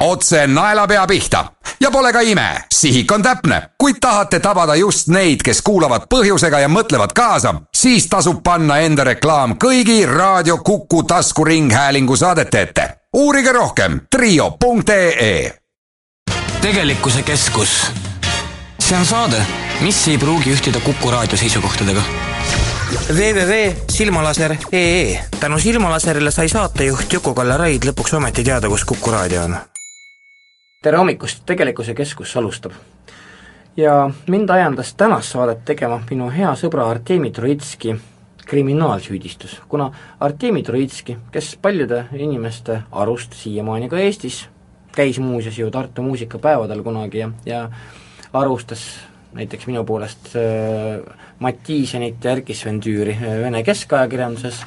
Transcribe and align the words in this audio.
otse 0.00 0.46
naelapea 0.46 1.06
pihta 1.06 1.44
ja 1.80 1.90
pole 1.90 2.12
ka 2.12 2.20
ime, 2.20 2.64
sihik 2.72 3.12
on 3.12 3.22
täpne, 3.22 3.62
kuid 3.78 3.96
tahate 4.00 4.40
tabada 4.40 4.74
just 4.74 5.08
neid, 5.08 5.40
kes 5.44 5.62
kuulavad 5.62 6.06
põhjusega 6.14 6.60
ja 6.60 6.68
mõtlevad 6.68 7.12
kaasa, 7.16 7.54
siis 7.74 8.06
tasub 8.06 8.42
panna 8.44 8.78
enda 8.84 9.04
reklaam 9.04 9.56
kõigi 9.60 10.06
Raadio 10.06 10.58
Kuku 10.58 11.02
taskuringhäälingu 11.02 12.16
saadete 12.16 12.62
ette. 12.62 12.88
uurige 13.16 13.52
rohkem 13.52 14.00
trio.ee. 14.10 15.52
tegelikkuse 16.60 17.22
keskus. 17.22 17.92
see 18.78 18.98
on 18.98 19.06
saade, 19.06 19.46
mis 19.80 20.08
ei 20.08 20.18
pruugi 20.18 20.54
ühtida 20.54 20.80
Kuku 20.80 21.10
raadio 21.10 21.36
seisukohtadega 21.36 22.02
www.silmalaser.ee 23.08 25.24
tänu 25.40 25.58
Silmalaserile 25.58 26.30
sai 26.30 26.48
saatejuht 26.48 27.12
Juku-Kalle 27.12 27.56
Raid 27.56 27.84
lõpuks 27.84 28.16
ometi 28.16 28.44
teada, 28.44 28.68
kus 28.68 28.84
Kuku 28.84 29.10
raadio 29.10 29.42
on. 29.42 29.56
Tere 30.80 30.96
hommikust, 30.96 31.42
Tegelikkuse 31.46 31.92
Keskus 31.94 32.36
alustab. 32.36 32.72
ja 33.76 34.10
mind 34.26 34.48
ajendas 34.50 34.94
tänast 34.94 35.32
saadet 35.32 35.58
tegema 35.64 35.98
minu 36.10 36.30
hea 36.32 36.54
sõbra 36.56 36.86
Artemi 36.88 37.30
Troitski 37.30 37.92
kriminaalsüüdistus, 38.46 39.58
kuna 39.68 39.90
Artemi 40.20 40.62
Troitski, 40.62 41.18
kes 41.32 41.58
paljude 41.62 42.06
inimeste 42.12 42.78
arust 42.92 43.36
siiamaani 43.36 43.88
ka 43.88 43.98
Eestis, 43.98 44.48
käis 44.92 45.18
muuseas 45.18 45.58
ju 45.58 45.70
Tartu 45.70 46.02
muusikapäevadel 46.02 46.82
kunagi 46.82 47.18
ja, 47.18 47.28
ja 47.46 47.60
arvustas 48.32 48.86
näiteks 49.34 49.66
minu 49.66 49.84
poolest 49.84 50.32
äh, 50.32 51.04
Mattiisenit 51.38 52.24
ja 52.24 52.32
Erkki 52.32 52.54
Svendüüri 52.54 53.18
äh, 53.20 53.36
Vene 53.44 53.62
keskajakirjanduses, 53.62 54.64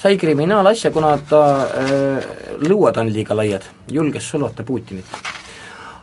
sai 0.00 0.16
kriminaalasja, 0.16 0.90
kuna 0.90 1.12
ta 1.28 1.44
äh,, 1.60 2.26
lõuad 2.64 3.04
on 3.04 3.12
liiga 3.12 3.36
laiad, 3.36 3.68
julges 3.92 4.32
solvata 4.32 4.64
Putinit. 4.64 5.41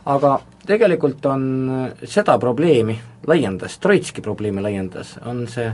Aga 0.06 0.38
tegelikult 0.66 1.26
on 1.26 1.46
äh, 1.68 2.04
seda 2.04 2.38
probleemi 2.38 2.98
laiendas, 3.26 3.78
Troitski 3.78 4.22
probleemi 4.24 4.62
laiendas, 4.64 5.16
on 5.26 5.46
see 5.48 5.70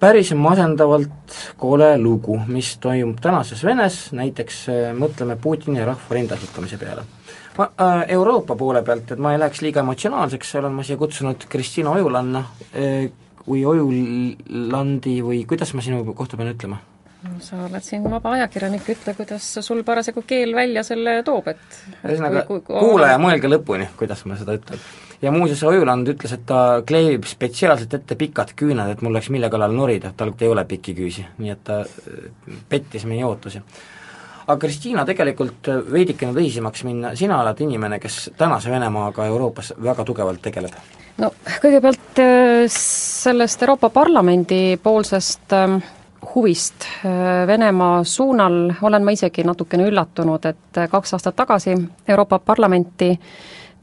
päris 0.00 0.34
masendavalt 0.36 1.36
kole 1.60 1.94
lugu, 1.98 2.38
mis 2.46 2.76
toimub 2.82 3.20
tänases 3.22 3.64
Venes, 3.64 4.08
näiteks 4.12 4.64
äh, 4.68 4.86
mõtleme 4.96 5.36
Putini 5.40 5.84
rahva 5.84 6.18
rindasutamise 6.18 6.80
peale 6.80 7.06
ma 7.58 7.68
äh, 7.80 8.04
Euroopa 8.08 8.56
poole 8.56 8.82
pealt, 8.82 9.12
et 9.14 9.20
ma 9.22 9.34
ei 9.34 9.38
läheks 9.38 9.62
liiga 9.62 9.82
emotsionaalseks, 9.84 10.54
olen 10.58 10.74
ma 10.74 10.86
siia 10.86 10.98
kutsunud 10.98 11.46
Kristina 11.50 11.92
Ojulanna 11.94 12.42
äh, 12.74 13.06
või 13.46 13.62
Ojulandi 13.68 15.20
või 15.22 15.44
kuidas 15.48 15.74
ma 15.74 15.84
sinu 15.84 16.02
kohta 16.14 16.40
pean 16.40 16.50
ütlema? 16.54 16.80
Sa 17.44 17.62
oled 17.64 17.84
siin 17.84 18.04
vaba 18.10 18.34
ajakirjanik, 18.38 18.86
ütle, 18.94 19.14
kuidas 19.16 19.46
sul 19.64 19.82
parasjagu 19.86 20.24
keel 20.28 20.54
välja 20.56 20.84
selle 20.86 21.16
toob, 21.26 21.48
et 21.54 21.80
ühesõnaga, 22.02 22.44
kuulaja, 22.68 23.18
mõelge 23.22 23.50
lõpuni, 23.50 23.88
kuidas 23.98 24.24
ma 24.28 24.38
seda 24.40 24.56
ütlen. 24.58 24.82
ja 25.22 25.32
muuseas, 25.34 25.62
Ojuland 25.68 26.08
ütles, 26.14 26.36
et 26.36 26.44
ta 26.46 26.60
kleebib 26.86 27.26
spetsiaalselt 27.28 27.94
ette 28.00 28.18
pikad 28.20 28.54
küüned, 28.58 28.92
et 28.92 29.02
mul 29.02 29.14
oleks 29.14 29.30
mille 29.34 29.50
kallal 29.50 29.74
norida, 29.76 30.12
tal 30.16 30.34
ei 30.38 30.52
ole 30.52 30.64
pikki 30.68 30.94
küüsi, 30.98 31.26
nii 31.38 31.54
et 31.54 31.64
ta 31.64 31.80
äh, 31.84 32.24
pettis 32.68 33.06
meie 33.08 33.24
ootusi 33.24 33.62
aga 34.44 34.58
Kristiina, 34.60 35.06
tegelikult 35.08 35.68
veidikene 35.92 36.34
tõsisemaks 36.36 36.84
minna, 36.84 37.14
sina 37.16 37.38
oled 37.40 37.60
inimene, 37.64 37.98
kes 38.02 38.34
tänase 38.36 38.72
Venemaaga 38.72 39.26
Euroopas 39.30 39.72
väga 39.82 40.04
tugevalt 40.04 40.42
tegeleb. 40.44 40.76
no 41.18 41.30
kõigepealt 41.62 42.20
äh, 42.20 42.64
sellest 42.68 43.62
Euroopa 43.62 43.88
Parlamendi 43.94 44.76
poolsest 44.82 45.52
ähm, 45.56 45.78
huvist 46.34 46.86
äh, 47.04 47.46
Venemaa 47.46 48.04
suunal 48.04 48.72
olen 48.82 49.04
ma 49.04 49.10
isegi 49.14 49.44
natukene 49.44 49.88
üllatunud, 49.88 50.46
et 50.46 50.78
äh, 50.78 50.88
kaks 50.90 51.14
aastat 51.14 51.36
tagasi 51.36 51.76
Euroopa 52.08 52.38
Parlamenti 52.38 53.12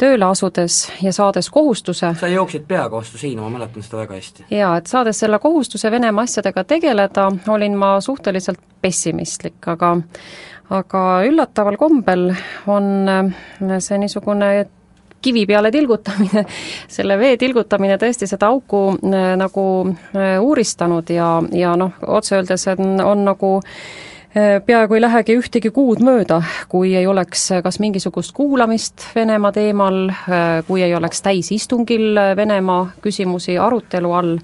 tööle 0.01 0.25
asudes 0.25 0.87
ja 1.01 1.13
saades 1.13 1.49
kohustuse 1.53 2.13
sa 2.17 2.29
jooksid 2.31 2.65
peaga 2.67 2.95
vastu 2.97 3.19
seina, 3.21 3.43
ma 3.43 3.49
mäletan 3.57 3.85
seda 3.85 4.01
väga 4.01 4.17
hästi. 4.17 4.45
jaa, 4.51 4.75
et 4.77 4.87
saades 4.87 5.19
selle 5.19 5.39
kohustuse 5.39 5.91
Venemaa 5.91 6.25
asjadega 6.29 6.63
tegeleda, 6.63 7.31
olin 7.47 7.77
ma 7.77 7.93
suhteliselt 8.01 8.59
pessimistlik, 8.81 9.59
aga 9.67 9.97
aga 10.71 11.01
üllataval 11.27 11.77
kombel 11.77 12.31
on 12.67 13.09
äh, 13.09 13.79
see 13.79 13.99
niisugune 14.01 14.53
kivi 15.21 15.45
peale 15.49 15.71
tilgutamine, 15.71 16.45
selle 16.95 17.17
vee 17.19 17.37
tilgutamine 17.41 17.97
tõesti 18.01 18.29
seda 18.29 18.51
auku 18.51 18.83
äh, 18.93 19.33
nagu 19.39 19.65
äh, 19.87 20.37
uuristanud 20.41 21.09
ja, 21.13 21.33
ja 21.55 21.75
noh, 21.79 21.97
otse 22.07 22.37
öeldes 22.39 22.67
on, 22.75 22.97
on 23.05 23.25
nagu 23.25 23.57
peaaegu 24.31 24.95
ei 24.95 25.01
lähegi 25.03 25.33
ühtegi 25.35 25.73
kuud 25.75 25.99
mööda, 26.07 26.37
kui 26.71 26.93
ei 26.95 27.03
oleks 27.07 27.49
kas 27.63 27.81
mingisugust 27.83 28.31
kuulamist 28.31 29.09
Venemaa 29.15 29.51
teemal, 29.51 30.05
kui 30.67 30.85
ei 30.85 30.95
oleks 30.95 31.19
täisistungil 31.25 32.15
Venemaa 32.39 32.85
küsimusi 33.03 33.57
arutelu 33.59 34.13
all. 34.15 34.37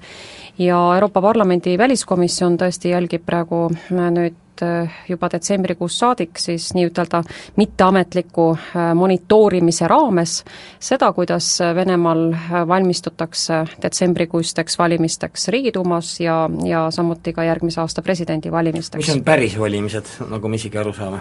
Ja 0.60 0.76
Euroopa 0.98 1.22
Parlamendi 1.24 1.78
väliskomisjon 1.80 2.58
tõesti 2.60 2.92
jälgib 2.92 3.24
praegu 3.24 3.70
nüüd 3.88 4.36
nüüd 4.58 4.86
äh, 4.86 4.90
juba 5.08 5.28
detsembrikuust 5.30 5.98
saadik 5.98 6.38
siis 6.38 6.72
nii-ütelda 6.74 7.22
mitteametliku 7.56 8.50
äh, 8.56 8.94
monitoorimise 8.94 9.88
raames 9.88 10.44
seda, 10.80 11.12
kuidas 11.12 11.58
Venemaal 11.74 12.32
äh, 12.32 12.68
valmistutakse 12.68 13.64
detsembrikuisteks 13.82 14.78
valimisteks 14.78 15.48
Riigiduumas 15.48 16.20
ja, 16.20 16.48
ja 16.64 16.90
samuti 16.90 17.32
ka 17.32 17.44
järgmise 17.44 17.80
aasta 17.80 18.02
presidendivalimisteks. 18.02 19.06
mis 19.06 19.16
on 19.16 19.24
päris 19.24 19.58
valimised, 19.58 20.06
nagu 20.28 20.48
me 20.48 20.56
isegi 20.56 20.78
aru 20.78 20.92
saame? 20.92 21.20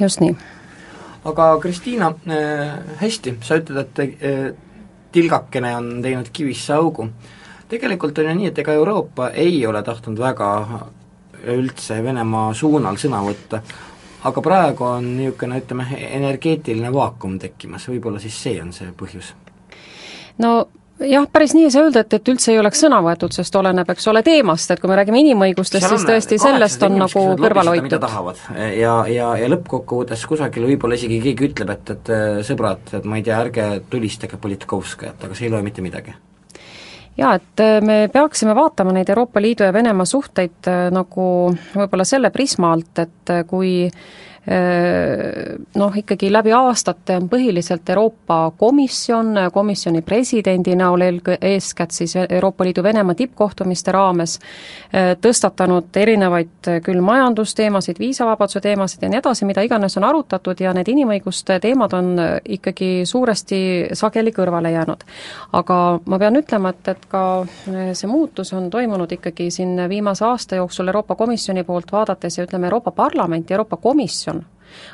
just 0.00 0.20
nii. 0.20 0.36
aga 1.24 1.58
Kristiina 1.60 2.12
äh,, 2.28 2.78
hästi, 3.00 3.38
sa 3.42 3.56
ütled, 3.56 3.98
et 3.98 4.22
äh, 4.22 4.52
tilgakene 5.12 5.76
on 5.76 5.98
teinud 6.02 6.30
kivisse 6.32 6.74
augu 6.74 7.10
tegelikult 7.68 8.18
on 8.18 8.30
ju 8.30 8.34
nii, 8.38 8.52
et 8.52 8.58
ega 8.58 8.72
Euroopa 8.78 9.30
ei 9.34 9.66
ole 9.66 9.82
tahtnud 9.82 10.18
väga 10.18 10.50
üldse 11.56 11.98
Venemaa 12.04 12.54
suunal 12.54 12.98
sõna 13.00 13.22
võtta, 13.24 13.62
aga 14.26 14.42
praegu 14.42 14.88
on 14.88 15.10
niisugune, 15.18 15.60
ütleme, 15.62 15.88
energeetiline 16.10 16.92
vaakum 16.94 17.38
tekkimas, 17.42 17.88
võib-olla 17.90 18.22
siis 18.22 18.38
see 18.42 18.60
on 18.62 18.72
see 18.76 18.90
põhjus? 18.96 19.34
no 20.42 20.56
jah, 21.00 21.26
päris 21.32 21.54
nii 21.54 21.66
ei 21.68 21.70
saa 21.70 21.86
öelda, 21.86 22.02
et, 22.04 22.14
et 22.18 22.28
üldse 22.32 22.52
ei 22.52 22.60
oleks 22.60 22.80
sõna 22.84 23.00
võetud, 23.04 23.34
sest 23.36 23.56
oleneb, 23.60 23.88
eks 23.92 24.08
ole, 24.12 24.22
teemast, 24.26 24.70
et 24.72 24.82
kui 24.82 24.90
me 24.90 24.98
räägime 24.98 25.20
inimõigustest, 25.24 25.88
siis 25.92 26.06
tõesti 26.08 26.38
sellest 26.40 26.82
on 26.86 26.98
nagu 27.02 27.24
kõrvale 27.40 27.74
hoitud. 27.74 28.06
ja, 28.80 28.94
ja, 29.12 29.32
ja 29.40 29.50
lõppkokkuvõttes 29.52 30.24
kusagil 30.28 30.68
võib-olla 30.70 30.98
isegi 30.98 31.20
keegi 31.24 31.50
ütleb, 31.50 31.74
et, 31.76 31.96
et 31.96 32.14
sõbrad, 32.48 32.94
et 32.96 33.04
ma 33.04 33.20
ei 33.20 33.26
tea, 33.26 33.42
ärge 33.44 33.68
tulistage 33.90 34.40
Politkovskajat, 34.40 35.28
aga 35.28 35.36
see 35.36 35.50
ei 35.50 35.54
loe 35.54 35.64
mitte 35.66 35.84
midagi 35.84 36.16
jaa, 37.16 37.34
et 37.34 37.62
äh, 37.64 37.80
me 37.84 37.98
peaksime 38.12 38.54
vaatama 38.56 38.94
neid 38.96 39.08
Euroopa 39.12 39.42
Liidu 39.42 39.66
ja 39.66 39.72
Venemaa 39.72 40.06
suhteid 40.08 40.68
äh, 40.70 40.86
nagu 40.94 41.26
võib-olla 41.74 42.06
selle 42.08 42.30
prisma 42.34 42.72
alt, 42.76 42.92
et 43.02 43.32
äh, 43.32 43.44
kui 43.48 43.88
noh, 45.74 45.96
ikkagi 45.98 46.28
läbi 46.30 46.52
aastate 46.54 47.16
on 47.18 47.26
põhiliselt 47.28 47.88
Euroopa 47.90 48.52
Komisjon, 48.58 49.34
komisjoni 49.52 50.02
presidendi 50.06 50.76
näol 50.78 51.02
eelkõ-, 51.02 51.38
eeskätt 51.40 51.90
siis 51.90 52.14
Euroopa 52.16 52.64
Liidu 52.64 52.82
Venemaa 52.82 53.14
tippkohtumiste 53.18 53.92
raames, 53.92 54.38
tõstatanud 55.20 55.98
erinevaid 55.98 56.70
küll 56.86 57.02
majandusteemasid, 57.02 57.98
viisavabaduse 57.98 58.62
teemasid 58.62 59.02
ja 59.02 59.10
nii 59.10 59.18
edasi, 59.18 59.48
mida 59.50 59.64
iganes 59.66 59.98
on 59.98 60.06
arutatud 60.06 60.62
ja 60.62 60.74
need 60.76 60.92
inimõiguste 60.94 61.58
teemad 61.62 61.98
on 61.98 62.14
ikkagi 62.44 63.02
suuresti 63.06 63.60
sageli 63.98 64.30
kõrvale 64.36 64.70
jäänud. 64.76 65.02
aga 65.52 65.98
ma 66.06 66.18
pean 66.18 66.36
ütlema, 66.36 66.70
et, 66.70 66.88
et 66.88 67.06
ka 67.10 67.24
see 67.66 68.06
muutus 68.10 68.52
on 68.52 68.70
toimunud 68.70 69.12
ikkagi 69.12 69.50
siin 69.50 69.88
viimase 69.88 70.24
aasta 70.24 70.56
jooksul 70.62 70.88
Euroopa 70.88 71.14
Komisjoni 71.14 71.64
poolt 71.64 71.92
vaadates 71.92 72.38
ja 72.38 72.44
ütleme, 72.46 72.66
Euroopa 72.70 72.90
Parlament 72.90 73.50
ja 73.50 73.54
Euroopa 73.54 73.76
Komisjon 73.76 74.35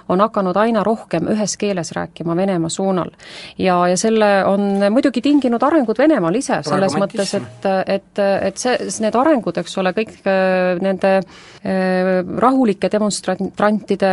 on 0.09 0.21
hakanud 0.21 0.57
aina 0.57 0.85
rohkem 0.85 1.29
ühes 1.33 1.57
keeles 1.61 1.93
rääkima 1.97 2.37
Venemaa 2.37 2.71
suunal. 2.71 3.11
ja, 3.59 3.79
ja 3.89 3.97
selle 3.97 4.45
on 4.47 4.81
muidugi 4.91 5.23
tinginud 5.23 5.63
arengud 5.63 5.99
Venemaal 5.99 6.35
ise, 6.39 6.63
selles 6.67 6.97
mõttes, 6.99 7.35
et, 7.39 7.69
et, 7.87 8.25
et 8.49 8.59
see, 8.59 8.79
need 9.05 9.17
arengud, 9.19 9.59
eks 9.63 9.79
ole, 9.83 9.95
kõik 9.97 10.19
äh, 10.27 10.81
nende 10.83 11.15
äh, 11.19 12.19
rahulike 12.47 12.91
demonstrantide 12.93 14.13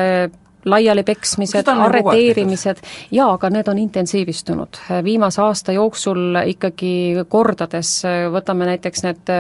laialipeksmised, 0.65 1.67
arreteerimised, 1.67 2.81
jaa, 3.11 3.31
aga 3.33 3.50
need 3.50 3.67
on 3.67 3.77
intensiivistunud. 3.77 4.79
viimase 5.03 5.41
aasta 5.41 5.71
jooksul 5.71 6.41
ikkagi 6.51 7.23
kordades, 7.29 7.91
võtame 8.33 8.67
näiteks 8.69 9.03
need 9.03 9.31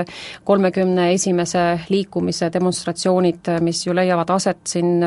kolmekümne 0.43 1.09
esimese 1.13 1.79
liikumise 1.89 2.49
demonstratsioonid, 2.53 3.51
mis 3.65 3.85
ju 3.87 3.95
leiavad 3.95 4.29
aset 4.29 4.61
siin 4.63 5.03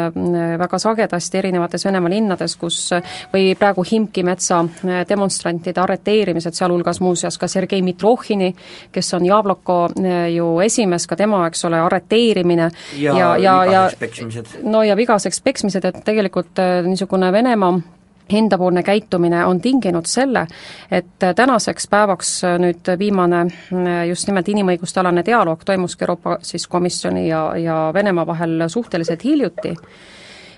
väga 0.59 0.79
sagedasti 0.79 1.39
erinevates 1.39 1.85
Venemaa 1.85 2.11
linnades, 2.13 2.57
kus 2.57 2.91
või 3.33 3.55
praegu 3.59 3.85
Himki 3.91 4.23
metsa 4.27 4.63
demonstrantide 5.09 5.81
arreteerimised, 5.81 6.55
sealhulgas 6.55 7.01
muuseas 7.01 7.39
ka 7.39 7.49
Sergei 7.49 7.83
Mitrohhini, 7.83 8.53
kes 8.93 9.15
on 9.15 9.27
Jabloko 9.27 9.89
ju 10.35 10.49
esimees, 10.65 11.07
ka 11.07 11.17
tema, 11.17 11.47
eks 11.49 11.65
ole, 11.69 11.81
arreteerimine. 11.81 12.71
Ja, 13.01 13.17
ja, 13.17 13.37
ja, 13.37 13.57
ja 13.65 13.83
no 14.63 14.83
ja 14.83 14.97
vigaseks 14.97 15.41
peksmised, 15.41 15.85
et 15.85 16.02
tegelikult 16.05 16.59
äh, 16.59 16.81
niisugune 16.87 17.33
Venemaa 17.33 17.81
endapoolne 18.33 18.83
käitumine 18.83 19.45
on 19.45 19.61
tinginud 19.61 20.07
selle, 20.07 20.47
et 20.91 21.25
tänaseks 21.37 21.89
päevaks 21.91 22.31
nüüd 22.63 22.89
viimane 22.99 23.43
just 24.09 24.29
nimelt 24.31 24.49
inimõiguste 24.49 25.03
alane 25.03 25.25
dialoog 25.27 25.65
toimuski 25.69 26.07
Euroopa 26.07 26.39
siis 26.43 26.65
komisjoni 26.71 27.27
ja, 27.29 27.43
ja 27.59 27.77
Venemaa 27.95 28.27
vahel 28.27 28.69
suhteliselt 28.69 29.25
hiljuti 29.25 29.75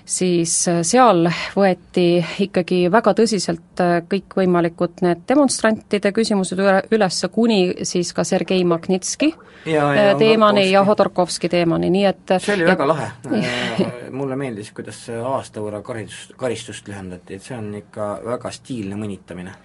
siis 0.05 0.53
äh, 0.69 0.81
seal 0.85 1.25
võeti 1.55 2.19
ikkagi 2.45 2.85
väga 2.93 3.13
tõsiselt 3.17 3.81
äh, 3.83 3.97
kõikvõimalikud 4.09 5.01
need 5.05 5.25
demonstrantide 5.29 6.11
küsimused 6.15 6.61
üle, 6.61 6.77
üles, 6.93 7.19
kuni 7.33 7.59
siis 7.87 8.13
ka 8.15 8.23
Sergei 8.27 8.63
Magnitski 8.67 9.31
ja, 9.65 9.73
ja, 9.73 10.07
äh, 10.11 10.11
teemani 10.21 10.67
ja 10.69 10.85
Hodorkovski. 10.85 11.49
Teemani, 11.49 11.89
nii 11.93 12.05
et 12.09 12.35
see 12.37 12.55
oli 12.55 12.65
ja, 12.65 12.73
väga 12.73 12.89
lahe. 12.89 13.11
Mulle 14.19 14.37
meeldis, 14.39 14.71
kuidas 14.75 15.01
aasta 15.17 15.63
võrra 15.63 15.81
karistust, 15.85 16.35
karistust 16.39 16.89
lühendati, 16.89 17.39
et 17.39 17.45
see 17.45 17.57
on 17.57 17.73
ikka 17.81 18.11
väga 18.25 18.51
stiilne 18.53 18.97
mõnitamine 18.99 19.57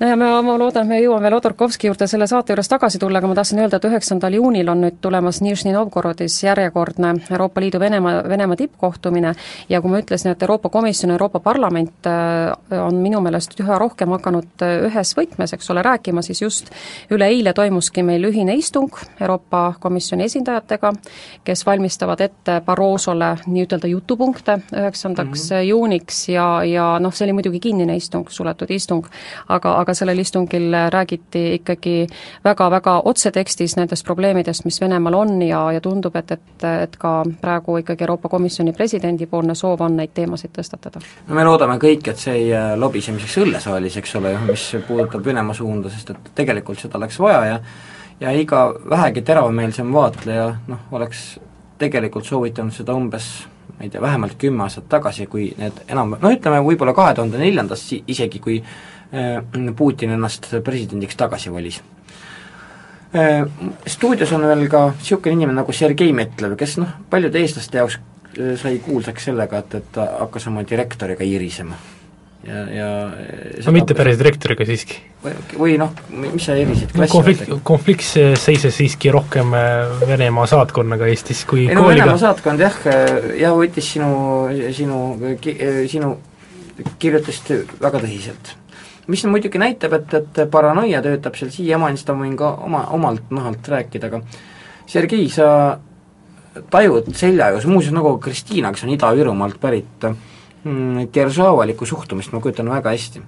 no 0.00 0.08
ja 0.08 0.16
ma, 0.16 0.42
ma 0.42 0.56
loodan, 0.58 0.86
et 0.86 0.88
me 0.88 0.98
jõuame 1.02 1.26
veel 1.28 1.36
Odorkovski 1.36 1.88
juurde 1.90 2.06
selle 2.08 2.26
saate 2.30 2.54
juures 2.54 2.68
tagasi 2.72 2.98
tulla, 2.98 3.20
aga 3.20 3.28
ma 3.28 3.36
tahtsin 3.36 3.60
öelda, 3.60 3.76
et 3.76 3.86
üheksandal 3.90 4.34
juunil 4.38 4.68
on 4.72 4.80
nüüd 4.84 4.96
tulemas 5.04 5.42
Nižni 5.44 5.74
Novgorodis 5.74 6.38
järjekordne 6.42 7.12
Euroopa 7.30 7.60
Liidu 7.60 7.80
Venemaa, 7.80 8.22
Venemaa 8.28 8.56
tippkohtumine 8.56 9.34
ja 9.68 9.80
kui 9.80 9.92
ma 9.92 10.00
ütlesin, 10.00 10.32
et 10.32 10.42
Euroopa 10.42 10.70
Komisjon 10.72 11.12
ja 11.12 11.18
Euroopa 11.18 11.40
Parlament 11.44 12.08
äh, 12.08 12.80
on 12.80 12.96
minu 13.02 13.20
meelest 13.20 13.58
üha 13.60 13.78
rohkem 13.80 14.14
hakanud 14.16 14.64
äh, 14.64 14.86
ühes 14.88 15.12
võtmes, 15.18 15.52
eks 15.56 15.70
ole, 15.74 15.84
rääkima, 15.84 16.24
siis 16.24 16.40
just 16.42 16.72
üleeile 17.12 17.52
toimuski 17.52 18.02
meil 18.06 18.24
ühine 18.30 18.56
istung 18.56 18.96
Euroopa 19.20 19.74
Komisjoni 19.80 20.24
esindajatega, 20.30 20.94
kes 21.44 21.66
valmistavad 21.66 22.24
ette 22.24 22.60
Barrosole 22.64 23.34
nii-ütelda 23.46 23.92
jutupunkte 23.92 24.58
üheksandaks 24.72 25.50
mm 25.50 25.56
-hmm. 25.56 25.68
juuniks 25.68 26.28
ja, 26.28 26.48
ja 26.64 26.88
noh, 26.98 27.12
see 27.12 27.28
oli 27.28 27.36
muidugi 27.36 27.60
kinnine 27.60 27.96
istung, 27.96 28.28
suletud 28.28 28.70
istung, 28.70 29.06
aga, 29.48 29.76
aga 29.80 29.89
aga 29.90 29.98
sellel 29.98 30.18
istungil 30.22 30.74
räägiti 30.90 31.42
ikkagi 31.54 32.06
väga-väga 32.44 33.00
otsetekstis 33.04 33.74
nendest 33.76 34.06
probleemidest, 34.06 34.64
mis 34.64 34.80
Venemaal 34.80 35.14
on 35.18 35.42
ja, 35.42 35.60
ja 35.72 35.80
tundub, 35.82 36.16
et, 36.16 36.30
et, 36.30 36.64
et 36.84 36.96
ka 37.00 37.24
praegu 37.40 37.80
ikkagi 37.82 38.06
Euroopa 38.06 38.28
Komisjoni 38.28 38.72
presidendipoolne 38.72 39.54
soov 39.58 39.82
on 39.82 39.96
neid 39.98 40.14
teemasid 40.14 40.54
tõstatada. 40.54 41.02
no 41.26 41.34
me 41.34 41.44
loodame 41.44 41.78
kõik, 41.82 42.12
et 42.12 42.22
see 42.22 42.36
ei 42.38 42.48
jää 42.52 42.76
lobisemiseks 42.80 43.38
õllesaalis, 43.44 43.98
eks 43.98 44.14
ole 44.20 44.36
mis 44.46 44.66
puudutab 44.88 45.24
Venemaa 45.24 45.54
suunda, 45.58 45.90
sest 45.90 46.14
et 46.14 46.30
tegelikult 46.38 46.78
seda 46.78 46.98
oleks 47.00 47.18
vaja 47.18 47.44
ja 47.44 47.60
ja 48.20 48.30
iga 48.36 48.68
vähegi 48.90 49.22
teravmeelsem 49.26 49.92
vaatleja 49.92 50.52
noh, 50.68 50.86
oleks 50.92 51.40
tegelikult 51.80 52.28
soovitanud 52.28 52.76
seda 52.76 52.94
umbes 52.94 53.32
ma 53.78 53.86
ei 53.86 53.90
tea, 53.90 54.00
vähemalt 54.00 54.36
kümme 54.38 54.62
aastat 54.62 54.88
tagasi, 54.92 55.26
kui 55.26 55.50
need 55.56 55.82
enam, 55.88 56.14
no 56.20 56.30
ütleme, 56.30 56.60
võib-olla 56.62 56.92
kahe 56.94 57.14
tuhande 57.16 57.40
neljandast 57.40 57.94
isegi, 58.06 58.38
kui 58.38 58.60
Äh, 58.60 58.99
Putin 59.76 60.12
ennast 60.14 60.46
presidendiks 60.64 61.16
tagasi 61.18 61.50
valis. 61.50 61.80
Äh, 63.14 63.46
stuudios 63.86 64.30
on 64.32 64.44
veel 64.46 64.68
ka 64.70 64.92
niisugune 64.94 65.34
inimene 65.34 65.58
nagu 65.58 65.72
Sergei 65.74 66.12
Metlev, 66.14 66.52
kes 66.58 66.76
noh, 66.78 66.92
paljude 67.10 67.40
eestlaste 67.42 67.80
jaoks 67.80 67.96
äh, 67.98 68.52
sai 68.60 68.76
kuulsaks 68.84 69.26
sellega, 69.26 69.64
et, 69.64 69.74
et 69.80 69.88
ta 69.96 70.04
hakkas 70.20 70.46
oma 70.46 70.62
direktoriga 70.62 71.26
irisema. 71.26 71.74
ja, 72.46 72.60
ja 72.72 72.86
no 73.66 73.72
mitte 73.74 73.96
päris 73.98 74.14
direktoriga 74.20 74.64
siiski. 74.68 75.00
või, 75.24 75.34
või 75.58 75.74
noh, 75.82 75.90
mis 76.14 76.46
sa 76.46 76.54
irisid 76.54 76.94
no, 76.94 77.10
konflikt, 77.10 77.50
konflikt 77.66 78.06
seises 78.44 78.78
siiski 78.78 79.10
rohkem 79.10 79.58
Venemaa 80.06 80.46
saatkonnaga 80.54 81.10
Eestis 81.10 81.42
kui 81.50 81.66
ei 81.66 81.74
no 81.74 81.82
kooliga. 81.88 82.06
Venemaa 82.06 82.22
saatkond 82.28 82.62
jah, 82.62 82.78
jah 83.42 83.58
võttis 83.58 83.90
sinu, 83.96 84.14
sinu, 84.78 85.02
sinu 85.90 86.14
kirjutust 87.02 87.50
väga 87.82 88.06
tõsiselt 88.06 88.54
mis 89.10 89.24
muidugi 89.26 89.60
näitab, 89.60 89.98
et, 89.98 90.14
et 90.14 90.40
paranoia 90.50 91.02
töötab 91.04 91.36
seal 91.38 91.52
siiamaani, 91.54 92.00
seda 92.00 92.16
ma 92.16 92.26
võin 92.26 92.38
ka 92.38 92.54
oma, 92.66 92.84
omalt 92.96 93.30
nahalt 93.34 93.68
rääkida, 93.74 94.10
aga 94.10 94.22
Sergei, 94.90 95.28
sa 95.30 95.78
tajud 96.70 97.12
seljaajus, 97.14 97.66
muuseas 97.70 97.94
nagu 97.94 98.16
Kristiina, 98.22 98.72
kes 98.74 98.84
on 98.86 98.94
Ida-Virumaalt 98.96 99.60
pärit, 99.62 100.08
mm, 100.64 101.06
Deržavalikku 101.14 101.86
suhtumist 101.86 102.32
ma 102.32 102.40
kujutan 102.40 102.70
väga 102.70 102.90
hästi. 102.90 103.22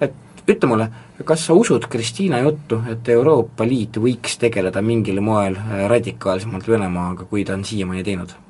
et 0.00 0.14
ütle 0.48 0.68
mulle, 0.68 0.88
kas 1.24 1.46
sa 1.46 1.54
usud 1.54 1.88
Kristiina 1.88 2.38
juttu, 2.38 2.82
et 2.90 3.08
Euroopa 3.08 3.66
Liit 3.66 3.96
võiks 3.96 4.38
tegeleda 4.38 4.82
mingil 4.82 5.20
moel 5.20 5.56
radikaalsemalt 5.88 6.68
Venemaaga, 6.68 7.24
kui 7.24 7.44
ta 7.44 7.54
on 7.54 7.64
siiamaani 7.64 8.04
teinud? 8.04 8.47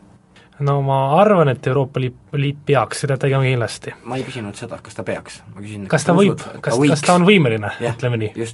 No 0.67 0.81
ma 0.83 0.99
arvan, 1.21 1.53
et 1.53 1.67
Euroopa 1.67 2.01
Liit, 2.01 2.17
Liit 2.39 2.59
peaks 2.67 3.05
seda 3.05 3.19
tegema 3.21 3.47
kindlasti. 3.47 3.95
ma 4.05 4.19
ei 4.19 4.27
küsinud 4.27 4.59
seda, 4.59 4.81
kas 4.83 4.99
ta 4.99 5.05
peaks, 5.07 5.43
ma 5.55 5.63
küsin 5.63 5.87
kas 5.91 6.07
ta 6.09 6.17
võib, 6.17 6.43
kas, 6.65 6.79
kas 6.79 7.07
ta 7.07 7.19
on 7.19 7.29
võimeline, 7.29 7.73
ütleme 7.93 8.21
nii? 8.25 8.49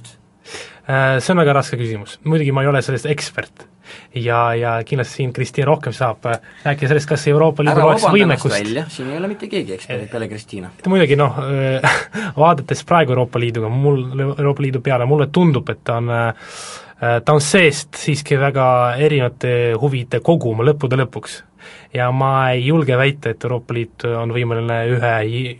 Äh, 0.85 1.17
see 1.17 1.33
on 1.33 1.41
väga 1.41 1.55
raske 1.57 1.77
küsimus, 1.79 2.19
muidugi 2.29 2.53
ma 2.53 2.61
ei 2.61 2.69
ole 2.69 2.83
selles 2.85 3.07
ekspert. 3.09 3.65
ja, 4.17 4.53
ja 4.57 4.71
kindlasti 4.85 5.19
siin 5.19 5.31
Kristiina 5.33 5.67
rohkem 5.69 5.93
saab 5.93 6.25
äh, 6.29 6.39
rääkida 6.65 6.89
sellest, 6.89 7.07
kas 7.09 7.27
Euroopa 7.29 7.63
Liidul 7.63 7.85
oleks 7.85 8.05
võimekust 8.13 8.53
välja, 8.53 8.85
siin 8.89 9.11
ei 9.11 9.17
ole 9.17 9.29
mitte 9.29 9.49
keegi 9.49 9.75
ekspert 9.77 10.07
peale 10.11 10.29
Kristiina. 10.29 10.69
muidugi 10.89 11.17
noh, 11.17 11.37
äh, 11.41 11.99
vaadates 12.43 12.85
praegu 12.85 13.15
Euroopa 13.15 13.41
Liiduga, 13.41 13.69
mul, 13.69 14.03
Euroopa 14.27 14.65
Liidu 14.65 14.81
peale, 14.85 15.09
mulle 15.09 15.31
tundub, 15.33 15.69
et 15.73 15.81
ta 15.83 15.97
on 16.01 16.13
ta 16.95 17.33
on 17.33 17.41
seest 17.43 17.97
siiski 17.99 18.37
väga 18.39 18.65
erinevate 19.03 19.49
huvide 19.81 20.21
kogum 20.23 20.61
lõppude 20.63 20.95
lõpuks 21.01 21.41
ja 21.93 22.11
ma 22.11 22.49
ei 22.51 22.65
julge 22.65 22.97
väita, 22.97 23.29
et 23.29 23.43
Euroopa 23.43 23.73
Liit 23.73 24.05
on 24.09 24.33
võimeline 24.35 24.77
ühe, 24.91 25.13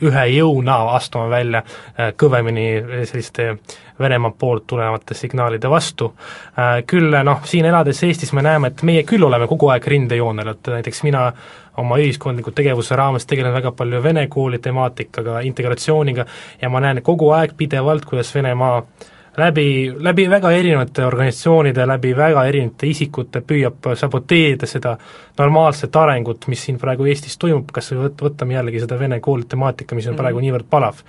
ühe 0.04 0.26
jõuna 0.34 0.78
astuma 0.96 1.30
välja 1.30 1.64
äh, 1.64 2.14
kõvemini 2.18 2.68
selliste 3.06 3.56
Venemaa 4.00 4.34
poolt 4.36 4.66
tulevate 4.68 5.16
signaalide 5.16 5.70
vastu. 5.72 6.12
Äh, 6.60 6.82
küll 6.88 7.16
noh, 7.24 7.42
siin 7.48 7.66
elades 7.66 8.04
Eestis 8.04 8.34
me 8.36 8.44
näeme, 8.44 8.74
et 8.74 8.84
meie 8.84 9.06
küll 9.08 9.24
oleme 9.24 9.48
kogu 9.48 9.72
aeg 9.72 9.88
rindejoonel, 9.88 10.52
et 10.52 10.72
näiteks 10.78 11.04
mina 11.08 11.30
oma 11.78 11.98
ühiskondliku 12.00 12.52
tegevuse 12.56 12.96
raames 12.96 13.28
tegelen 13.28 13.54
väga 13.56 13.72
palju 13.76 14.04
vene 14.04 14.28
kooli 14.32 14.60
temaatikaga, 14.64 15.42
integratsiooniga 15.48 16.26
ja 16.62 16.70
ma 16.70 16.84
näen 16.84 17.04
kogu 17.04 17.32
aeg 17.36 17.56
pidevalt, 17.58 18.06
kuidas 18.08 18.32
Venemaa 18.36 18.78
äh, 18.78 19.12
läbi, 19.38 19.94
läbi 20.00 20.30
väga 20.30 20.52
erinevate 20.52 21.06
organisatsioonide, 21.06 21.86
läbi 21.88 22.14
väga 22.18 22.46
erinevate 22.48 22.88
isikute 22.88 23.42
püüab 23.46 23.90
saboteerida 23.98 24.68
seda 24.70 24.96
normaalset 25.38 25.96
arengut, 26.00 26.48
mis 26.52 26.64
siin 26.66 26.78
praegu 26.80 27.08
Eestis 27.12 27.38
toimub, 27.40 27.72
kas 27.76 27.92
või 27.92 28.06
võt-, 28.06 28.24
võtame 28.28 28.56
jällegi 28.56 28.84
seda 28.86 29.00
vene 29.00 29.20
kooli 29.24 29.48
temaatika, 29.52 29.96
mis 29.96 30.08
on 30.08 30.14
-hmm. 30.14 30.22
praegu 30.22 30.44
niivõrd 30.44 30.70
palav. 30.70 31.02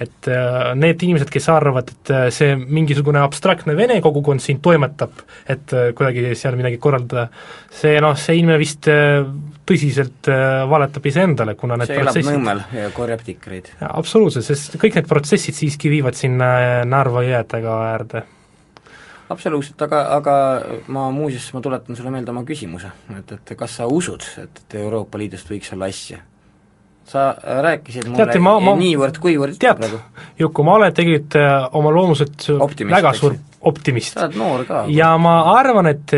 et 0.00 0.28
äh, 0.28 0.74
need 0.74 1.02
inimesed, 1.02 1.30
kes 1.30 1.48
arvavad, 1.48 1.90
et 1.90 2.10
äh, 2.10 2.28
see 2.34 2.56
mingisugune 2.56 3.20
abstraktne 3.22 3.76
vene 3.76 4.00
kogukond 4.00 4.40
siin 4.40 4.60
toimetab, 4.60 5.12
et 5.48 5.72
äh, 5.72 5.92
kuidagi 5.94 6.34
seal 6.34 6.56
midagi 6.56 6.78
korraldada, 6.78 7.28
see 7.70 8.00
noh, 8.00 8.16
see 8.16 8.40
inimene 8.40 8.58
vist 8.58 8.88
tõsiselt 9.64 10.28
valetab 10.70 11.06
iseendale, 11.08 11.54
kuna 11.56 11.78
need 11.80 11.88
see 11.88 12.02
elab 12.02 12.18
Nõmmel 12.28 12.62
ja 12.76 12.90
korjab 12.94 13.24
tikreid. 13.24 13.72
absoluutselt, 13.80 14.44
sest 14.46 14.78
kõik 14.80 14.98
need 14.98 15.08
protsessid 15.10 15.56
siiski 15.56 15.92
viivad 15.92 16.18
sinna 16.18 16.84
Narva 16.88 17.24
jõe 17.24 17.44
taga 17.48 17.78
äärde 17.94 18.24
absoluutselt, 19.32 19.80
aga, 19.86 20.02
aga 20.18 20.36
ma 20.92 21.08
muuseas, 21.14 21.48
ma 21.56 21.62
tuletan 21.64 21.96
sulle 21.96 22.12
meelde 22.12 22.32
oma 22.34 22.44
küsimuse, 22.48 22.90
et, 23.16 23.34
et 23.36 23.56
kas 23.58 23.80
sa 23.80 23.88
usud, 23.90 24.24
et, 24.42 24.62
Euroopa 24.80 25.20
Liidust 25.20 25.50
võiks 25.50 25.72
olla 25.76 25.90
asja? 25.92 26.20
sa 27.04 27.34
rääkisid 27.36 28.06
mulle 28.08 28.16
Teate, 28.16 28.40
ma, 28.40 28.54
ma, 28.64 28.72
niivõrd-kuivõrd 28.80 29.58
tead, 29.60 29.82
Juku, 30.40 30.64
ma 30.64 30.78
olen 30.78 30.94
tegelikult 30.96 31.34
äh, 31.36 31.50
oma 31.76 31.90
loomuselt 31.92 32.46
väga 32.88 33.12
suur 33.12 33.36
optimist. 33.68 34.16
sa 34.16 34.24
oled 34.24 34.38
noor 34.40 34.64
ka. 34.64 34.78
ja 34.88 35.10
ma 35.20 35.34
arvan, 35.52 35.90
et 35.92 36.14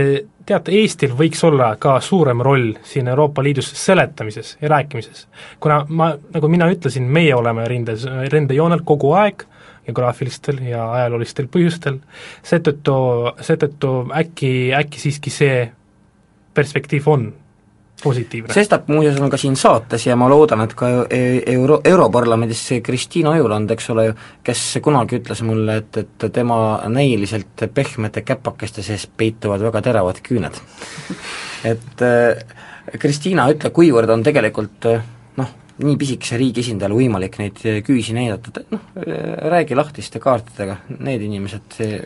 teate, 0.47 0.73
Eestil 0.73 1.15
võiks 1.17 1.43
olla 1.47 1.73
ka 1.81 1.97
suurem 2.01 2.41
roll 2.45 2.73
siin 2.87 3.09
Euroopa 3.09 3.43
Liidus 3.43 3.73
seletamises 3.79 4.57
ja 4.61 4.69
rääkimises. 4.69 5.27
kuna 5.61 5.85
ma, 5.89 6.13
nagu 6.35 6.49
mina 6.49 6.71
ütlesin, 6.71 7.09
meie 7.09 7.35
oleme 7.35 7.69
rindes, 7.69 8.07
rindejoonel 8.33 8.85
kogu 8.85 9.13
aeg, 9.13 9.47
geograafilistel 9.87 10.63
ja 10.67 10.85
ajaloolistel 10.93 11.49
põhjustel, 11.53 11.99
seetõttu, 12.43 12.95
seetõttu 13.41 13.93
äkki, 14.15 14.53
äkki 14.75 15.03
siiski 15.03 15.31
see 15.31 15.59
perspektiiv 16.55 17.09
on 17.09 17.33
positiivne. 18.03 18.55
sestap 18.55 18.89
muuseas 18.89 19.21
on 19.21 19.31
ka 19.31 19.39
siin 19.41 19.57
saates 19.57 20.07
ja 20.07 20.17
ma 20.17 20.29
loodan, 20.29 20.63
et 20.67 20.75
ka 20.77 20.89
e-, 21.11 21.43
Euro, 21.53 21.81
Europarlamendis 21.85 22.63
see 22.71 22.81
Kristiina 22.85 23.33
Ojuland, 23.35 23.71
eks 23.73 23.91
ole 23.95 24.07
ju, 24.09 24.17
kes 24.47 24.65
kunagi 24.85 25.21
ütles 25.21 25.43
mulle, 25.47 25.81
et, 25.83 26.01
et 26.03 26.27
tema 26.33 26.59
näiliselt 26.93 27.67
pehmete 27.75 28.23
käpakeste 28.27 28.85
sees 28.87 29.07
peituvad 29.07 29.65
väga 29.69 29.83
teravad 29.89 30.21
küüned. 30.25 30.61
et 31.73 32.05
äh, 32.05 32.99
Kristiina, 33.01 33.49
ütle, 33.51 33.73
kuivõrd 33.75 34.13
on 34.15 34.23
tegelikult 34.27 34.87
noh, 35.41 35.55
nii 35.83 35.97
pisikese 35.99 36.39
riigi 36.39 36.63
esindajal 36.63 36.95
võimalik 36.95 37.41
neid 37.41 37.59
küüsi 37.87 38.15
näidata, 38.15 38.63
noh, 38.71 38.85
räägi 39.51 39.75
lahtiste 39.75 40.23
kaartidega, 40.23 40.79
need 41.01 41.25
inimesed, 41.27 41.67
see 41.81 41.99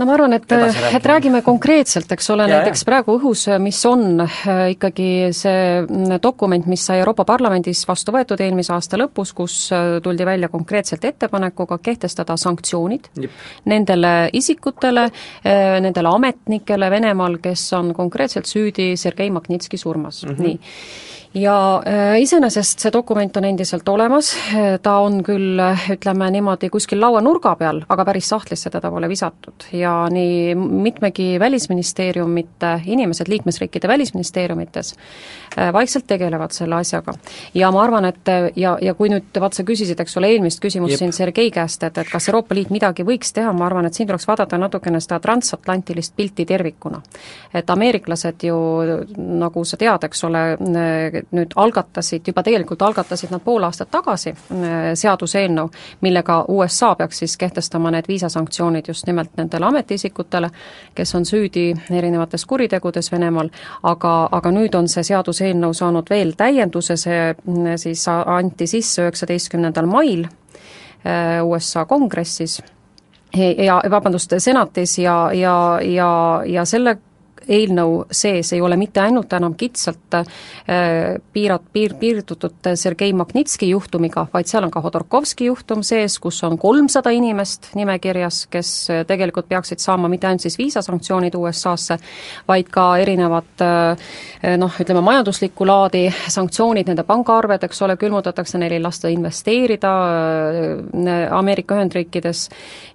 no 0.00 0.06
ma 0.08 0.14
arvan, 0.16 0.32
et, 0.32 0.52
et 0.94 1.06
räägime 1.06 1.42
konkreetselt, 1.44 2.10
eks 2.14 2.30
ole, 2.32 2.46
näiteks 2.48 2.82
ja. 2.84 2.88
praegu 2.88 3.16
õhus, 3.18 3.44
mis 3.60 3.80
on 3.88 4.22
äh, 4.24 4.62
ikkagi 4.74 5.08
see 5.36 5.82
mm, 5.82 6.16
dokument, 6.24 6.66
mis 6.70 6.84
sai 6.88 7.02
Euroopa 7.02 7.26
Parlamendis 7.28 7.82
vastu 7.88 8.14
võetud 8.14 8.40
eelmise 8.40 8.72
aasta 8.76 8.98
lõpus, 9.00 9.34
kus 9.36 9.58
äh, 9.76 9.98
tuldi 10.04 10.26
välja 10.26 10.48
konkreetselt 10.52 11.04
ettepanekuga 11.04 11.78
kehtestada 11.84 12.38
sanktsioonid 12.40 13.10
Jep. 13.20 13.36
nendele 13.70 14.14
isikutele, 14.40 15.06
äh, 15.44 15.76
nendele 15.84 16.14
ametnikele 16.16 16.90
Venemaal, 16.90 17.38
kes 17.44 17.68
on 17.76 17.92
konkreetselt 17.96 18.48
süüdi 18.48 18.94
Sergei 18.96 19.30
Magnitski 19.30 19.76
surmas 19.80 20.24
mm, 20.24 20.34
-hmm. 20.34 20.42
nii 20.48 21.18
ja 21.34 21.82
äh, 21.86 22.20
iseenesest 22.22 22.82
see 22.82 22.90
dokument 22.92 23.36
on 23.38 23.44
endiselt 23.46 23.88
olemas, 23.88 24.32
ta 24.82 24.96
on 25.04 25.20
küll 25.22 25.60
ütleme 25.94 26.26
niimoodi 26.34 26.70
kuskil 26.72 26.98
lauanurga 27.00 27.52
peal, 27.60 27.82
aga 27.88 28.04
päris 28.08 28.30
sahtlisse 28.32 28.70
teda 28.72 28.90
pole 28.90 29.08
visatud 29.08 29.68
ja 29.72 29.92
nii 30.10 30.54
mitmegi 30.58 31.38
välisministeeriumite 31.40 32.72
inimesed 32.86 33.30
liikmesriikide 33.30 33.88
välisministeeriumites 33.88 34.94
äh, 35.58 35.72
vaikselt 35.72 36.08
tegelevad 36.10 36.50
selle 36.56 36.80
asjaga. 36.80 37.14
ja 37.54 37.70
ma 37.70 37.82
arvan, 37.82 38.04
et 38.10 38.32
ja, 38.56 38.76
ja 38.82 38.94
kui 38.94 39.12
nüüd, 39.12 39.30
vaat 39.40 39.54
sa 39.54 39.62
küsisid, 39.66 40.00
eks 40.02 40.18
ole, 40.18 40.32
eelmist 40.34 40.60
küsimust 40.62 40.96
Jep. 40.96 41.04
siin 41.04 41.12
Sergei 41.14 41.50
käest, 41.54 41.82
et, 41.86 41.98
et 41.98 42.10
kas 42.10 42.28
Euroopa 42.28 42.58
Liit 42.58 42.74
midagi 42.74 43.06
võiks 43.06 43.30
teha, 43.36 43.52
ma 43.52 43.68
arvan, 43.70 43.86
et 43.86 43.94
siin 43.94 44.10
tuleks 44.10 44.26
vaadata 44.26 44.58
natukene 44.58 45.00
seda 45.00 45.20
transatlantilist 45.22 46.16
pilti 46.16 46.46
tervikuna. 46.46 47.02
et 47.54 47.70
ameeriklased 47.70 48.42
ju, 48.50 48.58
nagu 49.16 49.64
sa 49.64 49.78
tead, 49.78 50.10
eks 50.10 50.24
ole, 50.26 50.44
nüüd 51.36 51.52
algatasid, 51.56 52.26
juba 52.26 52.42
tegelikult 52.42 52.82
algatasid 52.82 53.32
nad 53.34 53.42
pool 53.44 53.64
aastat 53.66 53.90
tagasi 53.92 54.32
äh, 54.32 54.76
seaduseelnõu, 54.98 55.70
millega 56.04 56.40
USA 56.48 56.94
peaks 56.98 57.22
siis 57.22 57.36
kehtestama 57.40 57.92
need 57.94 58.08
viisasanktsioonid 58.08 58.88
just 58.88 59.06
nimelt 59.06 59.36
nendele 59.36 59.66
ametiisikutele, 59.66 60.50
kes 60.94 61.14
on 61.14 61.26
süüdi 61.28 61.70
erinevates 61.90 62.46
kuritegudes 62.46 63.12
Venemaal, 63.12 63.50
aga, 63.82 64.14
aga 64.32 64.54
nüüd 64.54 64.74
on 64.78 64.88
see 64.88 65.04
seaduseelnõu 65.10 65.74
saanud 65.76 66.10
veel 66.10 66.34
täienduse, 66.38 66.96
see 67.00 67.22
äh, 67.30 67.70
siis 67.80 68.06
anti 68.10 68.66
sisse 68.70 69.04
üheksateistkümnendal 69.06 69.88
mail 69.90 70.26
äh, 70.26 71.40
USA 71.44 71.84
kongressis. 71.84 72.60
Ja 73.38 73.76
vabandust, 73.90 74.32
senatis 74.42 74.96
ja, 74.98 75.30
ja, 75.32 75.78
ja, 75.86 76.10
ja 76.50 76.64
selle 76.66 76.96
eelnõu 77.50 78.04
sees 78.14 78.52
ei 78.54 78.60
ole 78.62 78.76
mitte 78.80 79.02
ainult 79.02 79.32
enam 79.36 79.54
kitsalt 79.58 80.16
äh, 80.16 80.26
piirat-, 81.34 81.68
piir-, 81.74 81.96
piirdutud 82.00 82.70
Sergei 82.78 83.12
Magnitski 83.16 83.70
juhtumiga, 83.70 84.26
vaid 84.32 84.50
seal 84.50 84.66
on 84.66 84.72
ka 84.72 84.82
Hodorkovski 84.84 85.48
juhtum 85.50 85.82
sees, 85.86 86.18
kus 86.22 86.40
on 86.46 86.58
kolmsada 86.60 87.12
inimest 87.14 87.72
nimekirjas, 87.78 88.44
kes 88.52 88.72
äh, 88.90 89.02
tegelikult 89.08 89.48
peaksid 89.50 89.82
saama 89.82 90.10
mitte 90.12 90.28
ainult 90.30 90.46
siis 90.46 90.58
viisasanktsioonid 90.60 91.36
USA-sse, 91.38 91.98
vaid 92.48 92.70
ka 92.72 92.86
erinevad 93.02 93.66
äh, 93.66 94.56
noh, 94.60 94.80
ütleme 94.80 95.02
majanduslikku 95.04 95.66
laadi 95.68 96.06
sanktsioonid, 96.30 96.88
nende 96.90 97.04
pangaarved, 97.08 97.66
eks 97.66 97.82
ole, 97.86 97.98
külmutatakse, 98.00 98.58
neil 98.60 98.76
ei 98.76 98.82
lasta 98.82 99.10
investeerida 99.10 99.90
Ameerika 101.36 101.76
Ühendriikides. 101.76 102.46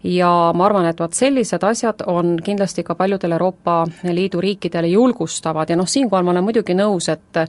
Ja 0.05 0.29
ma 0.55 0.67
arvan, 0.67 0.87
et 0.89 0.99
vot 1.01 1.13
sellised 1.15 1.63
asjad 1.65 2.03
on 2.09 2.35
kindlasti 2.43 2.83
ka 2.85 2.95
paljudel 2.97 3.35
Euroopa 3.37 3.83
Liidu 4.03 4.41
riikidele 4.45 4.93
julgustavad 4.93 5.69
ja 5.69 5.77
noh, 5.79 5.89
siinkohal 5.89 6.25
ma 6.25 6.35
olen 6.35 6.47
muidugi 6.47 6.77
nõus, 6.77 7.09
et 7.11 7.41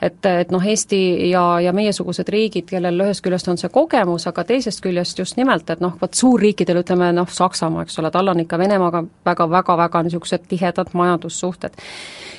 et, 0.00 0.26
et 0.26 0.50
noh, 0.54 0.62
Eesti 0.64 1.00
ja, 1.30 1.44
ja 1.60 1.72
meiesugused 1.76 2.28
riigid, 2.32 2.68
kellel 2.70 3.06
ühest 3.06 3.24
küljest 3.24 3.50
on 3.50 3.60
see 3.60 3.72
kogemus, 3.74 4.28
aga 4.30 4.44
teisest 4.48 4.82
küljest 4.84 5.18
just 5.18 5.38
nimelt, 5.40 5.70
et 5.70 5.82
noh, 5.84 5.96
vot 6.00 6.14
suurriikidel, 6.14 6.82
ütleme 6.84 7.12
noh, 7.16 7.30
Saksamaa, 7.30 7.84
eks 7.84 7.98
ole, 8.02 8.12
tal 8.14 8.32
on 8.32 8.44
ikka 8.44 8.58
Venemaaga 8.58 9.04
väga-väga-väga 9.26 10.04
niisugused 10.06 10.46
tihedad 10.48 10.94
majandussuhted 10.94 11.76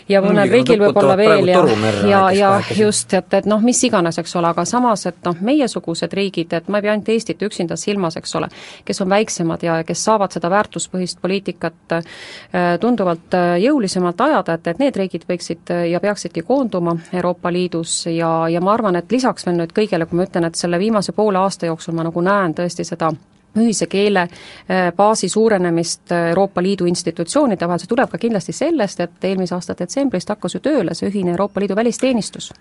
ja 0.10 0.22
mõnel 0.24 0.50
riigil 0.52 0.80
võib 0.82 0.98
olla 1.02 1.16
veel 1.18 1.50
ja, 1.50 1.62
ja, 2.10 2.22
ja 2.36 2.52
just, 2.78 3.14
et, 3.18 3.34
et 3.34 3.48
noh, 3.50 3.62
mis 3.64 3.82
iganes, 3.88 4.18
eks 4.22 4.36
ole, 4.40 4.52
aga 4.52 4.66
samas, 4.70 5.06
et 5.10 5.18
noh, 5.26 5.38
meiesugused 5.46 6.14
riigid, 6.14 6.54
et 6.54 6.70
ma 6.70 6.80
ei 6.80 6.86
pea 6.86 6.96
ainult 6.96 7.12
Eestit 7.16 7.42
üksinda 7.46 7.78
silmas, 7.80 8.18
eks 8.20 8.36
ole, 8.40 8.50
kes 8.86 9.02
on 9.02 9.12
väiksemad 9.12 9.66
ja 9.66 9.80
kes 9.88 10.04
saavad 10.08 10.36
seda 10.36 10.50
väärtuspõhist 10.54 11.22
poliitikat 11.22 11.98
äh, 11.98 12.10
tunduvalt 12.82 13.38
äh, 13.38 13.56
jõulisemalt 13.66 14.22
ajada, 14.28 14.60
et, 14.60 14.74
et 14.74 14.82
need 14.84 15.00
riigid 15.02 15.28
võiksid 15.30 15.74
äh, 15.74 15.86
ja 15.94 16.02
peaksidki 16.04 16.46
koonduma 16.48 16.98
Euroopa 17.14 17.54
Liidus 17.54 18.04
ja, 18.12 18.34
ja 18.52 18.62
ma 18.62 18.76
arvan, 18.76 19.00
et 19.00 19.12
lisaks 19.12 19.48
veel 19.48 19.60
nüüd 19.62 19.74
kõigele, 19.76 20.10
kui 20.10 20.20
ma 20.20 20.28
ütlen, 20.30 20.50
et 20.50 20.60
selle 20.60 20.82
viimase 20.82 21.16
poole 21.18 21.42
aasta 21.42 21.72
jooksul 21.72 21.98
ma 21.98 22.06
nagu 22.08 22.26
näen 22.26 22.58
tõesti 22.58 22.86
seda 22.86 23.14
ühise 23.58 23.88
keele 23.92 24.28
äh, 24.28 24.92
baasi 24.96 25.30
suurenemist 25.30 26.12
äh, 26.12 26.30
Euroopa 26.30 26.64
Liidu 26.64 26.86
institutsioonide 26.86 27.68
vahel, 27.68 27.84
see 27.84 27.92
tuleb 27.92 28.12
ka 28.12 28.22
kindlasti 28.22 28.56
sellest, 28.56 29.00
et 29.00 29.30
eelmise 29.30 29.56
aasta 29.56 29.78
detsembrist 29.80 30.30
hakkas 30.34 30.58
ju 30.58 30.64
tööle 30.66 30.96
see 30.96 31.10
ühine 31.12 31.36
Euroopa 31.36 31.64
Liidu 31.64 31.76
välisteenistus 31.76 32.52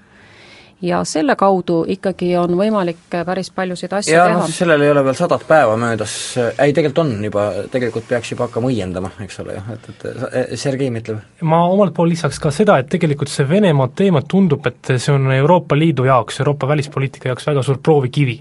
ja 0.82 1.04
selle 1.04 1.36
kaudu 1.36 1.84
ikkagi 1.88 2.30
on 2.36 2.56
võimalik 2.58 3.14
päris 3.26 3.50
paljusid 3.54 3.92
asju 3.92 4.14
ja, 4.14 4.26
teha. 4.28 4.40
noh, 4.42 4.50
sellel 4.52 4.84
ei 4.84 4.90
ole 4.92 5.04
veel 5.06 5.16
sadat 5.18 5.44
päeva 5.48 5.76
möödas, 5.80 6.14
ei 6.58 6.74
tegelikult 6.76 7.02
on 7.04 7.12
juba, 7.24 7.44
tegelikult 7.72 8.08
peaks 8.08 8.32
juba 8.34 8.48
hakkama 8.48 8.70
õiendama, 8.72 9.12
eks 9.24 9.40
ole 9.44 9.56
ju, 9.56 9.64
et, 9.74 9.88
et 9.92 10.58
Sergei 10.60 10.90
ütleb. 10.90 11.22
ma 11.46 11.62
omalt 11.70 11.94
poolt 11.96 12.12
lisaks 12.12 12.40
ka 12.42 12.52
seda, 12.54 12.78
et 12.82 12.90
tegelikult 12.92 13.32
see 13.32 13.48
Venemaa 13.48 13.90
teema 13.96 14.24
tundub, 14.28 14.66
et 14.70 14.94
see 14.96 15.14
on 15.14 15.30
Euroopa 15.32 15.78
Liidu 15.78 16.08
jaoks, 16.08 16.40
Euroopa 16.44 16.68
välispoliitika 16.74 17.32
jaoks 17.32 17.46
väga 17.52 17.62
suur 17.62 17.80
proovikivi. 17.82 18.38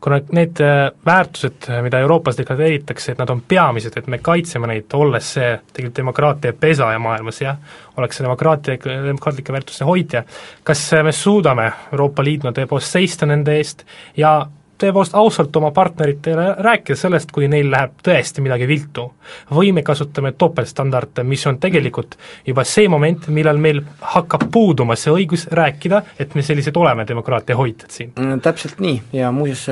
Kuna 0.00 0.20
need 0.36 0.60
äh, 0.64 0.90
väärtused, 1.06 1.68
mida 1.84 2.00
Euroopas 2.02 2.38
deklareeritakse, 2.38 3.12
et 3.12 3.22
nad 3.22 3.30
on 3.30 3.42
peamised, 3.48 3.96
et 3.96 4.06
me 4.10 4.20
kaitseme 4.24 4.70
neid, 4.70 4.88
olles 4.98 5.32
see 5.36 5.50
tegelikult 5.72 6.00
demokraatia 6.02 6.56
pesaja 6.60 6.98
maailmas, 7.02 7.40
jah, 7.42 7.58
oleks 7.96 8.20
see 8.20 8.26
demokraatia, 8.26 8.78
demokraatlike 8.84 9.52
väärtuste 9.52 9.88
hoidja, 9.88 10.24
kas 10.64 10.86
me 11.04 11.12
suudame 11.12 11.70
Euroopa 11.92 12.24
Liiduna 12.24 12.54
tõepoolest 12.56 12.98
seista 12.98 13.28
nende 13.28 13.56
eest 13.58 13.86
ja 14.16 14.38
tõepoolest 14.80 15.14
ausalt 15.18 15.56
oma 15.56 15.70
partneritele 15.76 16.54
rääkida 16.58 16.98
sellest, 16.98 17.32
kui 17.34 17.48
neil 17.48 17.70
läheb 17.70 17.98
tõesti 18.06 18.44
midagi 18.44 18.68
viltu. 18.68 19.10
või 19.54 19.72
me 19.72 19.82
kasutame 19.82 20.32
topeltstandarde, 20.32 21.22
mis 21.22 21.46
on 21.46 21.58
tegelikult 21.58 22.16
juba 22.46 22.64
see 22.64 22.88
moment, 22.88 23.28
millal 23.28 23.58
meil 23.58 23.82
hakkab 24.00 24.48
puuduma 24.52 24.96
see 24.96 25.12
õigus 25.12 25.46
rääkida, 25.50 26.02
et 26.18 26.34
me 26.34 26.42
sellised 26.42 26.76
oleme, 26.76 27.06
demokraatia 27.06 27.56
hoidjad 27.56 27.90
siin 27.90 28.12
mm,. 28.16 28.40
Täpselt 28.40 28.80
nii 28.80 29.02
ja 29.12 29.30
muuseas 29.32 29.68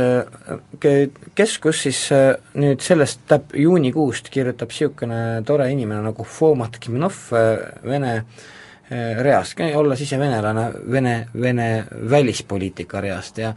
keskus 1.34 1.82
siis 1.82 2.00
äh, 2.12 2.36
nüüd 2.58 2.82
sellest 2.84 3.24
täp-, 3.30 3.56
juunikuust 3.56 4.30
kirjutab 4.32 4.72
niisugune 4.72 5.42
tore 5.46 5.70
inimene 5.72 6.02
nagu 6.10 6.24
Fomat 6.24 6.78
Kiminov 6.80 7.18
äh, 7.32 7.48
Vene 7.84 8.14
äh, 8.18 9.18
reast, 9.22 9.60
olles 9.74 10.04
ise 10.04 10.18
venelane, 10.20 10.70
Vene, 10.90 11.16
Vene 11.40 11.68
välispoliitika 12.10 13.00
reast 13.04 13.38
ja 13.38 13.54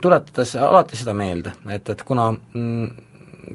tuletades 0.00 0.54
alati 0.56 0.96
seda 0.96 1.14
meelde, 1.16 1.52
et, 1.72 1.88
et 1.92 2.04
kuna 2.06 2.30
mm, 2.32 3.10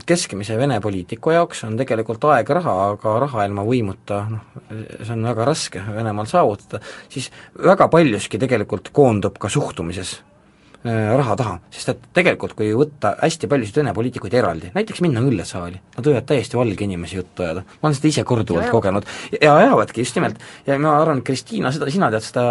keskmise 0.07 0.57
Vene 0.59 0.79
poliitiku 0.83 1.33
jaoks 1.33 1.63
on 1.67 1.77
tegelikult 1.79 2.23
aeg 2.31 2.49
raha, 2.59 2.75
aga 2.93 3.17
raha 3.23 3.45
ilma 3.47 3.65
võimuta 3.67 4.23
noh, 4.29 4.63
see 4.69 5.13
on 5.15 5.27
väga 5.29 5.47
raske 5.47 5.83
Venemaal 5.95 6.29
saavutada, 6.29 6.81
siis 7.13 7.29
väga 7.63 7.89
paljuski 7.91 8.39
tegelikult 8.41 8.91
koondub 8.95 9.39
ka 9.41 9.49
suhtumises 9.51 10.17
äh, 10.17 11.15
raha 11.17 11.37
taha, 11.39 11.55
sest 11.73 11.93
et 11.93 12.05
tegelikult 12.19 12.57
kui 12.57 12.69
võtta 12.77 13.15
hästi 13.21 13.49
paljusid 13.51 13.81
Vene 13.81 13.95
poliitikuid 13.97 14.37
eraldi, 14.37 14.73
näiteks 14.75 15.01
minna 15.05 15.23
õllesaali, 15.25 15.81
nad 15.97 16.11
võivad 16.11 16.29
täiesti 16.29 16.59
valge 16.59 16.85
inimesi 16.85 17.19
juttu 17.21 17.47
ajada, 17.47 17.65
ma 17.79 17.89
olen 17.89 17.99
seda 17.99 18.13
ise 18.13 18.27
korduvalt 18.27 18.69
ja, 18.69 18.75
kogenud. 18.75 19.09
Ja 19.41 19.57
ajavadki 19.63 20.05
just 20.05 20.19
nimelt, 20.19 20.43
ja 20.67 20.77
ma 20.81 20.99
arvan, 21.01 21.23
Kristiina, 21.25 21.73
seda, 21.75 21.89
sina 21.93 22.11
tead 22.13 22.27
seda 22.27 22.47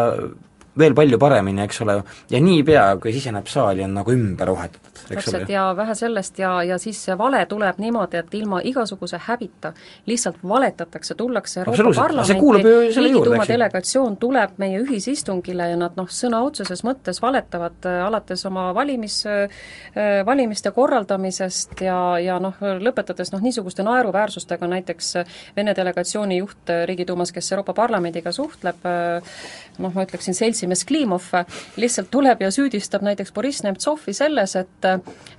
veel 0.78 0.94
palju 0.96 1.18
paremini, 1.18 1.62
eks 1.64 1.80
ole, 1.84 1.96
ja 2.30 2.40
niipea, 2.42 2.84
kui 3.00 3.12
siseneb 3.14 3.48
saali, 3.48 3.84
on 3.86 3.94
nagu 3.96 4.12
ümber 4.12 4.50
vahetatud, 4.52 5.00
eks 5.14 5.30
ole. 5.32 5.42
ja 5.52 5.64
vähe 5.76 5.94
sellest 5.96 6.40
ja, 6.40 6.52
ja 6.66 6.78
siis 6.80 7.00
see 7.08 7.16
vale 7.18 7.40
tuleb 7.48 7.80
niimoodi, 7.80 8.20
et 8.20 8.34
ilma 8.36 8.60
igasuguse 8.64 9.20
häbita 9.26 9.72
lihtsalt 10.06 10.42
valetatakse, 10.48 11.16
tullakse 11.16 11.62
Euroopa 11.62 11.94
Parlamenti, 11.96 12.74
Riigiduuma 12.96 13.46
delegatsioon 13.48 14.18
tuleb 14.20 14.58
meie 14.60 14.80
ühisistungile 14.82 15.70
ja 15.72 15.80
nad 15.80 15.96
noh, 15.96 16.10
sõna 16.12 16.42
otseses 16.44 16.84
mõttes 16.86 17.22
valetavad 17.24 17.88
äh, 17.88 18.02
alates 18.06 18.44
oma 18.48 18.68
valimis, 18.76 19.22
äh, 19.30 20.20
valimiste 20.26 20.70
korraldamisest 20.76 21.80
ja, 21.86 21.98
ja 22.22 22.38
noh, 22.42 22.60
lõpetades 22.60 23.32
noh, 23.32 23.44
niisuguste 23.44 23.86
naeruväärsustega, 23.86 24.68
näiteks 24.76 25.14
Vene 25.56 25.72
delegatsiooni 25.76 26.36
juht 26.40 26.70
Riigiduumas, 26.86 27.32
kes 27.32 27.48
Euroopa 27.52 27.72
Parlamendiga 27.76 28.32
suhtleb, 28.34 28.84
noh, 29.78 29.92
ma 29.94 30.04
ütleksin 30.04 30.36
seltsi 30.36 30.65
seltsimees 30.66 30.84
Klimov 30.84 31.22
lihtsalt 31.76 32.10
tuleb 32.10 32.40
ja 32.40 32.50
süüdistab 32.50 33.02
näiteks 33.02 33.32
Boriss 33.32 33.62
Nemtsovi 33.62 34.12
selles, 34.12 34.56
et 34.56 34.84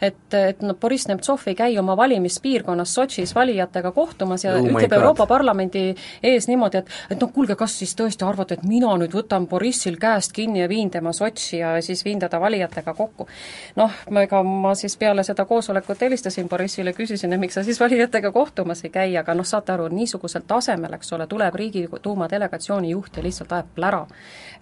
et, 0.02 0.34
et 0.34 0.62
no 0.62 0.74
Boriss 0.74 1.08
Nemtsov 1.08 1.42
ei 1.48 1.56
käi 1.56 1.78
oma 1.80 1.98
valimispiirkonnas 1.98 2.94
Sotšis 2.94 3.36
valijatega 3.36 3.92
kohtumas 3.92 4.44
ja 4.44 4.54
oh 4.56 4.66
ütleb 4.66 4.94
Euroopa 4.94 5.26
Parlamendi 5.26 5.96
ees 6.24 6.48
niimoodi, 6.48 6.78
et 6.78 6.90
et 7.12 7.20
noh, 7.22 7.32
kuulge, 7.34 7.56
kas 7.56 7.78
siis 7.80 7.96
tõesti 7.96 8.26
arvate, 8.26 8.58
et 8.58 8.64
mina 8.64 8.94
nüüd 8.98 9.14
võtan 9.14 9.48
Borissil 9.48 9.98
käest 9.98 10.34
kinni 10.34 10.62
ja 10.62 10.70
viin 10.70 10.90
tema 10.92 11.14
Sotši 11.14 11.58
ja 11.58 11.76
siis 11.82 12.06
viin 12.06 12.20
teda 12.20 12.40
valijatega 12.40 12.94
kokku. 12.94 13.28
noh, 13.76 13.92
ega 14.22 14.44
ma 14.44 14.76
siis 14.76 14.98
peale 14.98 15.24
seda 15.24 15.46
koosolekut 15.46 16.02
helistasin 16.02 16.50
Borissile, 16.50 16.94
küsisin, 16.94 17.34
et 17.34 17.40
miks 17.40 17.54
sa 17.54 17.64
siis 17.64 17.80
valijatega 17.80 18.32
kohtumas 18.32 18.84
ei 18.84 18.90
käi, 18.90 19.18
aga 19.18 19.34
noh, 19.34 19.46
saate 19.46 19.74
aru, 19.74 19.88
niisugusel 19.88 20.46
tasemel, 20.48 20.94
eks 20.94 21.14
ole, 21.14 21.28
tuleb 21.28 21.56
Riigiduuma 21.56 22.30
delegatsiooni 22.30 22.92
juht 22.92 23.18
ja 23.18 23.24
lihtsalt 23.24 23.52
ajab 23.52 23.74
plära. 23.76 24.06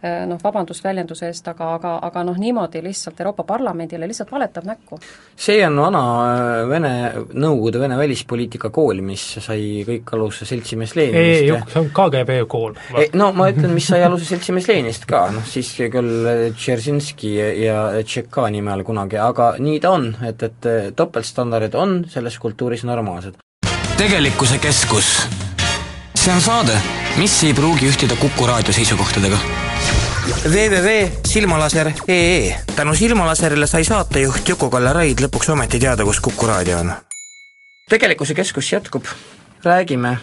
Äh, 0.04 0.26
noh, 0.28 0.40
vabandust 0.44 0.84
väljenduse 0.84 1.30
eest, 1.30 1.48
aga, 1.48 1.70
aga, 1.78 1.92
aga 2.04 2.24
noh, 2.28 2.36
niimoodi 2.40 2.82
lihtsalt 2.84 3.20
Euroopa 3.22 3.46
Parlamendile 3.48 4.08
lihtsalt 4.10 4.32
valetab 4.32 4.66
näkku. 4.68 5.00
see 5.36 5.62
on 5.68 5.80
vana 5.80 6.02
äh, 6.26 6.70
Vene, 6.70 6.92
Nõukogude 7.34 7.80
Vene 7.80 7.98
välispoliitika 7.98 8.70
kool, 8.76 9.00
mis 9.06 9.24
sai 9.40 9.86
kõik 9.88 10.12
aluse 10.18 10.46
seltsimees 10.46 10.96
Leninist 11.00 11.46
ei, 11.46 11.54
see 11.72 11.80
on 11.80 11.90
KGB 11.96 12.38
kool. 12.52 12.76
no 13.14 13.32
ma 13.38 13.48
ütlen, 13.54 13.72
mis 13.78 13.88
sai 13.88 14.04
aluse 14.04 14.28
seltsimees 14.28 14.68
Leninist 14.68 15.08
ka, 15.08 15.30
noh 15.32 15.48
siis 15.48 15.72
küll 15.80 16.30
Dzeržinski 16.58 17.34
ja 17.64 17.80
Tšeka 18.04 18.50
nime 18.52 18.76
all 18.76 18.84
kunagi, 18.84 19.22
aga 19.22 19.54
nii 19.64 19.80
ta 19.80 19.96
on, 19.96 20.12
et, 20.28 20.44
et 20.44 20.70
topeltstandardid 20.96 21.80
on 21.80 22.02
selles 22.12 22.40
kultuuris 22.44 22.84
normaalsed. 22.84 23.40
tegelikkuse 23.96 24.60
keskus. 24.60 25.45
See 26.26 26.34
on 26.34 26.42
saade, 26.42 26.74
mis 27.22 27.34
ei 27.46 27.54
pruugi 27.54 27.86
ühtida 27.86 28.16
Kuku 28.18 28.48
raadio 28.50 28.74
seisukohtadega 28.74 29.38
www.silmalaser.ee 30.50 32.56
tänu 32.76 32.96
Silmalaserile 32.96 33.68
sai 33.68 33.84
saatejuht 33.86 34.50
Juku-Kalle 34.50 34.94
Raid 34.94 35.22
lõpuks 35.22 35.52
ometi 35.54 35.80
teada, 35.84 36.04
kus 36.08 36.20
Kuku 36.26 36.48
raadio 36.50 36.80
on. 36.80 36.92
tegelikkuse 37.90 38.34
keskus 38.34 38.72
jätkub, 38.74 39.06
räägime 39.64 40.18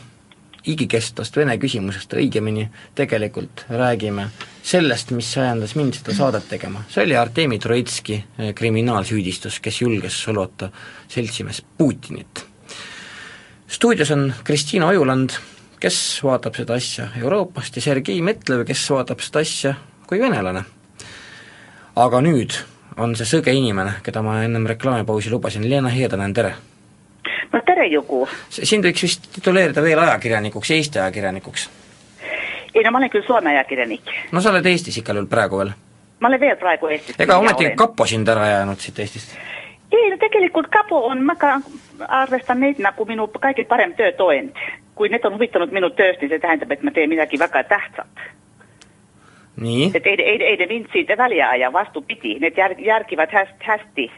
igikestvast 0.66 1.37
Vene 1.37 1.59
küsimusest, 1.62 2.12
õigemini 2.18 2.66
tegelikult 2.99 3.64
räägime 3.71 4.26
sellest, 4.62 5.11
mis 5.14 5.30
ajendas 5.38 5.75
mind 5.78 5.94
seda 6.00 6.14
saadet 6.18 6.49
tegema. 6.50 6.82
see 6.90 7.04
oli 7.04 7.16
Artemi 7.16 7.59
Troitski 7.59 8.25
eh, 8.38 8.54
kriminaalsüüdistus, 8.54 9.61
kes 9.61 9.80
julges 9.87 10.23
solvata 10.23 10.71
seltsimees 11.09 11.62
Putinit. 11.78 12.47
stuudios 13.68 14.11
on 14.11 14.35
Kristiina 14.44 14.87
Ojuland, 14.87 15.30
kes 15.82 16.20
vaatab 16.22 16.54
seda 16.54 16.76
asja 16.78 17.08
Euroopast 17.18 17.76
ja 17.76 17.82
Sergei 17.82 18.22
Metlev, 18.22 18.62
kes 18.66 18.84
vaatab 18.94 19.22
seda 19.24 19.42
asja 19.42 19.74
kui 20.06 20.20
venelane. 20.20 20.62
aga 21.96 22.20
nüüd 22.22 22.54
on 23.02 23.16
see 23.18 23.26
sõge 23.26 23.54
inimene, 23.56 23.96
keda 24.06 24.22
ma 24.22 24.38
ennem 24.44 24.66
reklaamipausi 24.70 25.32
lubasin, 25.32 25.66
Leena 25.68 25.90
Heedanen, 25.90 26.34
tere! 26.34 26.54
no 27.52 27.60
tere, 27.66 27.88
Juku! 27.90 28.22
sind 28.48 28.86
võiks 28.86 29.06
vist 29.08 29.26
tituleerida 29.34 29.82
veel 29.82 29.98
ajakirjanikuks, 30.04 30.70
Eesti 30.70 31.02
ajakirjanikuks? 31.02 31.68
ei 32.74 32.84
no 32.84 32.92
ma 32.94 33.02
olen 33.02 33.10
küll 33.10 33.26
Soome 33.26 33.50
ajakirjanik. 33.56 34.14
no 34.32 34.40
sa 34.40 34.54
oled 34.54 34.66
Eestis 34.66 35.02
igal 35.02 35.18
juhul 35.18 35.30
praegu 35.34 35.64
veel? 35.64 35.74
ma 36.20 36.30
olen 36.30 36.46
veel 36.46 36.60
praegu 36.62 36.94
Eestis. 36.94 37.18
ega 37.18 37.40
ometi 37.42 37.72
kapo 37.76 38.06
sind 38.06 38.30
ära 38.30 38.46
jäänud 38.54 38.86
siit 38.86 39.02
Eestist? 39.02 39.34
Ei 39.92 40.11
no 40.11 40.18
tegelikult 40.20 40.68
kapo 40.72 41.06
on, 41.08 41.25
ma 41.25 41.34
ka 41.37 41.56
arvestan 42.08 42.61
neid 42.61 42.80
nagu 42.82 43.06
minu 43.08 43.28
kõige 43.37 43.66
parem 43.68 43.94
töötoend. 43.99 44.56
kui 44.94 45.08
need 45.08 45.25
on 45.25 45.34
huvitanud 45.34 45.72
minu 45.72 45.88
tööst, 45.96 46.20
siis 46.20 46.30
see 46.30 46.38
tähendab, 46.38 46.70
et 46.70 46.82
ma 46.84 46.90
teen 46.92 47.08
midagi 47.11 47.38
väga 47.40 47.64
tähtsat. 47.64 48.25
nii? 49.56 49.90
et 49.94 50.06
ei, 50.06 50.16
ei, 50.20 50.42
ei 50.42 50.56
ne 50.56 50.66
mind 50.66 50.90
siitä 50.92 51.16
välja 51.16 51.50
aja, 51.50 51.72
vastupidi, 51.72 52.38
need 52.40 52.56
järg, 52.56 52.80
järgivad 52.80 53.32
hästi, 53.32 53.64
hästi 53.64 54.11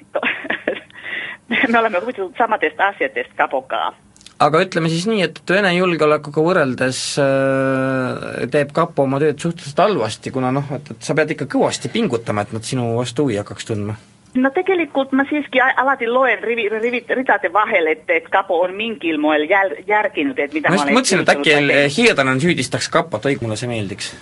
me 1.73 1.79
oleme 1.79 2.01
huvitatud 2.01 2.35
samadest 2.39 2.81
asjadest 2.81 3.35
kapoga 3.37 3.93
aga 4.39 4.63
ütleme 4.65 4.91
siis 4.91 5.07
nii, 5.07 5.23
et 5.23 5.39
Vene 5.51 5.75
julgeolekuga 5.77 6.43
võrreldes 6.43 7.03
äh, 7.23 8.49
teeb 8.51 8.73
kapo 8.75 9.07
oma 9.07 9.21
tööd 9.23 9.39
suhteliselt 9.39 9.79
halvasti, 9.79 10.35
kuna 10.35 10.51
noh, 10.55 10.75
et, 10.75 10.91
et 10.91 11.07
sa 11.07 11.15
pead 11.15 11.37
ikka 11.37 11.51
kõvasti 11.55 11.93
pingutama, 11.93 12.43
et 12.43 12.57
nad 12.57 12.67
sinu 12.67 12.95
vastu 12.99 13.27
huvi 13.29 13.39
hakkaks 13.41 13.71
tundma 13.71 13.97
no 14.35 14.51
tegelikult 14.55 15.13
ma 15.17 15.25
siiski 15.29 15.61
alati 15.63 16.07
loen 16.11 16.43
rivi, 16.43 16.69
rivi, 16.69 17.05
ridade 17.09 17.51
vahel, 17.53 17.91
et, 17.93 18.05
et 18.11 18.29
kapo 18.33 18.61
on 18.65 18.75
mingil 18.77 19.19
moel 19.23 19.47
jäl-, 19.51 19.77
järginud, 19.87 20.39
et 20.39 20.55
mida 20.55 20.73
ma 20.73 20.79
just 20.79 20.95
mõtlesin, 20.95 21.23
et 21.23 21.35
äkki 21.35 21.59
Hiidanen 21.97 22.41
süüdistaks 22.43 22.91
kapot, 22.93 23.27
oi 23.27 23.37
kui 23.39 23.49
mulle 23.49 23.59
see 23.61 23.71
meeldiks. 23.71 24.15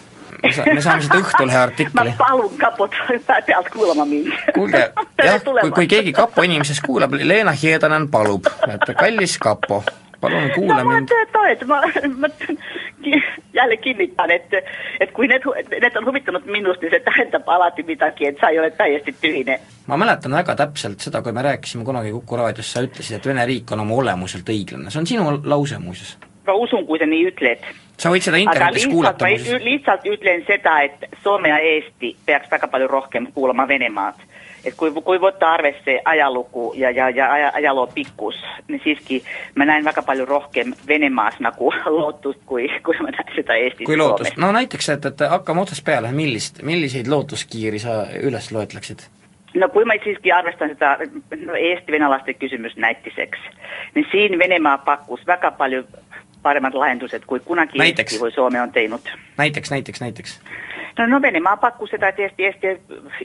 Me 0.42 0.50
sa-, 0.52 0.66
me 0.66 0.82
saame 0.84 1.06
seda 1.06 1.20
Õhtulehe 1.22 1.58
artikli. 1.68 1.94
ma 1.96 2.06
palun 2.18 2.54
kapot 2.60 2.96
pealt 3.48 3.72
kuulama 3.72 4.06
mind. 4.08 4.30
kuulge, 4.54 4.84
jah, 5.28 5.40
kui, 5.48 5.74
kui 5.80 5.90
keegi 5.96 6.14
kapo 6.16 6.44
inimesest 6.46 6.84
kuulab, 6.86 7.16
Leena 7.22 7.54
Hiedanen 7.56 8.08
palub, 8.12 8.50
et 8.68 8.88
kallis 8.98 9.38
kapo, 9.42 9.82
palun 10.22 10.50
kuula 10.54 10.78
no, 10.82 10.90
mind. 10.90 11.12
toet, 11.32 11.64
ma, 11.66 11.80
ma 12.22 12.28
jälle 13.58 13.76
kinnitan, 13.76 14.30
et, 14.30 14.54
et 15.00 15.12
kui 15.12 15.28
need, 15.28 15.46
need 15.70 15.96
on 15.98 16.06
huvitanud 16.06 16.46
minust, 16.46 16.80
siis 16.80 16.94
see 16.94 17.04
tähendab 17.06 17.48
alati 17.50 17.84
midagi, 17.86 18.30
et 18.30 18.40
sa 18.40 18.52
ei 18.54 18.60
ole 18.62 18.70
täiesti 18.78 19.14
tühine. 19.20 19.58
ma 19.86 19.98
mäletan 20.00 20.38
väga 20.38 20.56
täpselt 20.64 21.04
seda, 21.04 21.22
kui 21.22 21.34
me 21.34 21.42
rääkisime 21.42 21.84
kunagi 21.84 22.12
Kuku 22.12 22.38
raadios, 22.40 22.72
sa 22.72 22.84
ütlesid, 22.86 23.18
et 23.18 23.26
Vene 23.26 23.46
riik 23.46 23.72
on 23.74 23.82
oma 23.84 23.98
olemuselt 24.04 24.48
õiglane, 24.48 24.90
see 24.90 25.02
on 25.02 25.10
sinu 25.10 25.38
lause 25.44 25.78
muuseas. 25.82 26.16
ma 26.46 26.58
usun, 26.66 26.86
kui 26.86 27.02
sa 27.02 27.06
nii 27.06 27.26
ütled 27.32 27.72
sa 28.02 28.10
võid 28.10 28.24
seda 28.24 28.40
internetis 28.42 28.86
kuulata 28.90 29.28
muuseas. 29.28 29.62
lihtsalt 29.62 30.06
ütlen 30.10 30.44
seda, 30.46 30.78
et 30.86 31.08
Soome 31.22 31.52
ja 31.52 31.58
Eesti 31.58 32.16
peaks 32.26 32.50
väga 32.50 32.68
palju 32.68 32.88
rohkem 32.90 33.28
kuulama 33.34 33.68
Venemaad. 33.68 34.22
Et 34.64 34.76
kui, 34.76 34.92
kui 35.04 35.20
võtta 35.20 35.52
arvesse 35.56 35.98
ajalugu 36.04 36.72
ja, 36.76 36.90
ja, 36.90 37.08
ja 37.10 37.30
aja, 37.32 37.50
ajaloo 37.60 37.86
pikkus, 37.94 38.38
niin 38.68 38.80
siiski 38.84 39.22
ma 39.54 39.66
näen 39.68 39.84
väga 39.84 40.02
palju 40.02 40.26
rohkem 40.28 40.74
Venemaas 40.88 41.40
nagu 41.40 41.72
lootust, 41.98 42.40
kui, 42.46 42.68
kui 42.84 42.98
ma 43.00 43.10
näen 43.14 43.34
seda 43.36 43.56
Eestis. 43.58 43.86
kui 43.86 43.96
lootust, 43.96 44.36
no 44.36 44.52
näiteks, 44.52 44.88
et, 44.96 45.10
et 45.12 45.26
hakkame 45.30 45.64
otsast 45.64 45.84
peale, 45.84 46.12
millist, 46.12 46.62
milliseid 46.62 47.10
lootuskiiri 47.10 47.82
sa 47.82 48.04
üles 48.22 48.52
loetleksid? 48.52 49.08
no 49.54 49.68
kui 49.68 49.84
ma 49.84 49.96
siiski 50.04 50.32
arvestan 50.32 50.72
seda 50.72 50.96
no, 51.44 51.54
eesti-venelaste 51.58 52.34
kysymys 52.34 52.76
näiteks, 52.76 53.50
niin 53.94 54.06
siin 54.10 54.38
Venemaa 54.38 54.78
pakkus 54.78 55.26
väga 55.26 55.50
palju 55.50 55.84
paremad 56.42 56.74
lahendused, 56.74 57.24
kui 57.26 57.40
kunagi 57.44 57.78
näiteks. 57.78 58.12
Eesti 58.12 58.24
või 58.24 58.34
Soome 58.34 58.60
on 58.62 58.72
teinud. 58.72 59.14
näiteks, 59.38 59.70
näiteks, 59.70 60.00
näiteks? 60.00 60.40
no, 60.98 61.06
no 61.06 61.22
Venemaa 61.22 61.56
pakkus 61.56 61.90
seda, 61.90 62.08
et 62.08 62.20
Eesti, 62.20 62.44
Eesti 62.44 62.76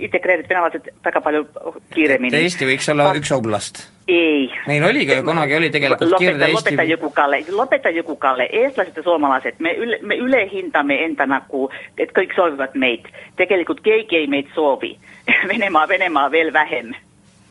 integreerib 0.07 0.49
venelased 0.49 0.89
väga 1.05 1.21
palju 1.21 1.45
kiiremini. 1.93 2.37
Eesti 2.37 2.67
võiks 2.69 2.89
olla 2.91 3.09
Pak 3.11 3.21
üks 3.21 3.31
oblast? 3.35 3.83
ei. 4.07 4.47
Neil 4.67 4.83
oligi, 4.87 5.15
kunagi 5.25 5.55
oli 5.55 5.69
tegelikult 5.69 6.11
lopeta, 6.11 6.31
Kirde 6.31 6.45
Eesti 6.45 6.55
lopeta 6.55 6.83
joku 6.83 7.09
Kalle, 7.09 7.41
lopeta 7.51 7.89
joku 7.89 8.15
Kalle, 8.15 8.47
eestlased 8.51 8.97
ja 8.97 9.03
suomalaiset, 9.03 9.59
me, 9.59 9.73
üle, 9.75 9.99
me 10.01 10.15
ülehindame 10.23 11.01
enda 11.05 11.27
nagu, 11.27 11.67
et 11.97 12.13
kõik 12.15 12.35
soovivad 12.35 12.75
meid. 12.75 13.09
tegelikult 13.35 13.83
keegi 13.83 14.23
ei 14.23 14.27
meid 14.27 14.53
soovi. 14.55 14.95
Venemaa, 15.51 15.87
Venemaa 15.87 16.31
veel 16.31 16.53
vähem 16.53 16.95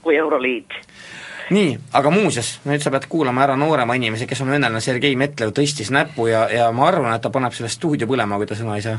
kui 0.02 0.16
Euroliit 0.16 0.72
nii, 1.50 1.76
aga 1.94 2.10
muuseas, 2.10 2.56
nüüd 2.66 2.82
sa 2.82 2.90
pead 2.94 3.06
kuulama 3.10 3.44
ära 3.44 3.56
noorema 3.58 3.94
inimese, 3.98 4.26
kes 4.26 4.40
on 4.42 4.50
venelane, 4.50 4.80
Sergei 4.82 5.16
Metlev 5.18 5.52
tõstis 5.54 5.92
näpu 5.94 6.26
ja, 6.30 6.46
ja 6.50 6.70
ma 6.74 6.88
arvan, 6.88 7.14
et 7.14 7.22
ta 7.22 7.30
paneb 7.34 7.54
selle 7.54 7.70
stuudio 7.72 8.08
põlema, 8.10 8.38
kui 8.40 8.48
ta 8.50 8.58
sõna 8.58 8.78
ei 8.78 8.86
saa 8.86 8.98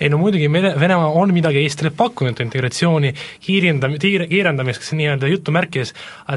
ei 0.00 0.08
no 0.08 0.18
muidugi 0.18 0.48
Venemaa 0.52 1.10
on 1.18 1.32
midagi 1.34 1.60
Eestile 1.62 1.90
pakkunud, 1.96 2.40
integratsiooni 2.40 3.12
kiirendam-, 3.46 3.98
kiire, 4.00 4.26
kiirendamiseks 4.30 4.92
nii-öelda 4.98 5.28
jutumärkides, 5.30 5.92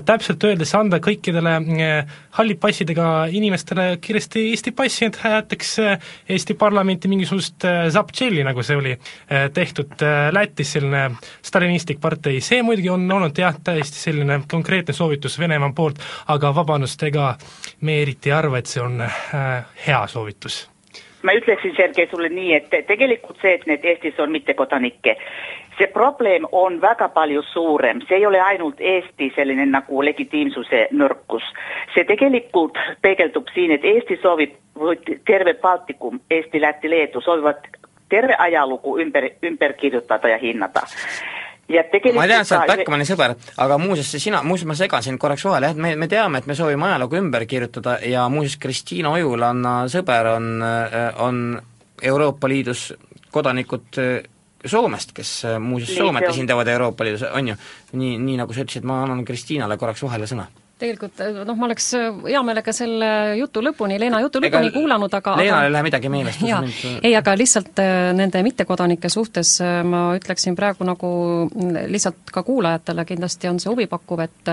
täpselt 0.06 0.44
öeldes 0.44 0.74
anda 0.78 1.00
kõikidele 1.04 1.56
eh, 1.86 2.18
halli 2.38 2.58
passidega 2.62 3.08
inimestele 3.32 3.88
kiiresti 4.02 4.46
Eesti 4.52 4.76
passi, 4.76 5.08
et 5.10 5.18
hääletaks 5.24 5.72
eh, 5.84 6.12
Eesti 6.30 6.58
parlamenti 6.60 7.12
mingisugust 7.12 7.66
eh, 7.66 7.80
zaptšelli, 7.94 8.44
nagu 8.46 8.64
see 8.66 8.78
oli 8.78 8.94
tehtud 9.54 10.04
Lätis, 10.36 10.76
selline 10.76 11.08
stalinistlik 11.46 12.00
partei, 12.02 12.40
see 12.44 12.62
muidugi 12.66 12.92
on 12.94 13.08
olnud 13.18 13.38
jah, 13.40 13.58
täiesti 13.64 14.00
selline 14.00 14.42
konkreetne 14.52 14.94
soovitus 14.94 15.40
Venemaa 15.40 15.74
poolt, 15.76 16.04
aga 16.34 16.54
vabandust, 16.56 17.04
ega 17.10 17.34
me 17.82 18.00
eriti 18.04 18.32
ei 18.32 18.38
arva, 18.38 18.62
et 18.62 18.70
see 18.70 18.84
on 18.84 19.02
hea 19.88 20.06
soovitus 20.12 20.66
ma 21.26 21.34
ütleksin, 21.34 21.74
Sergei, 21.76 22.08
sulle 22.12 22.30
nii, 22.30 22.54
et 22.54 22.74
tegelikult 22.88 23.42
see, 23.42 23.56
et 23.58 23.66
need 23.70 23.86
Eestis 23.86 24.20
on 24.22 24.32
mittekodanikke, 24.32 25.16
see 25.78 25.88
probleem 25.94 26.46
on 26.52 26.78
väga 26.82 27.10
palju 27.16 27.44
suurem, 27.52 28.02
see 28.08 28.20
ei 28.20 28.28
ole 28.30 28.42
ainult 28.42 28.82
Eesti 28.82 29.32
selline 29.36 29.66
nagu 29.72 30.04
legitiimsuse 30.06 30.88
nõrkus. 30.92 31.48
see 31.94 32.04
tegelikult 32.04 32.78
peegeldub 33.02 33.50
siin, 33.54 33.72
et 33.72 33.86
Eesti 33.86 34.20
soovib, 34.22 34.54
terve 35.26 35.54
Baltikum, 35.54 36.20
Eesti, 36.30 36.62
Läti, 36.62 36.90
Leedu 36.90 37.22
soovivad 37.22 37.68
terve 38.10 38.36
ajalugu 38.40 39.00
ümber, 39.00 39.30
ümber 39.44 39.74
kirjutada 39.74 40.30
ja 40.30 40.38
hinnata 40.38 40.86
ja 41.70 41.84
tegelikult 41.90 42.20
ma 42.22 42.28
tean, 42.30 42.46
sa 42.46 42.60
oled 42.62 42.72
Backmani 42.74 43.08
sõber, 43.08 43.36
aga 43.64 43.78
muuseas, 43.82 44.12
sina, 44.22 44.44
muuseas 44.46 44.70
ma 44.70 44.78
segan 44.78 45.06
sind 45.06 45.22
korraks 45.22 45.46
vahele, 45.48 45.72
jah, 45.72 45.78
et 45.78 45.82
me, 45.82 45.96
me 46.00 46.10
teame, 46.12 46.42
et 46.42 46.50
me 46.50 46.58
soovime 46.58 46.90
ajalugu 46.90 47.20
ümber 47.22 47.48
kirjutada 47.50 47.98
ja 48.06 48.28
muuseas, 48.30 48.60
Kristiina 48.62 49.14
Ojulanna 49.16 49.76
sõber 49.92 50.32
on, 50.36 50.52
on 51.26 51.42
Euroopa 52.04 52.52
Liidus 52.52 52.92
kodanikud 53.34 54.02
Soomest, 54.66 55.12
kes 55.14 55.32
äh, 55.46 55.60
muuseas 55.62 55.98
Soomet 55.98 56.26
esindavad 56.30 56.68
Euroopa 56.68 57.06
Liidus, 57.06 57.26
on 57.30 57.52
ju, 57.52 57.58
nii, 57.94 58.16
nii 58.18 58.38
nagu 58.42 58.54
sa 58.54 58.66
ütlesid, 58.66 58.86
ma 58.88 59.04
annan 59.06 59.26
Kristiinale 59.28 59.78
korraks 59.78 60.02
vahele 60.06 60.30
sõna 60.30 60.48
tegelikult 60.80 61.22
noh, 61.46 61.56
ma 61.56 61.68
oleks 61.70 61.88
hea 61.96 62.42
meelega 62.44 62.74
selle 62.76 63.10
jutu 63.40 63.64
lõpuni, 63.64 64.00
Leena 64.00 64.20
jutu 64.24 64.42
lõpuni 64.44 64.70
Ega 64.70 64.76
kuulanud, 64.76 65.14
aga 65.20 65.36
Leenal 65.40 65.68
ei 65.70 65.74
lähe 65.76 65.88
midagi 65.88 66.12
meelest. 66.12 66.42
jaa, 66.44 66.62
ei, 67.02 67.14
aga 67.16 67.36
lihtsalt 67.40 67.80
nende 68.18 68.42
mittekodanike 68.44 69.12
suhtes 69.12 69.58
ma 69.88 70.08
ütleksin 70.18 70.58
praegu 70.58 70.88
nagu 70.88 71.12
lihtsalt 71.92 72.34
ka 72.34 72.44
kuulajatele 72.44 73.06
kindlasti 73.08 73.52
on 73.52 73.62
see 73.64 73.72
huvipakkuv, 73.72 74.26
et 74.26 74.52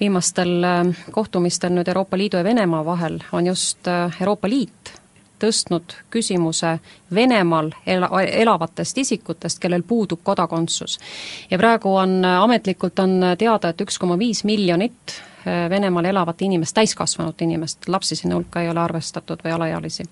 viimastel 0.00 0.70
kohtumistel 1.10 1.74
nüüd 1.74 1.90
Euroopa 1.90 2.18
Liidu 2.20 2.38
ja 2.38 2.46
Venemaa 2.46 2.84
vahel 2.86 3.18
on 3.32 3.50
just 3.50 3.90
Euroopa 3.90 4.48
Liit 4.50 4.94
tõstnud 5.42 5.96
küsimuse 6.10 6.78
Venemaal 7.14 7.70
ela, 7.86 8.08
elavatest 8.22 8.98
isikutest, 8.98 9.60
kellel 9.60 9.82
puudub 9.82 10.22
kodakondsus. 10.24 10.98
ja 11.50 11.58
praegu 11.58 11.94
on, 11.94 12.24
ametlikult 12.24 12.98
on 12.98 13.34
teada, 13.38 13.68
et 13.68 13.80
üks 13.80 13.98
koma 13.98 14.18
viis 14.18 14.44
miljonit 14.44 15.18
Venemaal 15.46 16.10
elavat 16.10 16.42
inimest, 16.42 16.74
täiskasvanud 16.74 17.42
inimest, 17.46 17.88
lapsi 17.88 18.16
sinna 18.18 18.34
hulka 18.34 18.62
ei 18.62 18.70
ole 18.72 18.82
arvestatud 18.82 19.44
või 19.44 19.54
alaealisi. 19.54 20.06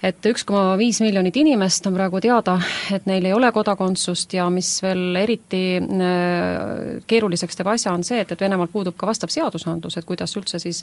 Et 0.00 0.26
üks 0.30 0.46
koma 0.48 0.78
viis 0.80 0.96
miljonit 1.04 1.36
inimest 1.36 1.84
on 1.84 1.92
praegu 1.92 2.22
teada, 2.24 2.54
et 2.94 3.04
neil 3.08 3.26
ei 3.28 3.34
ole 3.36 3.50
kodakondsust 3.52 4.32
ja 4.32 4.46
mis 4.52 4.70
veel 4.80 5.18
eriti 5.20 5.60
äh, 5.76 7.02
keeruliseks 7.10 7.58
teeb 7.58 7.68
asja, 7.68 7.92
on 7.92 8.04
see, 8.06 8.22
et, 8.24 8.32
et 8.32 8.40
Venemaal 8.40 8.70
puudub 8.72 8.96
ka 8.96 9.10
vastav 9.10 9.32
seadusandlus, 9.32 9.98
et 10.00 10.08
kuidas 10.08 10.32
üldse 10.40 10.62
siis 10.62 10.80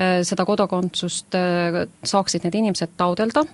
äh, 0.00 0.22
seda 0.24 0.48
kodakondsust 0.48 1.36
äh, 1.36 1.82
saaksid 2.00 2.48
need 2.48 2.56
inimesed 2.62 2.96
taodelda 2.96 3.44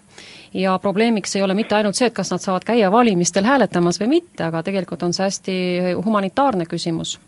ja 0.54 0.78
probleemiks 0.78 1.36
ei 1.36 1.42
ole 1.42 1.54
mitte 1.54 1.74
ainult 1.74 1.96
see, 1.96 2.08
et 2.10 2.14
kas 2.16 2.30
nad 2.32 2.42
saavad 2.42 2.64
käia 2.66 2.90
valimistel 2.92 3.46
hääletamas 3.48 4.00
või 4.02 4.08
mitte, 4.16 4.44
aga 4.44 4.62
tegelikult 4.66 5.02
on 5.02 5.14
see 5.16 5.24
hästi 5.24 5.56
humanitaarne 6.04 6.66
küsimus. 6.68 7.18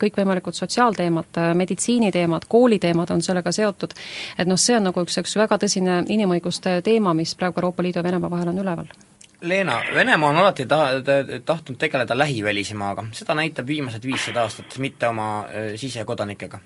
kõikvõimalikud 0.00 0.56
sotsiaalteemad, 0.56 1.40
meditsiiniteemad, 1.54 2.46
kooliteemad 2.48 3.10
on 3.10 3.22
sellega 3.22 3.52
seotud, 3.52 3.96
et 4.38 4.48
noh, 4.48 4.60
see 4.60 4.76
on 4.76 4.88
nagu 4.90 5.04
üks, 5.06 5.18
üks 5.22 5.36
väga 5.36 5.58
tõsine 5.64 6.02
inimõiguste 6.08 6.80
teema, 6.84 7.14
mis 7.14 7.34
praegu 7.34 7.60
Euroopa 7.60 7.82
Liidu 7.82 8.00
ja 8.00 8.04
Venemaa 8.04 8.30
vahel 8.30 8.52
on 8.52 8.62
üleval. 8.64 8.94
Leena, 9.40 9.82
Venemaa 9.94 10.30
on 10.30 10.38
alati 10.40 10.66
ta-, 10.66 11.02
tahtnud 11.44 11.78
tegeleda 11.78 12.16
lähivälismaaga, 12.18 13.10
seda 13.12 13.36
näitab 13.36 13.66
viimased 13.66 14.04
viissada 14.04 14.46
aastat, 14.46 14.78
mitte 14.78 15.08
oma 15.08 15.28
äh, 15.44 15.74
sisekodanikega 15.76 16.60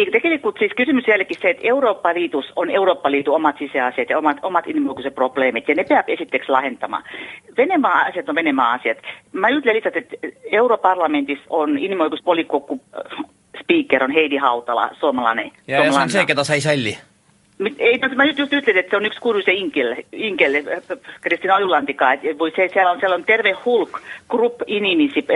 ei, 0.00 0.10
tegelikult 0.10 0.58
siis 0.58 0.72
kysymys 0.76 1.08
jällegi 1.08 1.34
se, 1.34 1.50
että 1.50 1.66
Euroopa 1.66 2.14
Liidus 2.14 2.52
on 2.56 2.70
Euroopa 2.70 3.10
Liidu 3.10 3.34
omat 3.34 3.58
sisäasiat 3.58 4.10
ja 4.10 4.18
omat, 4.18 4.36
omat 4.42 4.66
inimõiguse 4.66 5.10
probleemit 5.10 5.68
ja 5.68 5.74
ne 5.74 5.84
peab 5.84 6.08
esiteks 6.08 6.48
lahentamaan. 6.48 7.04
Venemaa 7.56 8.00
asiat 8.00 8.28
on 8.28 8.34
Venemaa 8.34 8.72
asiat. 8.72 8.98
Mä 9.32 9.48
yritän 9.48 9.76
lisätä, 9.76 9.98
että 9.98 10.16
Europarlamentissa 10.52 11.44
on 11.50 11.78
inimõiguspolikokku 11.78 12.80
äh, 12.80 13.24
speaker 13.62 14.04
on 14.04 14.10
Heidi 14.10 14.36
Hautala, 14.36 14.90
suomalainen. 15.00 15.52
Ja, 15.66 15.84
ja 15.84 15.92
se 15.92 16.00
on 16.00 16.10
se, 16.10 16.26
ketä 16.26 16.44
sai 16.44 16.60
salli. 16.60 16.98
Ei, 17.78 17.98
no, 17.98 18.08
mä 18.14 18.24
just 18.24 18.52
ytlin, 18.52 18.78
että 18.78 18.90
se 18.90 18.96
on 18.96 19.06
yksi 19.06 19.20
kuruse 19.20 19.52
Inkel, 19.52 19.96
Inkel 20.12 20.52
Kristina 21.20 21.54
Ojulantika, 21.54 22.12
että 22.12 22.38
voi 22.38 22.52
se, 22.56 22.68
siellä 22.72 22.90
on, 22.90 23.00
siellä 23.00 23.14
on 23.14 23.24
terve 23.24 23.52
hulk, 23.64 24.00
grupp 24.28 24.60
inimisi, 24.66 25.26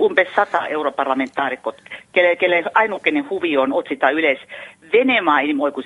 umpes 0.00 0.28
sata 0.36 0.66
europarlamentaarikot, 0.66 1.82
kelle, 2.12 2.36
kelle 2.36 2.62
ainukenen 2.74 3.30
huvi 3.30 3.56
on 3.56 3.72
otsita 3.72 4.10
yleis 4.10 4.38
Venemaa 4.92 5.40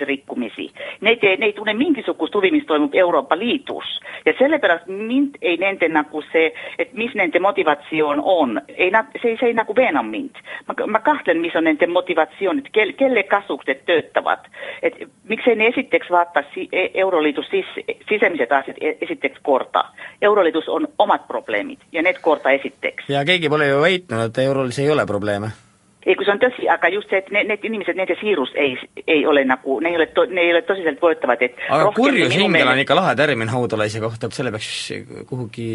rikkumisi. 0.05 0.73
Ne 1.01 1.11
ei, 1.11 1.37
ne 1.37 1.47
ei 1.47 1.53
tunne 1.53 1.75
minkisukusta 1.75 2.39
huvi, 2.39 2.51
mistä 2.51 2.67
toimii 2.67 2.91
Eurooppa 2.93 3.39
liitus. 3.39 4.01
Ja 4.27 4.33
selle 4.39 4.59
pärast 4.59 4.87
mint 4.87 5.37
ei 5.43 5.57
nente 5.57 5.89
nagu 5.89 6.23
se, 6.33 6.53
että 6.79 6.97
missä 6.97 7.19
nente 7.19 7.39
motivaation 7.41 8.21
on. 8.25 8.61
Ei, 8.69 8.91
se, 9.23 9.37
se 9.41 9.47
ei 9.47 9.55
nagu 9.55 9.77
veena 9.77 10.03
mint. 10.03 10.35
Mä, 10.69 10.87
mä 10.87 11.01
kahtlen, 11.01 11.39
missä 11.39 11.59
on 11.59 11.65
nente 11.65 11.87
motivaation, 11.87 12.59
että 12.59 12.71
kelle, 12.73 12.93
kelle 12.93 13.23
kasukset 13.23 13.85
tööttävät. 13.85 14.41
Et 14.83 14.95
miksei 15.29 15.57
ne 15.57 15.67
esitteeksi 15.67 16.11
vaattaa 16.11 16.43
si, 16.55 16.69
e, 16.73 16.89
Euroliitus 16.95 17.47
sis, 17.51 17.67
sisemiset 18.09 18.53
asiat 18.53 18.77
e, 18.81 18.97
esitteeksi 19.01 19.41
korta. 19.43 19.85
Euroliitus 20.23 20.69
on 20.69 20.89
omat 20.99 21.29
probleemit 21.29 21.79
ja 21.93 22.03
need 22.03 22.17
korta 22.23 22.51
esitteeksi. 22.51 23.13
Ja 23.13 23.25
keegi 23.25 23.49
pole 23.49 23.69
ju 23.69 23.81
väitnud, 23.81 24.25
että 24.25 24.43
Eurolis 24.43 24.79
ei 24.79 24.91
ole 24.91 25.07
probleeme 25.07 25.64
ei 26.07 26.17
se 26.25 26.31
on 26.31 26.39
tosi 26.39 26.69
aika 26.69 26.89
just 26.89 27.11
se, 27.11 27.17
että 27.17 27.33
ne, 27.33 27.45
ne 27.45 27.59
ihmiset, 27.63 27.97
ne 27.97 28.07
siirus 28.21 28.53
ei, 28.55 28.79
ei 29.07 29.27
ole 29.27 29.45
nagu, 29.45 29.81
ne 29.81 29.89
ei 29.89 29.97
ole, 29.97 30.07
to, 30.07 30.25
ne 30.25 30.41
ei 30.41 30.51
ole 30.53 30.63
tosiselt 30.63 31.03
voittavat, 31.03 31.43
et 31.43 31.57
aga 31.69 31.93
kurjus 31.93 32.35
hingel 32.37 32.69
on 32.69 32.79
ikka 32.79 32.97
lahe 32.97 33.15
termin 33.17 33.49
haudalaise 33.49 34.01
kohta, 34.01 34.27
et 34.27 34.37
selle 34.37 34.53
peaks 34.53 34.93
kuhugi 35.27 35.69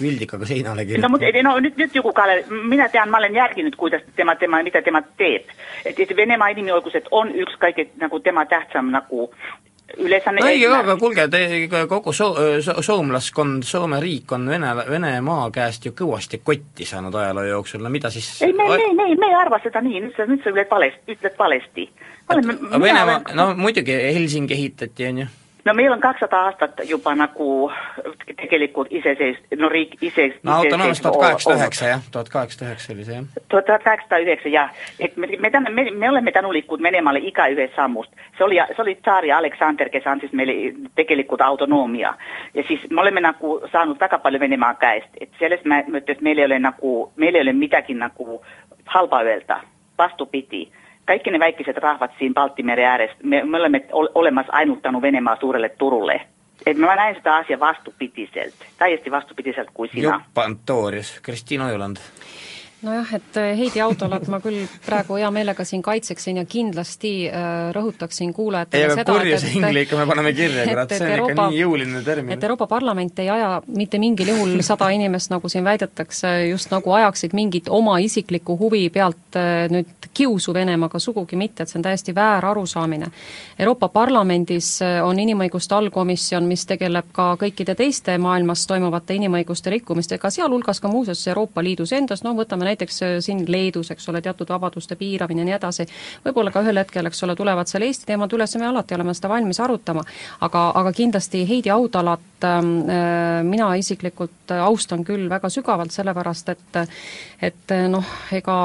vildikaga 0.00 0.46
seinale 0.46 0.84
kirjutama. 0.84 1.18
No 1.18 1.20
mutta 1.20 1.42
no, 1.42 1.58
nyt, 1.60 1.76
nyt 1.76 1.94
joku 1.94 2.12
Kalle, 2.12 2.44
minä 2.68 2.88
tean, 2.88 3.08
mä 3.08 3.16
olen 3.16 3.34
järkinyt, 3.34 3.76
kuidas 3.76 4.02
tema, 4.16 4.36
tema, 4.36 4.62
mitä 4.62 4.82
tema 4.82 5.02
teet. 5.16 5.46
Että 5.84 6.02
et 6.02 6.16
Venemaa 6.16 6.48
inimioikeudet 6.48 7.08
on 7.10 7.34
yksi 7.34 7.58
kaiken 7.58 7.90
nagu 8.00 8.20
tema 8.20 8.46
tähtsam 8.46 8.90
nagu 8.90 9.34
ülesanne 9.98 10.44
õige, 10.44 10.68
aga 10.72 10.96
kuulge, 11.00 11.26
te 11.32 11.42
kogu 11.90 12.14
so-, 12.16 12.34
so-, 12.64 12.78
soomlaskond, 12.82 13.66
Soome 13.66 14.00
riik 14.02 14.32
on 14.32 14.48
Vene, 14.48 14.72
Venemaa 14.88 15.50
käest 15.54 15.86
ju 15.86 15.94
kõvasti 15.98 16.40
kotti 16.44 16.86
saanud 16.88 17.14
ajaloo 17.14 17.44
jooksul, 17.48 17.84
no 17.84 17.92
mida 17.92 18.10
siis 18.14 18.30
ei, 18.46 18.54
me, 18.56 18.68
me, 18.70 18.88
me, 18.98 19.10
me 19.18 19.30
ei 19.32 19.38
arva 19.42 19.60
seda 19.64 19.84
nii, 19.84 20.06
nüüd 20.06 20.16
sa, 20.16 20.26
nüüd 20.30 20.42
sa 20.44 20.54
ütled 20.54 20.70
valesti, 20.70 21.16
ütled 21.16 21.38
valesti. 21.38 21.86
Venemaa, 22.32 23.20
no 23.36 23.52
muidugi 23.58 23.96
Helsingi 24.14 24.58
ehitati, 24.58 25.08
on 25.10 25.24
ju 25.24 25.30
No 25.64 25.74
meillä 25.74 25.94
on 25.94 26.00
200 26.00 26.44
aastat 26.44 26.70
jopa 26.84 27.14
nagu 27.14 27.72
tegelikult 28.36 28.88
iseseis, 28.90 29.38
no 29.56 29.68
riik 29.68 29.96
ise... 30.02 30.34
No 30.42 30.52
autonoomista 30.52 31.10
1809 31.10 31.88
jah, 31.88 32.00
1809 32.10 32.96
oli 32.96 33.04
se 33.04 33.12
jah. 33.12 33.24
1809 33.48 34.52
jah, 34.52 34.70
et 35.00 35.16
me, 35.16 35.26
me, 35.26 35.50
me, 35.70 35.90
me 35.90 36.10
olemme 36.10 36.32
tänne 36.32 36.52
liikkunud 36.52 36.82
Menemaalle 36.82 37.20
ikä 37.22 37.46
yhdessä 37.46 37.76
sammusta. 37.76 38.16
Se 38.38 38.44
oli, 38.44 38.56
se 38.76 38.82
oli 38.82 38.94
tsaari 38.94 39.32
Aleksander, 39.32 39.88
kes 39.88 40.06
andis 40.06 40.32
meille 40.32 40.74
tegelikult 40.94 41.40
autonomia. 41.40 42.14
Ja 42.54 42.64
siis 42.68 42.90
me 42.90 43.00
olemme 43.00 43.20
nagu 43.20 43.60
saanut 43.72 44.00
väga 44.00 44.18
palju 44.18 44.40
Venemaa 44.40 44.74
käest, 44.74 45.08
et 45.20 45.30
selles 45.38 45.60
mõttes 45.64 46.20
meil 46.20 46.38
ei 46.38 46.44
ole 46.44 46.58
nagu, 46.58 47.12
meil 47.16 47.34
ei 47.34 47.42
ole 47.42 47.52
midagi 47.52 47.94
nagu 47.94 48.42
halba 48.86 49.22
öelda, 49.22 49.60
vastupidi 49.98 50.68
kaikki 51.06 51.30
ne 51.30 51.38
väikkiset 51.38 51.76
rahvat 51.76 52.10
siinä 52.18 52.34
Baltimeren 52.34 52.84
ääressä, 52.84 53.16
me, 53.22 53.44
me 53.44 53.56
olemme 53.56 53.84
olemassa 53.90 54.52
ainuttanut 54.52 55.02
Venemaa 55.02 55.36
suurelle 55.40 55.68
turulle. 55.68 56.20
Et 56.66 56.76
mä 56.76 56.96
näen 56.96 57.14
sitä 57.14 57.36
asiaa 57.36 57.60
vastupitiseltä, 57.60 58.64
täiesti 58.78 59.10
vastupitiseltä 59.10 59.70
kuin 59.74 59.90
sinä. 59.92 60.02
Joppa 60.02 60.42
Antorius, 60.42 61.20
Kristiina 61.22 61.66
Ojuland 61.66 61.96
nojah, 62.82 63.14
et 63.14 63.36
äh, 63.36 63.52
Heidi 63.58 63.80
Autolat 63.80 64.26
ma 64.30 64.38
küll 64.42 64.64
praegu 64.84 65.16
hea 65.20 65.30
meelega 65.34 65.64
siin 65.66 65.82
kaitseksin 65.84 66.40
ja 66.40 66.44
kindlasti 66.48 67.12
äh, 67.28 67.70
rõhutaksin 67.74 68.32
kuulajatele 68.34 68.82
ei, 68.82 68.90
aga 68.94 69.04
kurjuse 69.06 69.52
ingli 69.54 69.84
ikka 69.86 69.98
me 70.00 70.06
paneme 70.10 70.32
kirja, 70.36 70.66
kurat, 70.66 70.94
see 70.96 71.06
on 71.06 71.12
Euroopa, 71.14 71.32
ikka 71.32 71.46
nii 71.52 71.60
jõuline 71.62 72.02
termin. 72.04 72.34
et 72.34 72.46
Euroopa 72.48 72.66
Parlament 72.70 73.22
ei 73.22 73.30
aja 73.30 73.52
mitte 73.66 74.00
mingil 74.02 74.32
juhul 74.34 74.56
sada 74.66 74.90
inimest, 74.94 75.30
nagu 75.30 75.50
siin 75.52 75.64
väidetakse, 75.64 76.32
just 76.50 76.72
nagu 76.74 76.94
ajaksid 76.98 77.36
mingit 77.38 77.70
oma 77.70 77.98
isiklikku 78.02 78.58
huvi 78.58 78.88
pealt 78.94 79.38
äh, 79.38 79.68
nüüd 79.72 80.10
kiusu 80.12 80.54
Venemaaga, 80.54 80.98
sugugi 80.98 81.38
mitte, 81.38 81.62
et 81.62 81.70
see 81.70 81.78
on 81.78 81.86
täiesti 81.86 82.14
väär 82.14 82.44
arusaamine. 82.50 83.08
Euroopa 83.62 83.88
Parlamendis 83.94 84.74
on 85.06 85.18
inimõiguste 85.18 85.72
allkomisjon, 85.78 86.44
mis 86.44 86.66
tegeleb 86.68 87.08
ka 87.16 87.30
kõikide 87.40 87.72
teiste 87.78 88.18
maailmas 88.20 88.66
toimuvate 88.68 89.16
inimõiguste 89.16 89.72
rikkumistega, 89.72 90.30
sealhulgas 90.34 90.82
ka 90.82 90.90
muuseas 90.92 91.24
Euroopa 91.30 91.64
Liidus 91.64 91.94
endas, 91.96 92.20
no 92.26 92.34
võtame 92.36 92.68
näiteks 92.68 92.71
äh, 93.04 93.16
siin 93.24 93.44
Leedus, 93.48 93.90
eks 93.94 94.08
ole, 94.08 94.22
teatud 94.22 94.48
vabaduste 94.48 94.96
piiramine 94.96 95.42
ja 95.42 95.48
nii 95.48 95.56
edasi, 95.56 95.86
võib-olla 96.24 96.52
ka 96.54 96.62
ühel 96.64 96.80
hetkel, 96.80 97.08
eks 97.10 97.22
ole, 97.26 97.36
tulevad 97.38 97.70
seal 97.70 97.86
Eesti 97.86 98.08
teemad 98.12 98.32
üles 98.32 98.54
ja 98.54 98.60
me 98.62 98.68
alati 98.70 98.96
oleme 98.96 99.14
seda 99.16 99.30
valmis 99.32 99.60
arutama, 99.60 100.04
aga, 100.40 100.64
aga 100.80 100.92
kindlasti 100.96 101.44
Heidi 101.48 101.72
Audalat 101.74 102.46
ähm, 102.48 102.72
äh, 102.88 103.42
mina 103.46 103.72
isiklikult 103.78 104.54
austan 104.62 105.04
küll 105.04 105.28
väga 105.30 105.50
sügavalt, 105.52 105.94
sellepärast 105.94 106.52
et 106.52 106.80
et 107.42 107.72
noh, 107.90 108.06
ega 108.32 108.56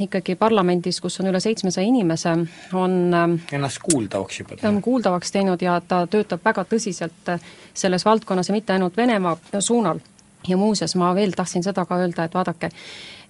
ikkagi 0.00 0.36
parlamendis, 0.38 1.00
kus 1.02 1.18
on 1.20 1.30
üle 1.32 1.40
seitsmesaja 1.42 1.86
inimese, 1.86 2.36
on 2.78 2.94
ähm, 3.14 3.34
ennast 3.52 3.82
kuuldavaks 3.82 4.42
juba 4.42 4.56
teinud. 4.56 4.82
kuuldavaks 4.84 5.34
teinud 5.34 5.62
ja 5.62 5.80
ta 5.80 6.04
töötab 6.10 6.44
väga 6.44 6.64
tõsiselt 6.70 7.34
selles 7.74 8.04
valdkonnas 8.04 8.48
ja 8.48 8.54
mitte 8.54 8.72
ainult 8.72 8.96
Venemaa 8.96 9.36
suunal. 9.60 10.00
Ja 10.48 10.56
muuseas, 10.56 10.94
ma 10.96 11.14
veel 11.14 11.34
tahtsin 11.36 11.64
seda 11.64 11.84
ka 11.84 11.98
öelda, 12.00 12.24
et 12.24 12.34
vaadake, 12.34 12.70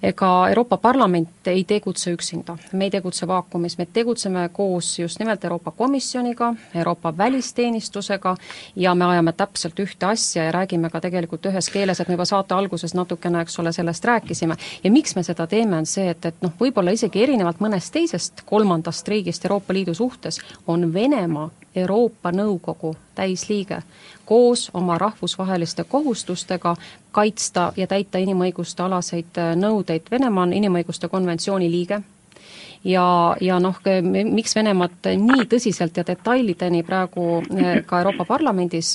ega 0.03 0.49
Euroopa 0.49 0.77
Parlament 0.77 1.47
ei 1.47 1.65
tegutse 1.65 2.13
üksinda, 2.13 2.57
me 2.73 2.85
ei 2.85 2.91
tegutse 2.91 3.27
vaakumis, 3.29 3.77
me 3.79 3.87
tegutseme 3.93 4.49
koos 4.53 4.99
just 4.99 5.19
nimelt 5.19 5.45
Euroopa 5.45 5.71
Komisjoniga, 5.71 6.55
Euroopa 6.75 7.17
välisteenistusega 7.17 8.37
ja 8.77 8.95
me 8.95 9.05
ajame 9.05 9.33
täpselt 9.33 9.79
ühte 9.79 10.07
asja 10.07 10.45
ja 10.45 10.53
räägime 10.53 10.91
ka 10.91 11.01
tegelikult 11.01 11.47
ühes 11.47 11.69
keeles, 11.73 12.01
et 12.01 12.09
me 12.09 12.17
juba 12.17 12.25
saate 12.25 12.55
alguses 12.55 12.95
natukene, 12.95 13.43
eks 13.45 13.59
ole, 13.59 13.73
sellest 13.73 14.05
rääkisime. 14.05 14.57
ja 14.85 14.91
miks 14.91 15.17
me 15.17 15.23
seda 15.23 15.47
teeme, 15.47 15.77
on 15.77 15.87
see, 15.87 16.09
et, 16.11 16.25
et 16.25 16.43
noh, 16.43 16.53
võib-olla 16.61 16.97
isegi 16.97 17.23
erinevalt 17.23 17.61
mõnest 17.61 17.93
teisest 17.93 18.45
kolmandast 18.47 19.09
riigist 19.09 19.45
Euroopa 19.45 19.75
Liidu 19.75 19.95
suhtes, 19.95 20.41
on 20.67 20.93
Venemaa 20.95 21.51
Euroopa 21.77 22.33
Nõukogu 22.33 22.97
täisliige 23.15 23.83
koos 24.31 24.71
oma 24.75 24.99
rahvusvaheliste 24.99 25.85
kohustustega 25.85 26.77
kaitsta 27.12 27.73
ja 27.77 27.87
täita 27.90 28.19
inimõiguste 28.23 28.83
alaseid 28.87 29.40
nõudeid, 29.59 30.07
Venemaa 30.11 30.47
on 30.47 30.53
inimõiguste 30.55 31.09
konventsiooni 31.11 31.71
liige 31.71 31.99
ja, 32.85 33.37
ja 33.40 33.59
noh, 33.61 33.77
miks 34.31 34.55
Venemaad 34.57 35.11
nii 35.21 35.45
tõsiselt 35.51 35.97
ja 36.01 36.05
detailideni 36.07 36.83
praegu 36.87 37.43
eh, 37.57 37.83
ka 37.87 38.01
Euroopa 38.01 38.25
Parlamendis 38.29 38.95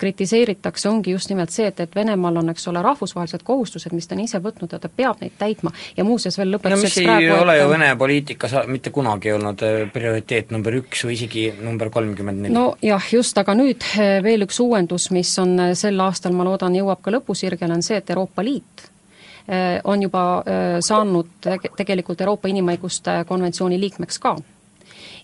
kritiseeritakse, 0.00 0.88
ongi 0.90 1.14
just 1.14 1.32
nimelt 1.32 1.52
see, 1.54 1.70
et, 1.72 1.80
et 1.80 1.96
Venemaal 1.96 2.42
on, 2.42 2.52
eks 2.52 2.68
ole, 2.68 2.82
rahvusvahelised 2.84 3.44
kohustused, 3.46 3.94
mis 3.96 4.08
ta 4.08 4.16
on 4.16 4.24
ise 4.26 4.42
võtnud 4.42 4.76
ja 4.76 4.80
ta 4.82 4.90
peab 4.92 5.22
neid 5.24 5.36
täitma 5.40 5.72
ja 5.96 6.04
muuseas 6.04 6.38
veel 6.38 6.52
lõpetuseks 6.56 6.82
no 6.82 6.88
mis 6.90 7.00
ei 7.00 7.08
praegu, 7.08 7.40
ole 7.40 7.56
et... 7.56 7.62
ju 7.62 7.72
Vene 7.72 7.90
poliitikas 7.96 8.56
mitte 8.68 8.92
kunagi 8.92 9.32
olnud 9.32 9.66
eh, 9.66 9.80
prioriteet 9.92 10.52
number 10.52 10.76
üks 10.82 11.06
või 11.08 11.16
isegi 11.16 11.48
number 11.62 11.92
kolmkümmend 11.94 12.46
neli. 12.46 12.56
nojah, 12.56 13.10
just, 13.16 13.38
aga 13.40 13.56
nüüd 13.56 13.88
eh, 13.96 14.18
veel 14.24 14.44
üks 14.48 14.60
uuendus, 14.60 15.08
mis 15.14 15.32
on 15.40 15.56
sel 15.78 16.00
aastal, 16.04 16.36
ma 16.36 16.44
loodan, 16.48 16.76
jõuab 16.76 17.00
ka 17.04 17.14
lõpusirgele, 17.16 17.80
on 17.80 17.84
see, 17.86 18.00
et 18.02 18.12
Euroopa 18.12 18.44
Liit 18.44 18.91
on 19.84 20.02
juba 20.02 20.22
äh, 20.38 20.78
saanud 20.80 21.26
tegelikult 21.76 22.20
Euroopa 22.20 22.48
Inimõiguste 22.48 23.24
konventsiooni 23.28 23.80
liikmeks 23.80 24.18
ka. 24.18 24.36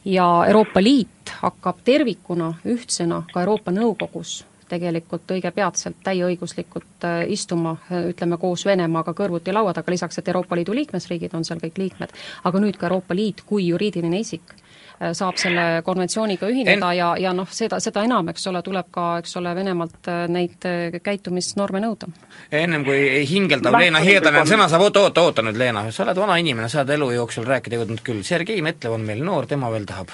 ja 0.04 0.26
Euroopa 0.46 0.82
Liit 0.82 1.32
hakkab 1.40 1.82
tervikuna 1.84 2.54
ühtsena 2.66 3.22
ka 3.32 3.40
Euroopa 3.40 3.70
Nõukogus 3.70 4.44
tegelikult 4.68 5.30
õige 5.30 5.50
peatselt 5.50 5.96
täieõiguslikult 6.04 7.04
äh, 7.04 7.24
istuma, 7.32 7.76
ütleme 8.10 8.36
koos 8.36 8.66
Venemaaga 8.66 9.14
kõrvuti 9.14 9.52
laua 9.52 9.72
taga, 9.74 9.90
lisaks 9.90 10.18
et 10.18 10.28
Euroopa 10.28 10.56
Liidu 10.56 10.74
liikmesriigid 10.74 11.34
on 11.34 11.44
seal 11.44 11.60
kõik 11.62 11.78
liikmed, 11.78 12.12
aga 12.44 12.60
nüüd 12.60 12.76
ka 12.76 12.90
Euroopa 12.90 13.14
Liit 13.14 13.46
kui 13.46 13.68
juriidiline 13.68 14.20
isik 14.20 14.54
Äh, 14.54 14.67
saab 14.98 15.38
selle 15.38 15.64
konventsiooniga 15.86 16.48
ühineda 16.50 16.90
en... 16.90 16.96
ja, 16.98 17.08
ja 17.20 17.32
noh, 17.36 17.48
seda, 17.52 17.78
seda 17.82 18.02
enam, 18.06 18.30
eks 18.32 18.48
ole, 18.50 18.62
tuleb 18.66 18.88
ka, 18.94 19.06
eks 19.22 19.36
ole, 19.40 19.54
Venemaalt 19.58 20.10
äh, 20.10 20.24
neid 20.32 20.66
äh, 20.68 20.98
käitumisnorme 21.04 21.82
nõuda. 21.84 22.10
ennem 22.50 22.84
kui 22.86 23.24
hingeldav 23.30 23.74
Ma 23.74 23.82
Leena 23.84 24.02
Hiedanen 24.02 24.48
sõna 24.48 24.68
saab, 24.70 24.88
oota, 24.88 25.06
oota, 25.06 25.26
oota 25.28 25.46
nüüd, 25.46 25.58
Leena, 25.60 25.86
sa 25.94 26.04
oled 26.06 26.18
vana 26.18 26.38
inimene, 26.42 26.70
sa 26.72 26.82
oled 26.82 26.94
elu 26.96 27.10
jooksul 27.18 27.46
rääkida 27.48 27.78
jõudnud 27.80 28.02
küll, 28.06 28.24
Sergei 28.26 28.62
Metlev 28.64 28.96
on 28.98 29.06
meil 29.06 29.22
noor, 29.24 29.46
tema 29.50 29.70
veel 29.74 29.86
tahab 29.88 30.12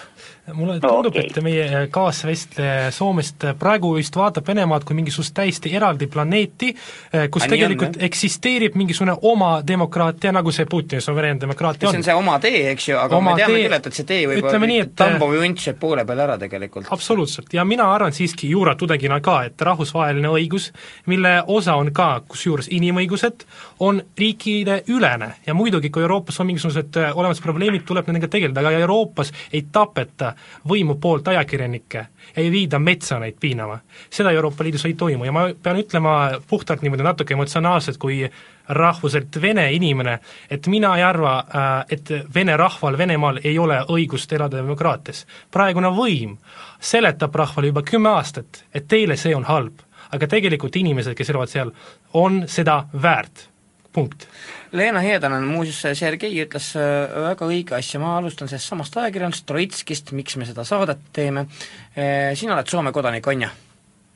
mulle 0.52 0.80
tundub 0.80 1.14
okay., 1.14 1.28
et 1.30 1.38
meie 1.44 1.87
kaasvestleja 1.92 2.90
Soomest 2.92 3.46
praegu 3.59 3.94
vist 3.96 4.16
vaatab 4.16 4.46
Venemaad 4.50 4.85
kui 4.85 4.96
mingisugust 4.98 5.33
täiesti 5.37 5.72
eraldi 5.76 6.07
planeeti, 6.12 6.68
eh, 7.12 7.28
kus 7.33 7.46
A, 7.46 7.48
tegelikult 7.48 7.96
on, 7.96 8.04
eksisteerib 8.04 8.76
mingisugune 8.76 9.14
oma 9.30 9.54
demokraatia, 9.66 10.35
nagu 10.37 10.52
see 10.52 10.68
Putini 10.68 11.00
suvereen 11.00 11.40
demokraatia 11.40 11.88
on. 11.88 11.94
see 11.94 12.02
on 12.02 12.09
see 12.11 12.16
oma 12.18 12.37
tee, 12.42 12.61
eks 12.74 12.88
ju, 12.90 12.98
aga 13.00 13.16
oma 13.16 13.33
me 13.33 13.40
teame 13.40 13.54
tee, 13.54 13.62
küll, 13.64 13.76
et, 13.78 13.88
et 13.88 14.00
see 14.00 14.09
tee 14.11 14.26
võib 14.28 14.42
ütleme 14.42 14.68
nii, 14.68 14.83
et 14.85 14.92
Tambov 15.00 15.33
ju 15.35 15.46
õndseb 15.48 15.80
poole 15.80 16.04
peal 16.04 16.22
ära 16.26 16.37
tegelikult. 16.40 16.92
absoluutselt, 16.92 17.48
ja 17.57 17.64
mina 17.64 17.88
arvan 17.94 18.12
siiski 18.12 18.52
juuratudengina 18.52 19.20
ka, 19.24 19.38
et 19.48 19.66
rahvusvaheline 19.70 20.28
õigus, 20.28 20.68
mille 21.09 21.38
osa 21.57 21.78
on 21.80 21.92
ka 21.96 22.11
kusjuures 22.28 22.68
inimõigused, 22.74 23.48
on 23.80 24.02
riikide 24.18 24.83
ülene 24.92 25.33
ja 25.46 25.57
muidugi, 25.57 25.88
kui 25.94 26.04
Euroopas 26.04 26.40
on 26.44 26.52
mingisugused 26.52 27.00
olemas 27.14 27.40
probleemid, 27.40 27.88
tuleb 27.88 28.12
nendega 28.12 28.28
tegeleda, 28.28 28.61
aga 28.61 28.85
Euroopas 28.85 29.33
ei 29.52 29.64
tapeta 29.72 30.33
võimu 30.68 30.98
poolt 31.00 31.28
ajakirjanikke, 31.28 32.06
ei 32.36 32.50
viida 32.50 32.78
metsa 32.78 33.18
neid 33.18 33.36
piinama. 33.40 33.78
seda 34.10 34.30
Euroopa 34.30 34.64
Liidus 34.64 34.84
ei 34.84 34.94
toimu 34.94 35.24
ja 35.24 35.32
ma 35.32 35.48
pean 35.62 35.76
ütlema 35.76 36.40
puhtalt 36.48 36.82
niimoodi 36.82 37.02
natuke 37.02 37.34
emotsionaalselt, 37.34 37.98
kui 37.98 38.30
rahvuselt 38.68 39.40
vene 39.42 39.72
inimene, 39.72 40.18
et 40.50 40.66
mina 40.66 40.96
ei 40.96 41.02
arva, 41.02 41.38
äh, 41.38 41.84
et 41.90 42.12
vene 42.34 42.56
rahval 42.56 42.98
Venemaal 42.98 43.40
ei 43.44 43.58
ole 43.58 43.80
õigust 43.88 44.32
elada 44.32 44.56
demokraatias. 44.56 45.26
praegune 45.50 45.88
võim 45.88 46.36
seletab 46.80 47.34
rahvale 47.34 47.66
juba 47.66 47.82
kümme 47.82 48.08
aastat, 48.08 48.64
et 48.74 48.88
teile 48.88 49.16
see 49.16 49.34
on 49.34 49.44
halb, 49.44 49.80
aga 50.12 50.26
tegelikult 50.26 50.76
inimesed, 50.76 51.14
kes 51.14 51.30
elavad 51.30 51.48
seal, 51.48 51.72
on 52.12 52.44
seda 52.48 52.84
väärt, 53.02 53.48
punkt 53.94 54.26
Leena 54.74 55.00
Heedanen, 55.00 55.44
muuseas 55.46 55.98
Sergei 55.98 56.35
ütles 56.42 56.72
äh, 56.78 57.12
väga 57.28 57.46
õige 57.46 57.76
asja, 57.78 58.00
ma 58.02 58.16
alustan 58.18 58.50
sellest 58.50 58.72
samast 58.72 58.96
ajakirjandusest, 58.98 59.46
Troitskist, 59.46 60.11
miks 60.18 60.37
me 60.40 60.48
seda 60.48 60.64
saadet 60.66 61.04
teeme, 61.14 61.46
äh, 61.94 62.33
sina 62.38 62.57
oled 62.57 62.70
Soome 62.70 62.92
kodanik, 62.92 63.26
on 63.30 63.46
ju? 63.46 63.50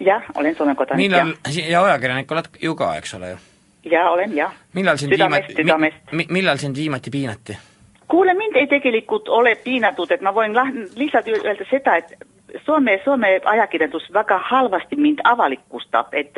jah, 0.09 0.27
olen 0.35 0.59
Soome 0.59 0.75
kodanik, 0.79 1.07
millal, 1.07 1.35
ja 1.62 1.85
ajakirjanik 1.87 2.35
oled 2.35 2.51
ju 2.62 2.75
ka, 2.79 2.93
eks 2.99 3.14
ole 3.19 3.35
ju? 3.35 3.41
jaa, 3.93 4.11
olen 4.11 4.35
jah. 4.37 4.55
millal 4.75 4.99
sind 4.99 5.14
südamest, 5.14 5.55
viimati, 5.57 6.17
mi, 6.19 6.27
millal 6.41 6.59
sind 6.59 6.77
viimati 6.77 7.14
piinati? 7.14 7.59
kuule, 8.09 8.35
mind 8.35 8.57
ei 8.57 8.67
tegelikult 8.67 9.29
ole 9.29 9.55
piinatud, 9.62 10.11
et 10.11 10.25
ma 10.25 10.35
võin 10.35 10.57
lah-, 10.57 10.75
lihtsalt 10.97 11.31
öelda 11.38 11.71
seda, 11.71 11.99
et 12.03 12.17
Soome, 12.67 13.01
Soome 13.05 13.41
ajakirjandus 13.45 14.09
väga 14.15 14.39
halvasti 14.51 14.97
mind 14.97 15.21
avalikustab, 15.25 16.15
et 16.17 16.33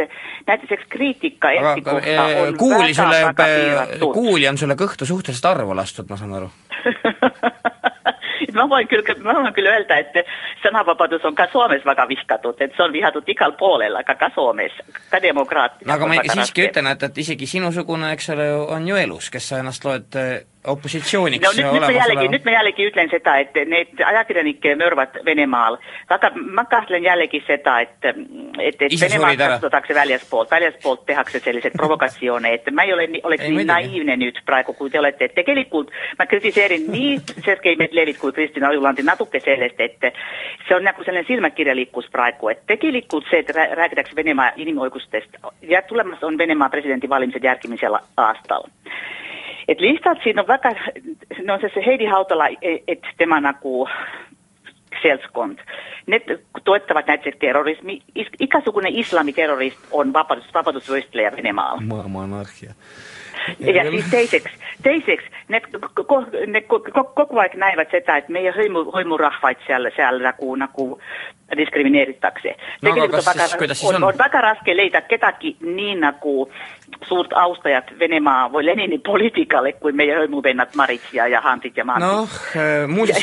näiteks 0.47 0.89
kriitika 0.89 1.51
Eesti 1.51 1.83
kohta 1.87 2.23
on 2.23 2.47
eh, 2.49 2.55
kuuli 2.59 2.91
väga, 2.91 2.95
sulle, 2.95 3.23
väga 3.27 3.45
piiratud. 3.45 4.13
kuuli 4.15 4.49
on 4.49 4.59
sulle 4.59 4.75
kõhtu 4.75 5.07
suhteliselt 5.07 5.53
harva 5.53 5.77
lastud, 5.77 6.11
ma 6.11 6.17
saan 6.17 6.35
aru 6.41 6.51
ma 8.57 8.67
võin 8.71 8.89
küll, 8.91 9.05
ma 9.25 9.35
võin 9.39 9.55
küll 9.57 9.71
öelda, 9.71 10.01
et 10.01 10.31
sõnavabadus 10.65 11.25
on 11.29 11.37
ka 11.39 11.47
Soomes 11.53 11.85
väga 11.87 12.07
vihkatud, 12.11 12.61
et 12.61 12.75
see 12.77 12.85
on 12.85 12.95
vihatud 12.95 13.29
igal 13.31 13.55
poolel, 13.61 13.97
aga 14.01 14.17
ka 14.19 14.31
Soomes, 14.35 14.75
ka 15.13 15.21
demokraatia 15.23 15.89
aga 15.95 16.09
ma 16.09 16.21
siiski 16.21 16.41
raske. 16.41 16.69
ütlen, 16.71 16.91
et, 16.95 17.07
et 17.11 17.23
isegi 17.25 17.49
sinusugune, 17.51 18.13
eks 18.17 18.33
ole, 18.35 18.49
on 18.77 18.89
ju 18.89 18.99
elus, 19.01 19.31
kes 19.31 19.53
sa 19.53 19.61
ennast 19.63 19.87
loed 19.87 20.21
eh, 20.65 20.71
opositsiooniks 20.73 21.45
no, 21.45 21.53
nüüd, 21.57 21.73
nüüd 21.73 21.87
ma 21.87 21.93
jällegi, 21.95 22.29
nüüd 22.35 22.47
ma 22.47 22.55
jällegi 22.57 22.87
ütlen 22.91 23.11
seda, 23.13 23.37
et 23.43 23.57
need 23.69 24.01
ajakirjanikke 24.07 24.75
mörvad 24.81 25.21
Venemaal, 25.25 25.79
väga, 26.11 26.33
ma 26.37 26.65
kahtlen 26.71 27.05
jällegi 27.05 27.43
seda, 27.47 27.81
et 27.81 28.09
et, 28.61 28.83
et 28.83 28.97
Venemaad 29.01 29.41
kasutatakse 29.41 29.95
väljaspoolt, 29.95 30.51
väljaspoolt 30.51 31.05
tehakse 31.07 31.41
selliseid 31.45 31.77
provokatsioone, 31.77 32.53
et 32.55 32.71
ma 32.75 32.85
ei 32.85 32.93
ole, 32.93 33.09
oleks 33.23 33.45
ei, 33.45 33.55
nii 33.57 33.69
naiivne 33.69 34.17
nüüd 34.21 34.41
praegu, 34.47 34.75
kui 34.79 34.91
te 34.91 35.01
olete, 35.01 35.31
et 35.31 35.37
tegelikult 35.39 35.93
ma 36.19 36.27
kritiseerin 36.31 36.89
nii 36.93 37.15
Sergei 37.45 37.77
Medlevit 37.81 38.19
kui 38.21 38.33
Kristina 38.37 38.73
Ojulandi 38.75 39.05
natuke 39.07 39.41
sellest, 39.45 39.81
et 39.81 40.11
see 40.67 40.77
on 40.77 40.85
nagu 40.87 41.05
selline 41.07 41.25
silmakirjalikkus 41.29 42.11
praegu, 42.13 42.53
et 42.53 42.67
tegelikult 42.71 43.29
see, 43.31 43.45
et 43.45 43.55
räägitakse 43.57 44.17
Venemaa 44.17 44.53
inimõigustest 44.61 45.41
ja 45.71 45.83
tulemas 45.89 46.23
on 46.27 46.39
Venemaa 46.39 46.69
presidendivalimised 46.73 47.45
järgmisel 47.45 47.97
aastal 48.17 48.69
et 49.69 49.81
lihtsalt 49.81 50.23
siin 50.25 50.39
on 50.41 50.49
väga, 50.49 50.75
no 51.45 51.59
see, 51.61 51.71
see 51.75 51.87
Heidi 51.87 52.07
Hautala, 52.11 52.49
et 52.63 53.15
tema 53.19 53.41
nagu 53.41 53.87
seltskond, 55.03 55.59
need 56.07 56.39
toetavad 56.65 57.09
näiteks 57.09 57.39
terrorismi, 57.39 58.01
igasugune 58.41 58.91
islamiterrorist 59.03 59.93
on 59.93 60.13
vabadus, 60.13 60.49
vabadusvõistleja 60.55 61.33
Venemaal. 61.37 61.81
monarhia. 62.09 62.75
ja 63.59 63.91
siis 63.91 64.11
teiseks, 64.11 64.53
teiseks, 64.83 65.25
need, 65.49 65.69
need 66.47 66.67
kogu 67.15 67.39
aeg 67.41 67.55
näevad 67.57 67.91
seda, 67.91 68.19
et 68.21 68.29
meie 68.29 68.53
hõimu, 68.53 68.85
hõimurahvaid 68.95 69.63
seal, 69.67 69.89
seal 69.97 70.21
nagu, 70.25 70.57
nagu 70.57 70.91
diskrimineeritakse 71.57 72.55
no,. 72.83 72.91
tegelikult 72.91 73.27
on 73.27 73.41
väga, 73.41 73.49
on, 73.89 73.95
on? 73.95 74.09
on 74.13 74.19
väga 74.19 74.45
raske 74.51 74.77
leida 74.77 75.03
kedagi 75.09 75.57
nii 75.61 75.97
nagu 76.01 76.35
suurt 77.09 77.33
austajat 77.33 77.93
Venemaa 77.99 78.49
või 78.53 78.65
Lenini 78.67 78.99
poliitikale, 79.05 79.73
kui 79.81 79.93
meie 79.97 80.17
hõimuvennad 80.19 80.75
Marits 80.77 81.13
ja, 81.15 81.27
ja 81.31 81.41
Hansit 81.45 81.77
ja 81.77 81.85
Mandit. 81.89 82.09
noh, 82.09 82.39
äh, 82.59 82.87
muuseas, 82.91 83.23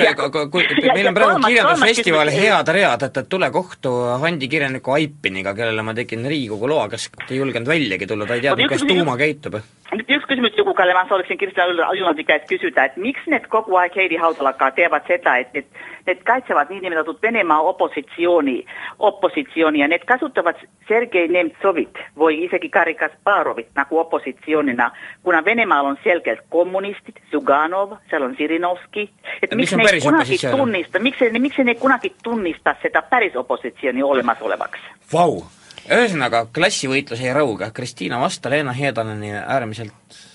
meil 0.94 1.10
on 1.12 1.18
praegu 1.18 1.42
kirjandusfestival 1.46 2.32
Head 2.34 2.72
read, 2.74 3.08
et, 3.10 3.20
et 3.22 3.30
tule 3.30 3.50
kohtu 3.54 3.94
Handi 4.24 4.50
kirjaniku 4.52 4.96
Aipiniga, 4.98 5.54
kellele 5.58 5.86
ma 5.86 5.96
tegin 5.98 6.26
Riigikogu 6.28 6.70
loa, 6.72 6.88
kes 6.94 7.10
ei 7.30 7.42
julgenud 7.42 7.70
väljagi 7.70 8.10
tulla, 8.10 8.30
ta 8.30 8.38
ei 8.38 8.46
teadnud, 8.46 8.72
kuidas 8.72 8.88
tuuma 8.88 9.18
käitub. 9.20 9.60
nüüd 9.94 10.16
üks 10.18 10.30
küsimus, 10.32 10.58
Juku-Kalle, 10.58 10.96
ma 10.98 11.06
sooviksin 11.10 11.40
Kristina 11.40 11.88
Ajulandi 11.92 12.26
käest 12.28 12.50
küsida, 12.50 12.90
et 12.90 12.98
miks 13.02 13.28
need 13.32 13.48
kogu 13.52 13.78
aeg 13.80 13.96
Heidi 13.96 14.20
Haudalaga 14.22 14.72
teevad 14.76 15.06
seda, 15.08 15.38
et, 15.44 15.54
et 15.54 15.86
need 16.08 16.24
kaitsevad 16.26 16.70
niinimetatud 16.70 17.18
Venemaa 17.22 17.62
opositsiooni, 17.62 18.66
opositsiooni 19.00 19.80
ja 19.80 19.88
need 19.88 20.06
kasutavad 20.08 20.56
Sergei 20.88 21.28
Nemtsovit 21.28 22.00
või 22.18 22.44
isegi 22.46 22.70
Garri 22.70 22.96
Kasparovit 22.96 23.70
nagu 23.76 24.00
opositsioonina, 24.00 24.92
kuna 25.24 25.44
Venemaal 25.46 25.86
on 25.86 26.00
selgelt 26.04 26.46
kommunistid, 26.50 27.20
Zuganov, 27.32 27.98
seal 28.10 28.24
on 28.24 28.36
Zirinovski, 28.38 29.10
et 29.42 29.52
ja 29.52 29.60
miks 29.60 29.76
neid 29.76 30.02
kunagi 30.04 30.40
tunnista, 30.48 31.00
miks, 31.00 31.22
miks 31.40 31.62
neid 31.64 31.80
kunagi 31.80 32.14
tunnista 32.24 32.76
seda 32.82 33.02
päris 33.02 33.36
opositsiooni 33.36 34.04
olemasolevaks? 34.04 34.88
Vau, 35.14 35.44
ühesõnaga, 35.92 36.48
klassivõitlus 36.56 37.22
jäi 37.24 37.36
rauga, 37.36 37.72
Kristiina 37.72 38.20
Vasta, 38.22 38.50
Leena 38.50 38.72
Heedaneni 38.76 39.36
äärmiselt 39.38 40.26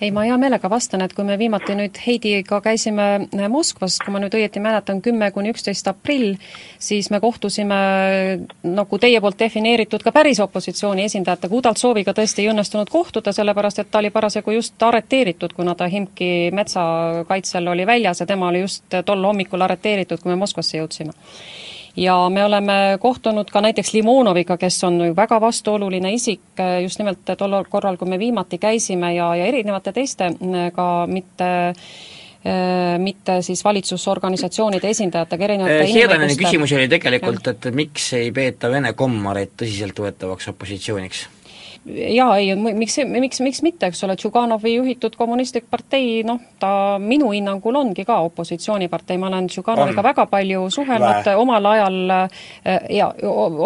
ei, 0.00 0.10
ma 0.10 0.24
hea 0.24 0.36
meelega 0.40 0.70
vastan, 0.70 1.02
et 1.04 1.12
kui 1.16 1.24
me 1.24 1.36
viimati 1.38 1.74
nüüd 1.76 1.98
Heidiga 2.00 2.60
käisime 2.64 3.06
äh, 3.26 3.48
Moskvas, 3.52 3.98
kui 4.04 4.14
ma 4.14 4.22
nüüd 4.22 4.34
õieti 4.36 4.62
mäletan, 4.62 5.02
kümme 5.04 5.30
kuni 5.34 5.52
üksteist 5.54 5.88
aprill, 5.90 6.36
siis 6.78 7.10
me 7.12 7.20
kohtusime 7.20 7.80
nagu 8.64 9.00
teie 9.02 9.20
poolt 9.20 9.38
defineeritud 9.40 10.04
ka 10.06 10.12
päris 10.16 10.40
opositsiooni 10.40 11.04
esindajatega, 11.10 11.56
Udaltsoviga 11.60 12.14
tõesti 12.16 12.44
ei 12.44 12.52
õnnestunud 12.52 12.90
kohtuda, 12.90 13.34
sellepärast 13.36 13.82
et 13.82 13.90
ta 13.90 14.00
oli 14.00 14.12
parasjagu 14.14 14.56
just 14.56 14.82
arreteeritud, 14.82 15.52
kuna 15.56 15.74
ta 15.74 15.90
Himki 15.90 16.50
metsakaitsel 16.56 17.68
oli 17.68 17.86
väljas 17.86 18.20
ja 18.20 18.26
tema 18.26 18.48
oli 18.48 18.64
just 18.64 19.00
tol 19.04 19.24
hommikul 19.24 19.68
arreteeritud, 19.68 20.22
kui 20.22 20.32
me 20.32 20.40
Moskvasse 20.40 20.80
jõudsime 20.80 21.16
ja 21.96 22.16
me 22.28 22.44
oleme 22.44 22.98
kohtunud 23.00 23.50
ka 23.50 23.60
näiteks 23.60 23.92
Limonoviga, 23.94 24.56
kes 24.56 24.84
on 24.84 25.00
väga 25.16 25.40
vastuoluline 25.40 26.12
isik 26.12 26.62
just 26.82 26.98
nimelt 26.98 27.34
tollel 27.38 27.66
korral, 27.70 27.96
kui 27.96 28.08
me 28.08 28.18
viimati 28.18 28.58
käisime 28.58 29.14
ja, 29.14 29.34
ja 29.36 29.50
erinevate 29.50 29.92
teiste 29.92 30.32
ka 30.74 30.88
mitte 31.10 31.50
mitte 32.98 33.42
siis 33.44 33.60
valitsusorganisatsioonide 33.64 34.88
esindajatega, 34.94 35.44
erinevate 35.44 35.90
Heedaneni 35.92 36.38
küsimus 36.40 36.72
oli 36.72 36.86
tegelikult, 36.88 37.50
et 37.52 37.68
miks 37.76 38.06
ei 38.16 38.30
peeta 38.32 38.70
Vene 38.72 38.94
kommareid 38.96 39.52
tõsiseltvõetavaks 39.60 40.48
opositsiooniks 40.54 41.26
jaa, 41.86 42.36
ei, 42.36 42.54
miks, 42.56 42.98
miks, 43.08 43.40
miks 43.40 43.62
mitte, 43.62 43.88
eks 43.88 44.04
ole, 44.04 44.16
Tšuganovi 44.16 44.74
juhitud 44.74 45.14
kommunistlik 45.16 45.64
partei, 45.70 46.20
noh, 46.26 46.40
ta 46.60 46.98
minu 47.00 47.30
hinnangul 47.32 47.76
ongi 47.80 48.04
ka 48.04 48.18
opositsioonipartei, 48.26 49.16
ma 49.18 49.30
olen 49.30 49.48
Tšuganoviga 49.48 50.04
väga 50.04 50.26
palju 50.28 50.66
suhelnud 50.70 51.30
omal 51.40 51.68
ajal 51.72 51.96
äh, 52.10 52.40
ja 52.96 53.08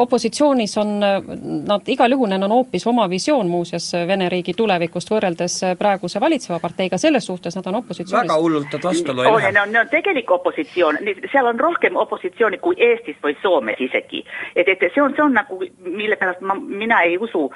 opositsioonis 0.04 0.76
on 0.78 0.94
nad, 1.00 1.90
igal 1.90 2.14
juhul 2.14 2.30
neil 2.30 2.46
on 2.46 2.54
hoopis 2.54 2.86
oma 2.86 3.08
visioon 3.10 3.50
muuseas 3.50 3.90
Vene 4.06 4.28
riigi 4.30 4.54
tulevikust 4.54 5.10
võrreldes 5.10 5.58
praeguse 5.78 6.20
valitseva 6.22 6.60
parteiga, 6.62 6.98
selles 6.98 7.26
suhtes 7.26 7.56
nad 7.58 7.66
on 7.66 7.80
opositsioonis. 7.82 8.28
väga 8.28 8.38
hullult, 8.40 8.74
et 8.78 8.84
vastuolu 8.84 9.26
ei 9.26 9.32
lähe. 9.40 9.66
no 9.72 9.84
tegelik 9.90 10.30
opositsioon, 10.30 10.98
seal 11.32 11.50
on 11.50 11.60
rohkem 11.60 11.96
opositsiooni 11.96 12.62
kui 12.62 12.78
Eestis 12.78 13.18
või 13.24 13.34
Soomes 13.42 13.80
isegi. 13.80 14.24
et, 14.54 14.68
et 14.68 14.86
see 14.94 15.02
on, 15.02 15.14
see 15.16 15.26
on 15.26 15.34
nagu, 15.34 15.58
mille 15.82 16.16
pärast 16.20 16.40
ma, 16.46 16.54
mina 16.54 17.02
ei 17.02 17.18
usu 17.18 17.48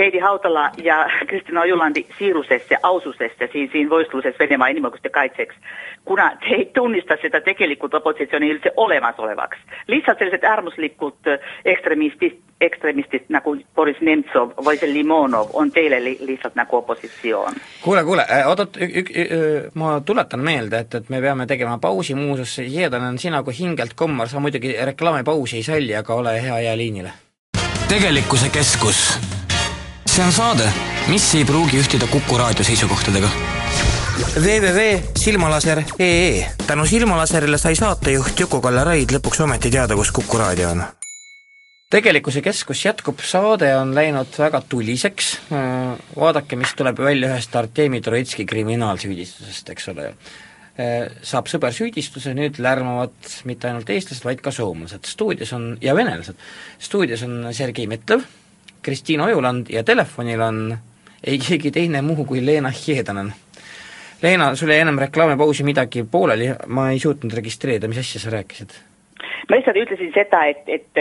Heidi 0.00 0.18
Hautala 0.18 0.70
ja 0.82 1.06
Kristina 1.28 1.60
Ojulandi 1.60 2.06
siirusesse, 2.18 2.76
aususesse 2.82 3.48
siin, 3.52 3.68
siin 3.72 3.88
võistluses 3.90 4.38
Venemaa 4.38 4.70
inimõiguste 4.72 5.12
kaitseks, 5.12 5.56
kuna 6.04 6.30
te 6.40 6.54
ei 6.56 6.70
tunnista 6.74 7.18
seda 7.22 7.40
tegelikult 7.44 7.94
opositsiooni 7.94 8.52
üldse 8.54 8.72
olemasolevaks. 8.76 9.58
lihtsalt 9.88 10.18
sellised 10.18 10.44
äärmuslikud 10.44 11.30
ekstremistid, 11.64 12.38
ekstremistid 12.60 13.28
nagu 13.28 13.56
Boris 13.76 14.00
Nemtsov 14.00 14.54
või 14.64 14.78
see 14.80 14.92
Limonov 14.92 15.52
on 15.52 15.72
teile 15.72 16.00
li 16.04 16.16
lihtsalt 16.20 16.56
nagu 16.56 16.76
opositsioon. 16.76 17.60
kuule, 17.84 18.04
kuule, 18.04 18.24
äh, 18.30 18.48
oot-oot, 18.48 18.78
ma 19.74 20.00
tuletan 20.00 20.40
meelde, 20.40 20.78
et, 20.78 20.94
et 20.94 21.08
me 21.08 21.20
peame 21.20 21.46
tegema 21.46 21.78
pausi, 21.78 22.14
muuseas, 22.14 22.58
Jeedanen, 22.58 23.18
sina 23.18 23.42
kui 23.42 23.58
hingelt 23.58 23.92
kommar, 23.94 24.28
sa 24.28 24.40
muidugi 24.40 24.76
reklaamipausi 24.84 25.56
ei 25.56 25.62
salli, 25.62 25.96
aga 25.96 26.14
ole 26.14 26.42
hea, 26.42 26.60
jää 26.60 26.76
liinile. 26.76 27.12
tegelikkuse 27.88 28.48
keskus 28.48 29.39
see 30.10 30.24
on 30.26 30.32
saade, 30.34 30.66
mis 31.06 31.22
ei 31.38 31.44
pruugi 31.46 31.78
ühtida 31.78 32.08
Kuku 32.10 32.34
raadio 32.38 32.64
seisukohtadega. 32.66 33.28
www.silmalaser.ee 34.42 36.46
tänu 36.66 36.86
Silmalaserile 36.86 37.58
sai 37.58 37.76
saatejuht 37.78 38.40
Juku-Kalle 38.40 38.84
Raid 38.84 39.10
lõpuks 39.14 39.40
ometi 39.44 39.70
teada, 39.70 39.94
kus 39.94 40.10
Kuku 40.10 40.38
raadio 40.38 40.70
on. 40.70 40.82
tegelikkuse 41.90 42.42
keskus 42.42 42.84
jätkub, 42.84 43.18
saade 43.22 43.76
on 43.76 43.94
läinud 43.94 44.26
väga 44.38 44.62
tuliseks, 44.68 45.38
vaadake, 46.16 46.56
mis 46.56 46.74
tuleb 46.74 46.98
välja 46.98 47.28
ühest 47.30 47.56
Artemi 47.56 48.00
Troitski 48.00 48.46
kriminaalsüüdistusest, 48.46 49.70
eks 49.70 49.88
ole 49.94 50.14
saab 51.22 51.46
sõber 51.50 51.72
süüdistuse, 51.76 52.34
nüüd 52.34 52.58
lärmavad 52.58 53.12
mitte 53.44 53.68
ainult 53.68 53.90
eestlased, 53.90 54.24
vaid 54.24 54.40
ka 54.42 54.50
soomlased. 54.50 55.04
stuudios 55.06 55.52
on, 55.52 55.78
ja 55.80 55.94
venelased, 55.94 56.34
stuudios 56.78 57.22
on 57.26 57.54
Sergei 57.54 57.86
Metlev, 57.86 58.20
Kristiina 58.82 59.24
Ojuland 59.24 59.70
ja 59.70 59.84
telefonil 59.84 60.40
on 60.40 60.60
ei 61.26 61.38
keegi 61.38 61.70
teine 61.70 62.02
muu 62.02 62.24
kui 62.24 62.44
Leena 62.46 62.72
Hiedanen. 62.72 63.32
Leena, 64.22 64.54
sul 64.56 64.72
jäi 64.72 64.80
ennem 64.80 64.98
reklaamipausi 65.00 65.64
midagi 65.64 66.04
pooleli, 66.04 66.50
ma 66.66 66.90
ei 66.90 66.98
suutnud 67.00 67.32
registreerida, 67.32 67.88
mis 67.88 68.00
asja 68.02 68.20
sa 68.20 68.32
rääkisid? 68.36 68.76
ma 69.50 69.56
lihtsalt 69.56 69.78
ütlesin 69.80 70.12
seda, 70.14 70.44
et, 70.46 70.68
et 70.68 71.00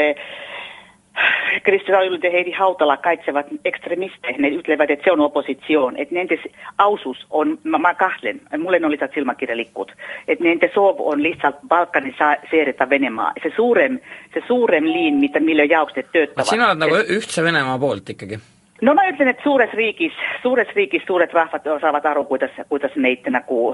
Kristina 1.63 1.99
Ojuland 1.99 2.23
ja 2.23 2.32
Heidi 2.32 2.51
Hautala 2.51 2.97
kaitsevad 2.97 3.49
ekstremiste, 3.65 4.36
need 4.38 4.60
ütlevad, 4.60 4.91
et 4.93 5.03
see 5.03 5.13
on 5.13 5.23
opositsioon, 5.25 5.97
et 5.97 6.12
nende 6.15 6.38
ausus 6.77 7.25
on, 7.29 7.58
ma, 7.63 7.77
ma 7.77 7.93
kahtlen, 7.93 8.41
mulle 8.58 8.79
on 8.84 8.91
lihtsalt 8.91 9.17
silmakirjalikud, 9.17 9.91
et 10.27 10.39
nende 10.43 10.69
soov 10.73 11.01
on 11.01 11.23
lihtsalt 11.23 11.60
balkaniseerida 11.67 12.89
Venemaa, 12.89 13.34
see 13.43 13.53
suurem, 13.55 13.99
see 14.34 14.45
suurem 14.47 14.88
liin, 14.88 15.19
mida, 15.19 15.41
mille 15.43 15.65
jaoks 15.69 15.97
need 15.97 16.10
töötavad. 16.13 16.49
sina 16.49 16.69
oled 16.69 16.86
nagu 16.86 17.03
ühtse 17.17 17.43
Venemaa 17.43 17.77
poolt 17.79 18.15
ikkagi? 18.15 18.39
no 18.82 18.93
ma 18.95 19.08
ütlen, 19.12 19.34
et 19.34 19.43
suures 19.43 19.73
riigis, 19.75 20.15
suures 20.41 20.69
riigis 20.75 21.03
suured 21.08 21.34
rahvad 21.34 21.67
saavad 21.82 22.05
aru, 22.13 22.25
kuidas, 22.29 22.55
kuidas 22.69 22.95
neid 22.95 23.27
nagu 23.34 23.73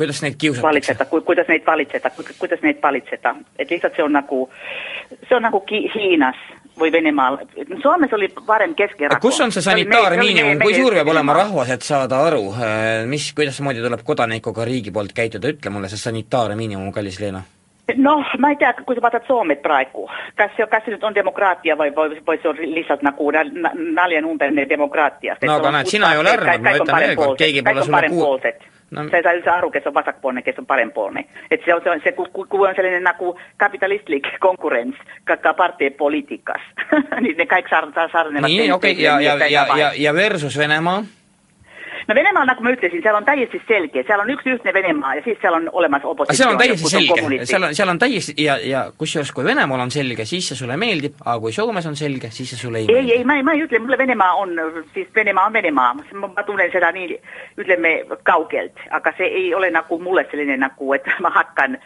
kuidas 0.00 0.22
neid 0.24 0.38
kiusatakse? 0.40 0.96
kuidas 1.10 1.48
neid 1.52 1.66
valitseda, 1.66 2.10
kuidas 2.38 2.64
neid 2.64 2.80
valitseda, 2.82 3.34
et 3.58 3.70
lihtsalt 3.70 3.98
see 3.98 4.06
on 4.06 4.16
nagu, 4.16 4.46
see 5.28 5.36
on 5.36 5.46
nagu 5.48 5.62
Hiinas 5.68 6.40
või 6.80 6.92
Venemaal, 6.92 7.38
Soomes 7.82 8.12
oli 8.16 8.30
varem 8.46 8.74
Keskerakond. 8.74 9.20
kus 9.22 9.40
on 9.44 9.52
see 9.52 9.64
sanitaarmiinimum, 9.64 10.60
kui 10.62 10.74
suur 10.74 10.96
peab 10.96 11.12
olema 11.12 11.36
rahvas, 11.36 11.70
et 11.76 11.86
saada 11.86 12.24
aru, 12.30 12.42
äh, 12.56 13.06
mis, 13.10 13.30
kuidasmoodi 13.36 13.84
tuleb 13.84 14.04
kodanikuga 14.06 14.64
riigi 14.64 14.92
poolt 14.94 15.12
käituda, 15.16 15.52
ütle 15.52 15.72
mulle 15.74 15.92
see 15.92 16.00
sanitaarmiinimum, 16.00 16.92
kallis 16.96 17.20
Leena. 17.20 17.42
Noh, 17.98 18.22
ma 18.38 18.52
ei 18.52 18.56
tea, 18.56 18.70
kui 18.86 18.94
sa 18.94 19.02
vaatad 19.02 19.26
Soomet 19.26 19.62
praegu, 19.64 20.06
kas 20.38 20.52
see, 20.56 20.66
kas 20.70 20.84
see 20.86 20.94
nüüd 20.94 21.06
on 21.08 21.14
demokraatia 21.14 21.74
või, 21.78 21.90
või, 21.96 22.20
või 22.26 22.38
see 22.38 22.50
on 22.52 22.60
lihtsalt 22.76 23.02
nagu 23.02 23.32
naljanumber 23.34 24.54
demokraatiast. 24.70 25.42
no 25.42 25.58
aga 25.58 25.72
näed, 25.74 25.90
sina 25.90 26.12
ei 26.14 26.20
ole 26.22 26.36
arvanud, 26.36 26.62
ma 26.66 26.76
ütlen 26.78 27.00
veel 27.04 27.16
kord, 27.18 27.40
keegi 27.40 27.64
pole 27.66 27.88
sulle 27.88 28.12
kuul-, 28.12 28.78
no. 28.90 29.06
sa 29.10 29.16
ei 29.16 29.22
saa 29.22 29.36
üldse 29.38 29.50
aru, 29.50 29.70
kes 29.70 29.86
on 29.86 29.94
vasakpoolne, 29.94 30.42
kes 30.42 30.58
on 30.58 30.66
parempoolne. 30.66 31.24
et 31.50 31.60
see 31.64 31.74
on, 31.74 31.82
see 31.82 31.92
on 31.92 32.02
see, 32.04 32.12
kui 32.14 32.68
on 32.68 32.74
selline 32.76 33.00
nagu 33.04 33.36
kapitalistlik 33.56 34.28
konkurents 34.46 34.98
ka, 35.24 35.36
ka 35.36 35.54
parteipoliitikas 35.54 36.66
nii 37.22 37.36
need 37.36 37.48
kõik 37.50 37.70
sarnanevad. 37.70 38.48
nii, 38.48 38.72
okei 38.72 38.92
okay., 38.92 39.04
ja, 39.04 39.20
ja, 39.20 39.38
ja, 39.46 39.66
ja, 39.76 39.94
ja 39.96 40.14
versus 40.14 40.58
Venemaa 40.58 41.02
no 42.08 42.14
Venemaal, 42.14 42.46
nagu 42.48 42.64
ma 42.64 42.72
ütlesin, 42.74 43.02
seal 43.02 43.16
on 43.18 43.26
täiesti 43.26 43.60
selge, 43.68 44.04
seal 44.06 44.22
on 44.22 44.32
üks 44.34 44.46
ühtne 44.48 44.74
Venemaa 44.74 45.14
ja 45.18 45.24
siis 45.24 45.38
seal 45.42 45.56
on 45.58 45.68
olemas 45.72 46.04
opositsioon. 46.04 46.38
seal 46.38 46.52
on 46.54 46.60
täiesti 46.62 46.92
selge, 46.92 47.46
seal 47.50 47.66
on, 47.68 47.74
seal 47.76 47.92
on 47.94 48.02
täiesti 48.02 48.34
ja, 48.44 48.58
ja 48.64 48.84
kusjuures, 48.98 49.32
kui 49.36 49.44
Venemaal 49.44 49.86
on 49.86 49.94
selge, 49.94 50.24
siis 50.28 50.50
see 50.50 50.58
sulle 50.58 50.76
meeldib, 50.80 51.16
aga 51.24 51.38
kui 51.40 51.54
Soomes 51.56 51.86
on 51.90 51.96
selge, 51.96 52.30
siis 52.34 52.54
see 52.54 52.60
sulle 52.60 52.84
ei 52.84 52.90
meeldi. 52.90 53.12
ei, 53.12 53.18
ei, 53.18 53.24
ma 53.24 53.38
ei, 53.38 53.46
ma 53.46 53.56
ei 53.56 53.64
ütle, 53.64 53.82
mulle 53.84 53.98
Venemaa 53.98 54.34
on, 54.42 54.54
siis 54.94 55.08
Venemaa 55.14 55.46
on 55.50 55.58
Venemaa, 55.58 55.94
ma 56.26 56.46
tunnen 56.46 56.72
seda 56.72 56.92
nii, 56.96 57.18
ütleme, 57.60 57.96
kaugelt, 58.28 58.86
aga 58.90 59.14
see 59.18 59.32
ei 59.42 59.50
ole 59.54 59.70
nagu 59.74 59.98
mulle 59.98 60.26
selline 60.30 60.56
nagu, 60.60 60.94
et 60.96 61.08
ma 61.24 61.32
hakkan 61.34 61.78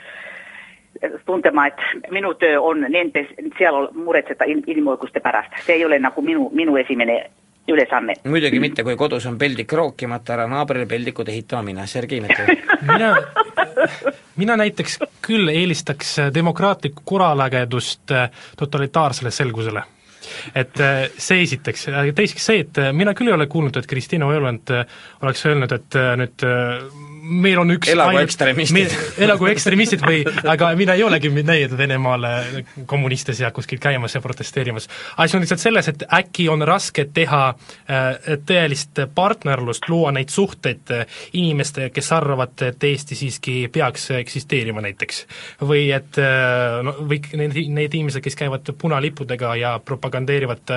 tuntema, 1.26 1.66
et 1.66 2.10
minu 2.14 2.34
töö 2.38 2.60
on 2.62 2.84
nende 2.88 3.26
seal 3.58 3.88
muretseda 3.94 4.46
inimõiguste 4.46 5.20
pärast, 5.20 5.56
see 5.66 5.80
ei 5.80 5.84
ole 5.84 5.98
nagu 5.98 6.22
minu, 6.22 6.50
minu 6.54 6.76
esimene 6.80 7.24
ülesanne. 7.68 8.14
muidugi 8.28 8.60
mitte, 8.60 8.84
kui 8.84 8.96
kodus 8.96 9.26
on 9.26 9.38
peldik 9.38 9.72
rookimata, 9.72 10.34
ära 10.36 10.46
naabrile 10.50 10.86
peldikut 10.86 11.28
ehitama 11.28 11.62
mine, 11.70 11.86
Sergei 11.86 12.20
Metlev 12.20 12.52
mina, 12.88 13.14
mina 14.36 14.56
näiteks 14.56 14.98
küll 15.24 15.48
eelistaks 15.52 16.16
demokraatlikku 16.34 17.02
korralagedust 17.04 18.14
äh, 18.14 18.30
totalitaarsele 18.56 19.30
selgusele. 19.30 19.82
Et 20.56 20.80
äh, 20.80 21.06
see 21.18 21.42
esiteks, 21.44 21.88
teiseks 22.16 22.46
see, 22.50 22.64
et 22.64 22.80
mina 22.96 23.14
küll 23.16 23.28
ei 23.28 23.36
ole 23.36 23.46
kuulnud, 23.50 23.76
et 23.76 23.88
Kristina 23.88 24.28
Ojuland 24.28 24.72
äh, 24.72 24.86
oleks 25.22 25.44
öelnud, 25.46 25.72
et 25.72 25.98
nüüd 26.20 26.46
meil 27.24 27.58
on 27.58 27.72
üks 27.74 27.88
elagu 27.92 28.18
ekstremistid. 28.20 28.92
elagu 29.24 29.48
ekstremistid 29.48 30.02
või, 30.04 30.22
aga 30.50 30.70
mina 30.76 30.96
ei 30.96 31.04
olegi 31.06 31.30
näinud 31.34 31.76
Venemaale 31.78 32.64
kommuniste 32.90 33.34
seal 33.36 33.52
kuskil 33.54 33.80
käimas 33.82 34.14
ja 34.14 34.20
protesteerimas. 34.20 34.88
asi 35.16 35.36
on 35.36 35.44
lihtsalt 35.44 35.60
selles, 35.60 35.88
et 35.88 36.04
äkki 36.12 36.48
on 36.52 36.62
raske 36.66 37.06
teha 37.14 37.42
äh, 37.48 38.36
tõelist 38.46 39.00
partnerlust, 39.14 39.88
luua 39.88 40.12
neid 40.12 40.32
suhteid 40.32 40.92
äh, 40.92 41.06
inimestega, 41.32 41.90
kes 41.94 42.12
arvavad, 42.12 42.54
et 42.68 42.84
Eesti 42.84 43.16
siiski 43.18 43.56
peaks 43.72 44.10
eksisteerima 44.18 44.84
näiteks. 44.84 45.24
või 45.62 45.88
et 45.94 46.18
äh, 46.20 46.82
no 46.84 46.96
või 47.00 47.20
need, 47.32 47.56
need 47.68 47.94
inimesed, 47.94 48.22
kes 48.24 48.36
käivad 48.36 48.68
punalippudega 48.78 49.54
ja 49.56 49.78
propagandeerivad 49.84 50.76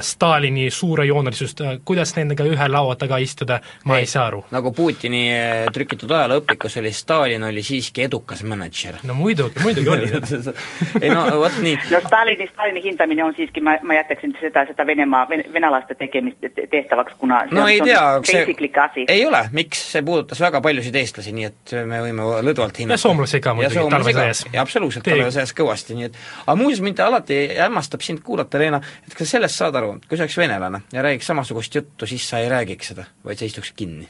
Stalini 0.00 0.70
suurejoonelisust, 0.70 1.60
kuidas 1.84 2.14
nendega 2.16 2.44
ühe 2.44 2.68
laua 2.68 2.96
taga 2.96 3.18
istuda, 3.22 3.60
ma 3.84 3.98
ei, 3.98 4.06
ei 4.06 4.10
saa 4.10 4.26
aru. 4.30 4.44
nagu 4.50 4.72
Putini 4.76 5.26
trük-, 5.72 5.85
trükitud 5.86 6.10
ajalooõpikus 6.10 6.76
oli 6.80 6.90
Stalin 6.92 7.44
oli 7.46 7.62
siiski 7.62 8.02
edukas 8.06 8.42
mänedžer. 8.42 8.98
no 9.06 9.14
muidugi, 9.14 9.60
muidugi 9.62 9.88
oli 9.88 10.08
ei 11.04 11.10
no 11.10 11.24
vot 11.40 11.58
nii. 11.62 11.76
no 11.90 12.00
Stalini, 12.06 12.48
Stalini 12.52 12.82
hindamine 12.82 13.24
on 13.24 13.34
siiski, 13.36 13.60
ma, 13.60 13.76
ma 13.82 13.94
jätaksin 13.94 14.34
seda, 14.40 14.66
seda 14.66 14.86
Venemaa, 14.86 15.26
venelaste 15.30 15.94
tegemist 15.94 16.42
tehtavaks, 16.70 17.14
kuna 17.20 17.44
see 17.46 17.56
no 17.56 17.62
on, 17.62 17.70
ei 17.70 17.80
tea, 17.80 18.02
see 18.26 19.06
ei 19.08 19.24
ole, 19.26 19.44
miks, 19.56 19.84
see 19.92 20.02
puudutas 20.06 20.40
väga 20.42 20.60
paljusid 20.64 20.98
eestlasi, 20.98 21.34
nii 21.36 21.48
et 21.50 21.76
me 21.86 22.02
võime 22.08 22.26
lõdvalt 22.50 22.82
hinnata. 22.82 22.98
ja 22.98 23.04
soomlasi 23.06 23.42
ka 23.44 23.54
muidugi 23.58 23.86
talvesõjas. 23.94 24.44
ja 24.52 24.66
absoluutselt 24.66 25.06
talvesõjas 25.06 25.54
kõvasti, 25.56 25.98
nii 26.00 26.10
et 26.10 26.20
aga 26.46 26.58
muuseas, 26.58 26.82
mind 26.84 27.02
alati 27.06 27.40
hämmastab 27.54 28.04
sind 28.06 28.24
kuulata, 28.26 28.58
Leena, 28.58 28.82
et 29.06 29.14
kas 29.14 29.28
sa 29.28 29.38
sellest 29.38 29.62
saad 29.62 29.78
aru, 29.78 29.96
kui 30.08 30.18
sa 30.18 30.26
oleks 30.26 30.38
venelane 30.40 30.82
ja 30.92 31.06
räägiks 31.06 31.30
samasugust 31.30 31.74
juttu, 31.78 32.10
siis 32.10 32.26
sa 32.28 32.42
ei 32.42 32.50
räägiks 32.52 32.94
seda, 32.94 33.06
vaid 33.24 33.38
sa 33.38 33.48
istuks 33.48 33.74
kinni 33.76 34.08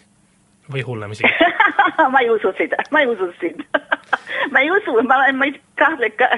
või 0.73 0.85
hullem 0.87 1.15
isegi. 1.17 1.33
Ma 2.13 2.21
ei 2.21 2.31
usu 2.31 2.53
seda, 2.59 2.77
ma 2.93 3.01
ei 3.01 3.09
usu 3.09 3.29
sind 3.41 3.63
ma 4.53 4.61
ei 4.61 4.71
usu, 4.71 4.95
ma, 5.07 5.19
ma 5.33 5.49
ei 5.49 5.55
kahtle 5.79 6.11
ka,, 6.19 6.29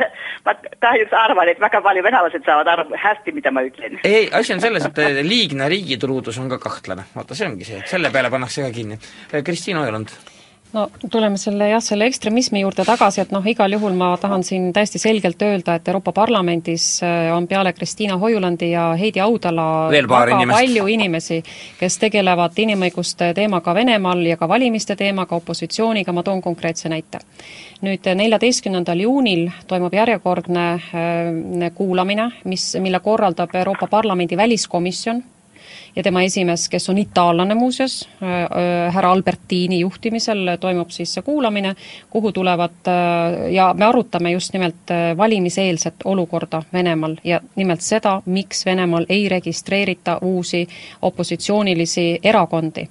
ma 0.47 0.55
kahjuks 0.83 1.15
arvan, 1.17 1.51
et 1.51 1.61
väga 1.61 1.81
palju 1.85 2.05
venelased 2.07 2.47
saavad 2.47 2.71
aru 2.73 2.87
hästi, 3.03 3.35
mida 3.37 3.53
ma 3.55 3.65
ütlen. 3.67 3.99
ei, 4.07 4.29
asi 4.33 4.55
on 4.55 4.63
selles, 4.65 4.87
et 4.89 5.03
liigne 5.27 5.69
riigitruudus 5.73 6.39
on 6.43 6.51
ka 6.53 6.61
kahtlane, 6.63 7.09
vaata 7.17 7.37
see 7.39 7.49
ongi 7.49 7.69
see, 7.69 7.83
et 7.83 7.91
selle 7.91 8.13
peale 8.15 8.31
pannakse 8.33 8.65
ka 8.65 8.73
kinni. 8.75 9.01
Kristiina 9.45 9.83
Ojuland 9.85 10.15
no 10.73 10.91
tuleme 11.11 11.39
selle 11.41 11.69
jah, 11.71 11.83
selle 11.83 12.07
ekstremismi 12.09 12.61
juurde 12.61 12.85
tagasi, 12.85 13.23
et 13.23 13.33
noh, 13.33 13.45
igal 13.49 13.73
juhul 13.73 13.95
ma 13.97 14.11
tahan 14.21 14.45
siin 14.45 14.69
täiesti 14.77 15.01
selgelt 15.01 15.43
öelda, 15.43 15.79
et 15.79 15.89
Euroopa 15.89 16.13
Parlamendis 16.13 16.87
äh, 17.03 17.31
on 17.35 17.49
peale 17.49 17.73
Kristiina 17.73 18.19
Hoiulandi 18.21 18.71
ja 18.71 18.91
Heidi 18.99 19.21
Audala 19.25 19.89
väga 19.93 20.25
inimest. 20.37 20.57
palju 20.59 20.87
inimesi, 20.87 21.41
kes 21.81 21.99
tegelevad 22.05 22.59
inimõiguste 22.59 23.33
teemaga 23.35 23.75
Venemaal 23.75 24.27
ja 24.27 24.37
ka 24.37 24.49
valimiste 24.49 24.97
teemaga, 24.97 25.37
opositsiooniga, 25.37 26.13
ma 26.13 26.23
toon 26.23 26.43
konkreetse 26.43 26.89
näite. 26.89 27.25
nüüd 27.83 28.07
neljateistkümnendal 28.15 29.01
juunil 29.01 29.49
toimub 29.67 29.95
järjekordne 29.95 30.69
äh, 30.75 31.73
kuulamine, 31.75 32.31
mis, 32.45 32.75
mille 32.81 33.01
korraldab 33.01 33.55
Euroopa 33.55 33.87
Parlamendi 33.87 34.37
väliskomisjon, 34.37 35.23
ja 35.99 36.03
tema 36.03 36.23
esimees, 36.23 36.69
kes 36.71 36.89
on 36.91 36.99
itaallane 36.99 37.55
muuseas, 37.59 38.09
äh, 38.23 38.43
äh, 38.43 38.95
härra 38.95 39.11
Albertini 39.13 39.81
juhtimisel 39.81 40.55
toimub 40.61 40.91
siis 40.95 41.15
see 41.15 41.25
kuulamine, 41.27 41.75
kuhu 42.11 42.33
tulevad 42.33 42.87
äh, 42.89 43.51
ja 43.53 43.73
me 43.75 43.85
arutame 43.85 44.31
just 44.31 44.53
nimelt 44.55 44.95
valimiseelset 45.17 45.95
olukorda 46.05 46.63
Venemaal 46.73 47.17
ja 47.25 47.41
nimelt 47.57 47.83
seda, 47.83 48.23
miks 48.27 48.67
Venemaal 48.67 49.07
ei 49.09 49.29
registreerita 49.29 50.19
uusi 50.23 50.69
opositsioonilisi 51.03 52.09
erakondi 52.23 52.89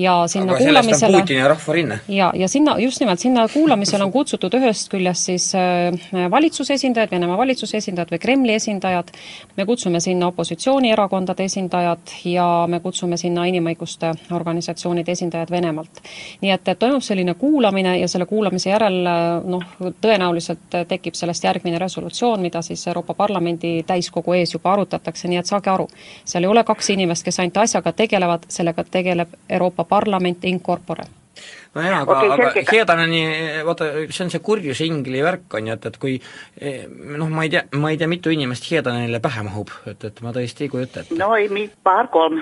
ja 0.00 0.14
sinna 0.28 0.54
aga 0.54 0.64
kuulamisele 0.64 1.20
Putini 1.20 1.48
rahvarinne. 1.48 2.00
ja, 2.08 2.30
ja 2.34 2.48
sinna, 2.48 2.78
just 2.78 3.00
nimelt, 3.00 3.20
sinna 3.20 3.48
kuulamisele 3.48 4.04
on 4.04 4.12
kutsutud 4.12 4.54
ühest 4.56 4.88
küljest 4.92 5.28
siis 5.30 5.50
äh, 5.54 6.30
valitsuse 6.30 6.74
esindajad, 6.74 7.10
Venemaa 7.10 7.38
valitsuse 7.38 7.76
esindajad 7.76 8.12
või 8.14 8.20
Kremli 8.22 8.54
esindajad, 8.54 9.10
me 9.56 9.66
kutsume 9.66 10.00
sinna 10.00 10.30
opositsioonierakondade 10.30 11.44
esindajad 11.44 12.14
ja 12.24 12.46
me 12.68 12.80
kutsume 12.80 13.16
sinna 13.20 13.44
inimõiguste 13.50 14.12
organisatsioonide 14.32 15.12
esindajad 15.12 15.50
Venemaalt. 15.50 16.02
nii 16.40 16.50
et, 16.54 16.68
et 16.68 16.78
toimub 16.78 17.02
selline 17.04 17.34
kuulamine 17.34 17.98
ja 17.98 18.08
selle 18.08 18.26
kuulamise 18.26 18.70
järel 18.70 19.00
noh, 19.44 19.64
tõenäoliselt 20.00 20.78
tekib 20.88 21.14
sellest 21.18 21.44
järgmine 21.44 21.78
resolutsioon, 21.78 22.40
mida 22.40 22.62
siis 22.62 22.86
Euroopa 22.86 23.14
Parlamendi 23.14 23.82
täiskogu 23.86 24.34
ees 24.38 24.54
juba 24.54 24.72
arutatakse, 24.72 25.28
nii 25.28 25.40
et 25.40 25.50
saage 25.50 25.70
aru, 25.70 25.88
seal 26.24 26.44
ei 26.44 26.52
ole 26.52 26.64
kaks 26.64 26.90
inimest, 26.94 27.24
kes 27.26 27.40
ainult 27.40 27.60
asjaga 27.64 27.92
tegelevad, 27.92 28.46
sellega 28.48 28.84
tegeleb 28.84 29.34
Euroopa 29.48 29.84
Parlament 29.90 30.44
in 30.44 30.60
corpore 30.60 31.19
no 31.74 31.82
jaa, 31.84 32.00
aga 32.02 32.16
okay,, 32.16 32.30
aga 32.34 32.62
Heedaneni, 32.72 33.20
vaata, 33.66 33.88
see 34.10 34.24
on 34.24 34.32
see 34.32 34.42
kurjuse 34.42 34.86
ingli 34.88 35.22
värk, 35.22 35.46
on 35.54 35.68
ju, 35.70 35.76
et, 35.76 35.86
et 35.86 35.98
kui 36.02 36.16
eh, 36.58 36.86
noh, 36.90 37.30
ma 37.30 37.44
ei 37.46 37.52
tea, 37.52 37.62
ma 37.78 37.92
ei 37.92 38.00
tea, 38.00 38.08
mitu 38.10 38.32
inimest 38.34 38.66
Heedanenile 38.70 39.20
pähe 39.22 39.44
mahub, 39.46 39.70
et, 39.90 40.08
et 40.08 40.18
ma 40.24 40.34
tõesti 40.34 40.66
ei 40.66 40.72
kujuta 40.72 41.04
ette. 41.04 41.18
no 41.20 41.30
ei, 41.38 41.68
paar-kolm 41.86 42.40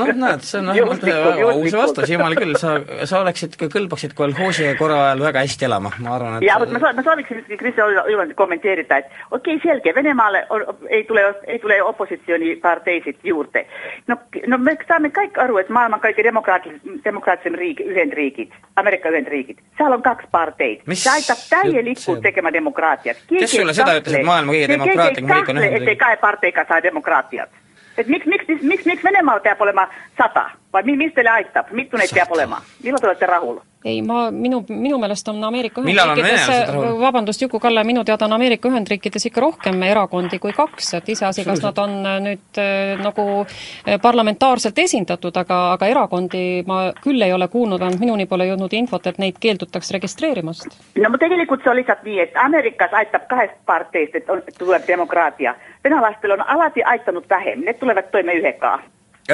noh, 0.00 0.12
näed, 0.22 0.44
see 0.46 0.60
on 0.62 0.70
vähemalt 0.72 1.04
väga 1.04 1.34
aus 1.50 1.76
vastus, 1.82 2.12
jumal 2.14 2.36
küll, 2.38 2.56
sa, 2.60 2.78
sa 3.08 3.20
oleksid, 3.20 3.58
kõlbaksid 3.60 4.16
kolhoosi 4.16 4.70
korra 4.80 5.02
ajal 5.10 5.26
väga 5.28 5.44
hästi 5.44 5.68
elama, 5.68 5.92
ma 6.00 6.16
arvan, 6.16 6.38
et 6.38 6.48
jaa, 6.48 6.56
vot 6.62 6.72
ma, 6.74 6.94
ma 6.96 7.04
sooviksin 7.04 7.44
Kristi 7.60 7.84
Oivaldi 7.84 8.38
kommenteerida, 8.38 9.02
et 9.02 9.12
okei 9.30 9.58
okay,, 9.58 9.62
selge, 9.66 9.94
Venemaale 9.96 10.46
on, 10.54 10.64
ei 10.88 11.04
tule, 11.08 11.26
ei 11.44 11.60
tule 11.60 11.80
opositsiooniparteisid 11.90 13.20
juurde. 13.24 13.66
no, 14.08 14.16
no 14.48 14.58
me 14.64 14.76
saame 14.88 15.12
kõik 15.12 15.36
aru, 15.44 15.60
et 15.60 15.68
maailma 15.68 16.00
kõige 16.00 16.24
demokraatlisem, 16.24 17.00
demokraatsem 17.04 17.60
riik, 17.60 17.84
Ühendriigid, 18.30 18.52
Ameerika 18.76 19.08
Ühendriigid, 19.08 19.58
seal 19.78 19.92
on 19.92 20.02
kaks 20.02 20.24
parteid. 20.30 20.82
see 20.92 21.10
aitab 21.10 21.38
täielikult 21.50 22.22
tegema 22.22 22.52
demokraatiat. 22.52 23.16
kes 23.28 23.50
sulle 23.50 23.74
seda 23.74 23.98
ütles, 23.98 24.18
et 24.18 24.24
maailma 24.24 24.52
kõige 24.52 24.68
demokraatlikum 24.68 25.34
riik 25.34 25.48
on 25.48 25.58
Ühendriigid? 25.58 25.82
et 25.82 25.94
ei 25.94 25.96
kahe 25.96 26.16
parteiga 26.16 26.64
saa 26.68 26.82
demokraatiat. 26.82 27.50
et 27.96 28.08
miks, 28.08 28.26
miks, 28.26 28.48
miks, 28.48 28.62
miks, 28.62 28.86
miks 28.86 29.04
Venemaal 29.04 29.40
peab 29.40 29.60
olema 29.60 29.88
sada 30.16 30.50
või 30.72 30.96
mis 30.96 31.14
teile 31.14 31.30
aitab, 31.30 31.72
mitu 31.76 31.98
neid 31.98 32.12
peab 32.14 32.32
olema, 32.36 32.62
millal 32.84 33.02
te 33.02 33.10
olete 33.10 33.26
rahul? 33.26 33.60
ei, 33.84 34.02
ma, 34.02 34.30
minu, 34.30 34.60
minu 34.68 34.98
meelest 35.00 35.28
on 35.32 35.38
Ameerika 35.44 35.80
Ühendriikides, 35.80 36.72
vabandust, 37.00 37.42
Juku-Kalle, 37.42 37.84
minu 37.88 38.04
teada 38.04 38.26
on 38.26 38.34
Ameerika 38.36 38.68
Ühendriikides 38.68 39.24
ikka 39.30 39.40
rohkem 39.40 39.82
erakondi 39.86 40.38
kui 40.38 40.52
kaks, 40.52 40.92
et 40.98 41.08
iseasi, 41.14 41.46
kas 41.48 41.62
nad 41.64 41.80
on 41.80 41.96
äh, 42.04 42.18
nüüd 42.26 42.60
äh, 42.60 43.00
nagu 43.00 43.24
äh, 43.40 43.96
parlamentaarselt 44.02 44.78
esindatud, 44.84 45.36
aga, 45.40 45.62
aga 45.78 45.88
erakondi 45.88 46.44
ma 46.68 46.82
küll 47.00 47.24
ei 47.24 47.32
ole 47.32 47.48
kuulnud, 47.48 47.80
vähemalt 47.80 48.04
minuni 48.04 48.28
pole 48.28 48.50
jõudnud 48.50 48.76
infot, 48.76 49.08
et 49.08 49.18
neid 49.22 49.40
keeldutakse 49.40 49.96
registreerimast. 49.96 50.76
no 51.00 51.16
tegelikult 51.24 51.64
see 51.64 51.72
on 51.72 51.80
lihtsalt 51.80 52.04
nii, 52.04 52.20
et 52.28 52.36
Ameerikas 52.44 52.92
aitab 53.00 53.28
kahest 53.32 53.56
parteist, 53.66 54.20
et 54.20 54.30
on, 54.30 54.44
tuleb 54.58 54.84
demokraatia. 54.88 55.56
venelastel 55.84 56.36
on 56.36 56.44
alati 56.46 56.84
aitanud 56.84 57.24
vähem, 57.30 57.64
need 57.64 57.80
tulevad 57.80 58.12
toime 58.12 58.36
ühega 58.36 58.78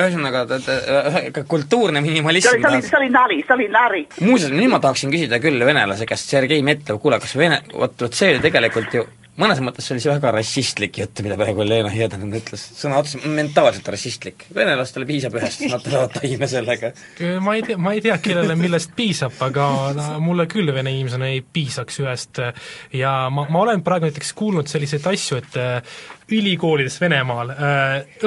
ühesõnaga, 0.05 0.45
kultuurne 1.49 2.03
minimalism 2.05 2.57
see 2.57 2.71
oli, 2.71 2.83
see 2.85 2.99
oli 3.01 3.13
nali, 3.13 3.43
see 3.47 3.57
oli 3.57 3.69
nali. 3.73 4.03
muuseas, 4.21 4.55
nüüd 4.55 4.73
ma 4.73 4.81
tahaksin 4.85 5.13
küsida 5.15 5.41
küll 5.43 5.63
venelase 5.67 6.09
käest, 6.09 6.33
Sergei 6.33 6.65
Metlov, 6.67 7.01
kuule, 7.03 7.21
kas 7.23 7.37
vene, 7.39 7.63
vot, 7.73 7.97
vot 8.03 8.17
see 8.17 8.35
oli 8.35 8.45
tegelikult 8.45 8.99
ju 9.01 9.07
mõnes 9.41 9.61
mõttes 9.65 9.87
see 9.87 9.97
oli 9.97 10.03
see 10.05 10.13
väga 10.15 10.33
rassistlik 10.37 11.01
jutt, 11.01 11.21
mida 11.25 11.37
praegu 11.39 11.65
Lena 11.67 11.91
Heedanen 11.93 12.33
ütles, 12.39 12.65
sõna 12.79 13.01
otseses 13.03 13.27
mentaalselt 13.29 13.89
rassistlik. 13.93 14.47
venelastele 14.57 15.09
piisab 15.09 15.37
ühest, 15.41 15.65
nad 15.71 15.85
tulevad 15.85 16.17
taime 16.17 16.49
sellega. 16.51 16.93
ma 17.45 17.57
ei 17.59 17.65
tea, 17.67 17.79
ma 17.81 17.95
ei 17.97 18.03
tea, 18.05 18.19
kellele 18.25 18.57
millest 18.59 18.95
piisab, 18.97 19.37
aga 19.47 19.69
mulle 20.23 20.49
küll 20.51 20.73
vene 20.75 20.95
inimesena 20.97 21.31
ei 21.33 21.43
piisaks 21.45 22.01
ühest 22.05 22.43
ja 22.97 23.15
ma, 23.31 23.47
ma 23.51 23.65
olen 23.67 23.85
praegu 23.87 24.09
näiteks 24.09 24.33
kuulnud 24.37 24.71
selliseid 24.73 25.07
asju, 25.13 25.43
et 25.43 25.61
ülikoolides 26.33 26.97
Venemaal 27.01 27.53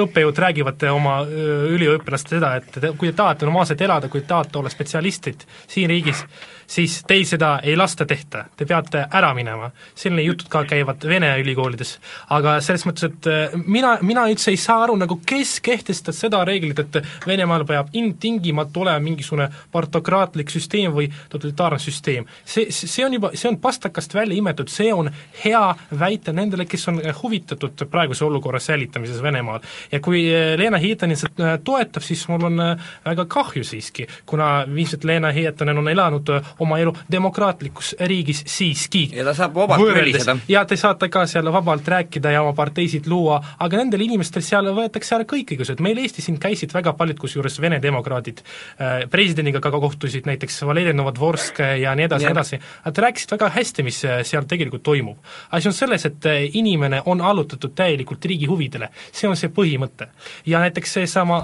õppejõud 0.00 0.38
räägivad 0.46 0.86
oma 0.94 1.18
üliõpilastele 1.26 2.40
seda, 2.40 2.54
et 2.60 2.96
kui 2.96 3.10
te 3.10 3.18
tahate 3.18 3.48
normaalselt 3.48 3.82
elada, 3.84 4.08
kui 4.08 4.22
te 4.22 4.30
tahate 4.30 4.60
olla 4.60 4.72
spetsialistid 4.72 5.44
siin 5.68 5.90
riigis, 5.90 6.22
siis 6.70 7.00
teil 7.06 7.24
seda 7.26 7.58
ei 7.66 7.74
lasta 7.78 8.06
tehta, 8.06 8.44
te 8.56 8.66
peate 8.66 9.04
ära 9.12 9.32
minema. 9.34 9.70
selline 9.94 10.22
jutud 10.22 10.48
ka 10.48 10.62
käivad 10.64 11.02
Vene 11.08 11.32
ülikoolides. 11.42 11.98
aga 12.30 12.60
selles 12.60 12.86
mõttes, 12.86 13.04
et 13.10 13.26
äh, 13.26 13.56
mina, 13.66 13.96
mina 14.02 14.26
üldse 14.30 14.50
ei 14.50 14.56
saa 14.56 14.84
aru, 14.84 14.96
nagu 14.96 15.20
kes 15.26 15.58
kehtestas 15.60 16.20
seda 16.20 16.44
reeglit, 16.44 16.78
et 16.78 17.00
Venemaal 17.26 17.64
peab 17.66 17.88
ilmtingimata 17.92 18.80
olema 18.80 19.02
mingisugune 19.02 19.48
partokraatlik 19.72 20.50
süsteem 20.50 20.94
või 20.94 21.10
totalitaarne 21.28 21.78
süsteem. 21.78 22.26
see, 22.44 22.70
see 22.70 23.04
on 23.04 23.18
juba, 23.18 23.32
see 23.34 23.48
on 23.50 23.58
pastakast 23.58 24.14
välja 24.14 24.36
imetud, 24.36 24.68
see 24.68 24.92
on 24.92 25.10
hea 25.44 25.64
väita 25.98 26.32
nendele, 26.32 26.66
kes 26.66 26.88
on 26.88 27.02
huvitatud 27.22 27.86
praeguse 27.90 28.24
olukorra 28.24 28.60
säilitamises 28.60 29.22
Venemaal. 29.22 29.60
ja 29.92 30.00
kui 30.00 30.22
äh, 30.28 30.54
Lena 30.58 30.78
Hietanen 30.78 31.16
seda 31.16 31.54
äh, 31.54 31.58
toetab, 31.64 32.02
siis 32.02 32.28
mul 32.28 32.46
on 32.46 32.62
väga 33.04 33.24
kahju 33.24 33.64
siiski, 33.64 34.06
kuna 34.26 34.62
ilmselt 34.68 35.04
Lena 35.04 35.32
Hietanen 35.34 35.78
on 35.78 35.88
elanud 35.88 36.30
oma 36.60 36.78
elu 36.82 36.94
demokraatlikus 37.12 37.94
riigis 38.00 38.42
siiski. 38.46 39.08
ja 39.16 39.24
ta 39.24 39.34
saab 39.34 39.54
vabalt 39.54 39.84
möliseda. 39.84 40.36
ja 40.48 40.64
te 40.64 40.76
saate 40.80 41.08
ka 41.08 41.26
seal 41.26 41.52
vabalt 41.52 41.88
rääkida 41.88 42.34
ja 42.34 42.42
oma 42.42 42.54
parteisid 42.56 43.06
luua, 43.10 43.40
aga 43.58 43.82
nendel 43.82 44.06
inimestel 44.06 44.42
seal 44.42 44.70
võetakse 44.76 45.16
ära 45.18 45.28
kõik 45.28 45.54
õigused, 45.56 45.80
meil 45.84 45.98
Eestis 46.00 46.28
siin 46.30 46.38
käisid 46.40 46.72
väga 46.74 46.94
paljud, 46.96 47.18
kusjuures 47.20 47.60
Vene 47.60 47.80
demokraadid 47.82 48.40
äh,, 48.40 49.06
presidendiga 49.10 49.60
ka 49.60 49.70
kohtusid, 49.70 50.26
näiteks 50.28 50.62
Valeri 50.66 50.94
Novodvorsk 50.96 51.60
ja 51.80 51.94
nii 51.96 52.08
edasi 52.08 52.30
nii 52.30 52.36
edasi, 52.36 52.60
nad 52.84 52.98
rääkisid 53.04 53.34
väga 53.34 53.50
hästi, 53.54 53.84
mis 53.86 54.04
äh, 54.04 54.20
seal 54.26 54.46
tegelikult 54.48 54.82
toimub. 54.82 55.18
asi 55.50 55.68
on 55.68 55.74
selles, 55.74 56.06
et 56.06 56.26
äh, 56.26 56.44
inimene 56.54 57.02
on 57.06 57.20
allutatud 57.20 57.74
täielikult 57.74 58.24
riigi 58.24 58.46
huvidele, 58.50 58.90
see 59.12 59.28
on 59.28 59.36
see 59.36 59.50
põhimõte. 59.54 60.08
ja 60.46 60.60
näiteks 60.60 60.92
seesama, 61.00 61.42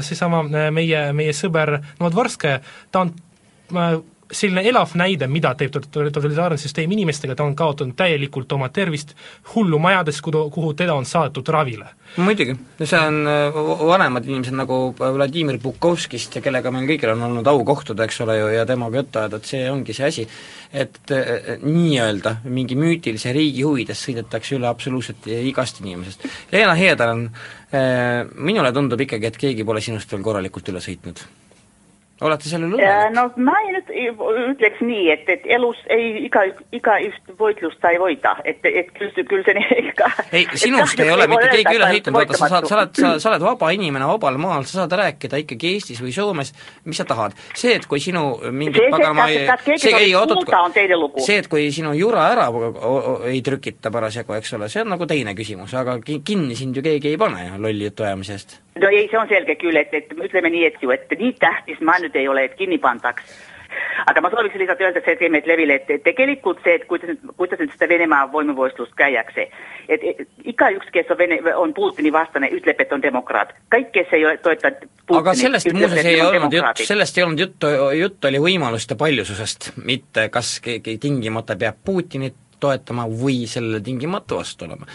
seesama 0.00 0.42
meie, 0.70 1.12
meie 1.12 1.32
sõber 1.32 1.78
Novodvorsk, 2.00 2.46
ta 2.90 3.06
on 3.06 3.14
selline 4.32 4.62
elav 4.66 4.94
näide, 4.98 5.28
mida 5.30 5.52
teeb 5.58 5.74
totalitaarne 5.74 6.58
süsteem 6.58 6.90
inimestega, 6.96 7.36
ta 7.38 7.44
on 7.46 7.54
kaotanud 7.58 7.94
täielikult 7.98 8.52
oma 8.56 8.68
tervist 8.74 9.14
hullumajades, 9.54 10.18
kuhu, 10.24 10.48
kuhu 10.54 10.72
teda 10.78 10.96
on 10.98 11.06
saadetud 11.06 11.48
ravile. 11.54 11.88
muidugi, 12.16 12.56
see 12.82 12.98
on 12.98 13.20
äh, 13.28 13.58
vanemad 13.86 14.26
inimesed 14.26 14.56
nagu 14.56 14.94
Vladimir 14.98 15.58
Bukovskist 15.62 16.38
ja 16.38 16.42
kellega 16.42 16.70
meil 16.74 16.88
kõigil 16.90 17.12
on 17.12 17.22
olnud 17.28 17.50
au 17.50 17.64
kohtuda, 17.66 18.06
eks 18.06 18.20
ole 18.24 18.38
ju, 18.38 18.50
ja 18.56 18.66
temaga 18.66 19.02
juttu 19.02 19.22
ajada, 19.22 19.40
et 19.42 19.52
see 19.52 19.64
ongi 19.70 19.96
see 19.96 20.10
asi, 20.10 20.26
et 20.72 21.14
äh, 21.14 21.56
nii-öelda 21.62 22.38
mingi 22.50 22.78
müütilise 22.78 23.34
riigi 23.36 23.66
huvides 23.66 24.02
sõidetakse 24.08 24.58
üle 24.58 24.70
absoluutselt 24.70 25.26
igast 25.36 25.82
inimesest. 25.84 26.26
Leena 26.54 26.74
Heedal 26.78 27.14
on, 27.14 27.26
äh, 27.70 28.22
minule 28.34 28.74
tundub 28.74 29.06
ikkagi, 29.06 29.30
et 29.30 29.42
keegi 29.46 29.66
pole 29.66 29.84
sinust 29.84 30.10
veel 30.12 30.26
korralikult 30.26 30.74
üle 30.74 30.82
sõitnud 30.82 31.26
olete 32.20 32.48
sellele 32.48 32.76
õnnelik? 32.78 33.12
no 33.14 33.26
ma 33.44 33.54
ei 33.64 33.72
nüüd 33.74 33.90
ütleks 34.54 34.80
nii, 34.84 35.04
et, 35.12 35.28
et 35.32 35.44
elus 35.56 35.78
ei 35.92 36.24
iga, 36.26 36.46
igaüht 36.76 37.32
võitlust 37.38 37.82
sa 37.82 37.92
ei 37.92 38.00
võida, 38.00 38.32
et, 38.48 38.64
et 38.64 38.88
küll, 38.96 39.12
küll 39.28 39.44
see 39.44 39.56
nii 39.58 39.78
ikka 39.90 40.08
ei, 40.30 40.46
sinust 40.56 41.00
ei 41.02 41.12
ole 41.12 41.28
mitte 41.28 41.50
keegi 41.52 41.76
üle 41.76 41.90
heitnud, 41.90 42.16
vaata 42.16 42.38
sa 42.40 42.50
saad, 42.54 42.68
sa 42.70 42.78
oled, 42.78 42.94
sa, 42.96 43.12
sa 43.20 43.32
oled 43.32 43.44
vaba 43.44 43.70
inimene 43.76 44.08
vabal 44.08 44.40
maal, 44.40 44.64
sa 44.64 44.82
saad 44.82 44.96
rääkida 45.02 45.42
ikkagi 45.44 45.74
Eestis 45.76 46.00
või 46.04 46.14
Soomes, 46.16 46.54
mis 46.88 47.00
sa 47.02 47.04
tahad. 47.08 47.36
see, 47.52 47.76
et 47.76 47.88
kui 47.90 48.00
sinu 48.00 48.24
mingi 48.48 48.80
see, 48.80 48.92
pagana 48.94 49.28
see, 49.28 49.94
kuulda, 50.16 50.62
on 50.62 50.76
teine 50.76 51.00
lugu. 51.00 51.24
see, 51.24 51.40
et 51.44 51.50
kui 51.52 51.68
sinu 51.74 51.92
jura 51.98 52.30
ära 52.32 52.48
ei 53.28 53.42
trükita 53.44 53.92
parasjagu, 53.92 54.38
eks 54.40 54.56
ole, 54.56 54.70
see 54.72 54.86
on 54.86 54.94
nagu 54.96 55.08
teine 55.10 55.36
küsimus, 55.36 55.76
aga 55.76 55.98
kinni 56.00 56.56
sind 56.56 56.76
ju 56.76 56.84
keegi 56.86 57.12
ei 57.12 57.20
pane 57.20 57.50
lolli 57.60 57.90
jutu 57.90 58.08
ajamise 58.08 58.38
eest 58.38 58.62
no 58.80 58.88
ei, 58.88 59.06
see 59.10 59.18
on 59.18 59.28
selge 59.30 59.56
küll, 59.60 59.76
et, 59.80 59.92
et 59.96 60.12
ütleme 60.12 60.50
nii, 60.52 60.64
et 60.68 60.82
ju, 60.82 60.92
et 60.94 61.12
nii 61.18 61.32
tähtis 61.40 61.80
ma 61.84 61.96
nüüd 62.06 62.16
ei 62.16 62.28
ole, 62.28 62.46
et 62.48 62.56
kinni 62.58 62.78
pandaks. 62.78 63.36
aga 64.06 64.20
ma 64.22 64.30
sooviksin 64.30 64.62
lihtsalt 64.62 64.80
öelda 64.80 65.00
Sergei 65.04 65.28
Medlevile, 65.28 65.74
et, 65.80 65.90
et 65.90 66.02
tegelikult 66.06 66.62
see, 66.64 66.76
et 66.78 66.84
kuidas, 66.88 67.18
kuidas 67.36 67.60
nüüd 67.60 67.74
seda 67.74 67.88
Venemaa 67.90 68.28
võimuvõistlust 68.32 68.94
käiakse, 68.96 69.48
et, 69.88 70.06
igaüks, 70.46 70.88
kes 70.94 71.10
on 71.10 71.18
Vene, 71.18 71.40
on 71.58 71.74
Putini 71.74 72.12
vastane, 72.14 72.48
ütleb, 72.54 72.80
et 72.80 72.94
on 72.94 73.02
demokraat. 73.02 73.52
kõik, 73.74 73.90
kes 73.98 74.14
ei 74.16 74.24
toeta 74.42 74.70
Putinit, 74.78 75.20
aga 75.20 75.34
sellest 75.38 75.72
muuseas 75.74 76.06
ei 76.06 76.22
olnud 76.22 76.56
jutt, 76.56 76.86
sellest 76.88 77.18
ei 77.18 77.26
olnud 77.26 77.44
juttu, 77.44 77.74
jutt 77.98 78.30
oli 78.30 78.42
võimaluste 78.48 78.96
paljususest, 78.98 79.72
mitte 79.84 80.28
kas 80.34 80.56
keegi 80.64 80.98
tingimata 81.02 81.58
peab 81.58 81.82
Putinit 81.84 82.45
toetama 82.60 83.06
või 83.22 83.44
sellele 83.50 83.80
tingimata 83.84 84.38
vastu 84.38 84.64
olema? 84.66 84.86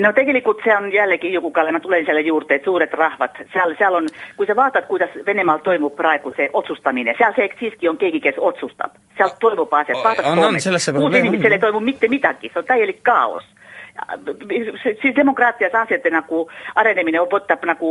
No 0.00 0.12
tegelikult 0.14 0.62
see 0.64 0.74
on 0.76 0.88
jällegi 0.92 1.32
Juku-Kalle, 1.32 1.72
ma 1.74 1.80
tulen 1.82 2.06
selle 2.06 2.22
juurde, 2.26 2.58
et 2.58 2.64
suured 2.64 2.92
rahvad, 2.94 3.40
seal, 3.52 3.74
seal 3.78 3.98
on, 3.98 4.08
kui 4.36 4.46
sa 4.46 4.56
vaatad, 4.56 4.86
kuidas 4.86 5.14
Venemaal 5.26 5.62
toimub 5.66 5.96
praegu 5.96 6.32
see 6.36 6.48
otsustamine, 6.52 7.14
seal 7.18 7.34
see 7.36 7.48
siiski 7.60 7.88
on 7.90 7.98
keegi, 7.98 8.20
kes 8.20 8.38
otsustab. 8.38 8.98
seal 9.18 9.34
toimub 9.40 9.72
asjad, 9.74 10.02
vaatad 10.04 10.28
Soomes, 10.34 10.90
muud 10.98 11.14
inimestel 11.18 11.56
ei 11.58 11.62
toimu 11.62 11.80
mitte 11.80 12.08
midagi, 12.08 12.52
see 12.52 12.62
on 12.62 12.68
täielik 12.68 13.02
kaos. 13.02 13.46
Siis 15.02 15.16
demokraatias 15.16 15.74
asjade 15.74 16.10
nagu 16.14 16.44
arenemine 16.78 17.24
võtab 17.32 17.64
nagu 17.66 17.88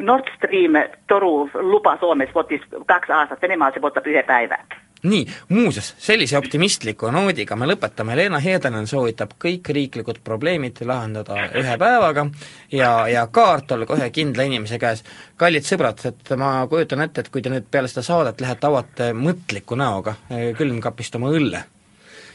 Nord 0.00 0.30
Stream 0.38 0.78
toru 1.08 1.50
luba 1.60 1.98
Soomes 2.00 2.32
võttis 2.32 2.64
kaks 2.86 3.12
aastat, 3.12 3.42
Venemaal 3.42 3.76
see 3.76 3.84
võtab 3.84 4.08
ühe 4.08 4.24
päeva 4.24 4.62
nii, 5.02 5.26
muuseas, 5.48 5.94
sellise 5.98 6.36
optimistliku 6.38 7.10
noodiga 7.10 7.56
me 7.58 7.66
lõpetame, 7.66 8.14
Leena 8.16 8.38
Heedanen 8.42 8.86
soovitab 8.86 9.34
kõik 9.42 9.72
riiklikud 9.74 10.20
probleemid 10.24 10.78
lahendada 10.86 11.48
ühe 11.58 11.74
päevaga 11.78 12.28
ja, 12.72 12.92
ja 13.10 13.26
kaart 13.26 13.74
olla 13.74 13.86
kohe 13.86 14.10
kindla 14.14 14.46
inimese 14.46 14.78
käes. 14.78 15.02
kallid 15.36 15.66
sõbrad, 15.66 16.04
et 16.06 16.34
ma 16.38 16.52
kujutan 16.70 17.02
ette, 17.02 17.24
et 17.24 17.32
kui 17.34 17.42
te 17.42 17.50
nüüd 17.50 17.66
peale 17.70 17.90
seda 17.90 18.04
saadet 18.06 18.40
lähete, 18.40 18.66
avate 18.66 19.10
mõtliku 19.12 19.78
näoga 19.78 20.14
eh, 20.30 20.52
külmkapist 20.58 21.18
oma 21.18 21.34
õlle, 21.34 21.64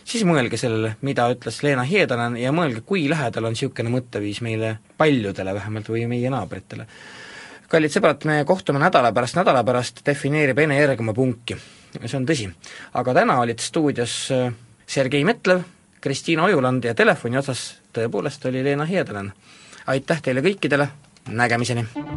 siis 0.03 0.27
mõelge 0.27 0.59
sellele, 0.59 0.97
mida 1.07 1.29
ütles 1.31 1.61
Leena 1.63 1.87
Heedanen 1.87 2.35
ja 2.41 2.51
mõelge, 2.51 2.83
kui 2.83 3.07
lähedal 3.07 3.47
on 3.47 3.55
niisugune 3.55 3.95
mõtteviis 3.95 4.43
meile 4.43 4.75
paljudele 4.99 5.55
vähemalt 5.55 5.87
või 5.95 6.03
meie 6.11 6.35
naabritele. 6.35 6.87
kallid 7.71 7.95
sõbrad, 7.95 8.27
me 8.27 8.43
kohtume 8.43 8.83
nädala 8.83 9.15
pärast, 9.15 9.39
nädala 9.39 9.63
pärast 9.63 10.03
defineerib 10.05 10.59
Ene 10.59 10.83
Järgma 10.83 11.15
punki 11.15 11.55
see 12.05 12.17
on 12.19 12.27
tõsi. 12.27 12.49
aga 12.93 13.13
täna 13.13 13.39
olid 13.39 13.59
stuudios 13.63 14.19
äh, 14.31 14.53
Sergei 14.87 15.23
Metlev, 15.23 15.63
Kristiina 16.01 16.43
Ojuland 16.43 16.85
ja 16.85 16.95
telefoni 16.95 17.37
otsas 17.37 17.81
tõepoolest 17.93 18.45
oli 18.49 18.63
Leena 18.63 18.85
Hiedelen. 18.85 19.33
aitäh 19.87 20.21
teile 20.21 20.41
kõikidele, 20.41 20.87
nägemiseni! 21.29 22.16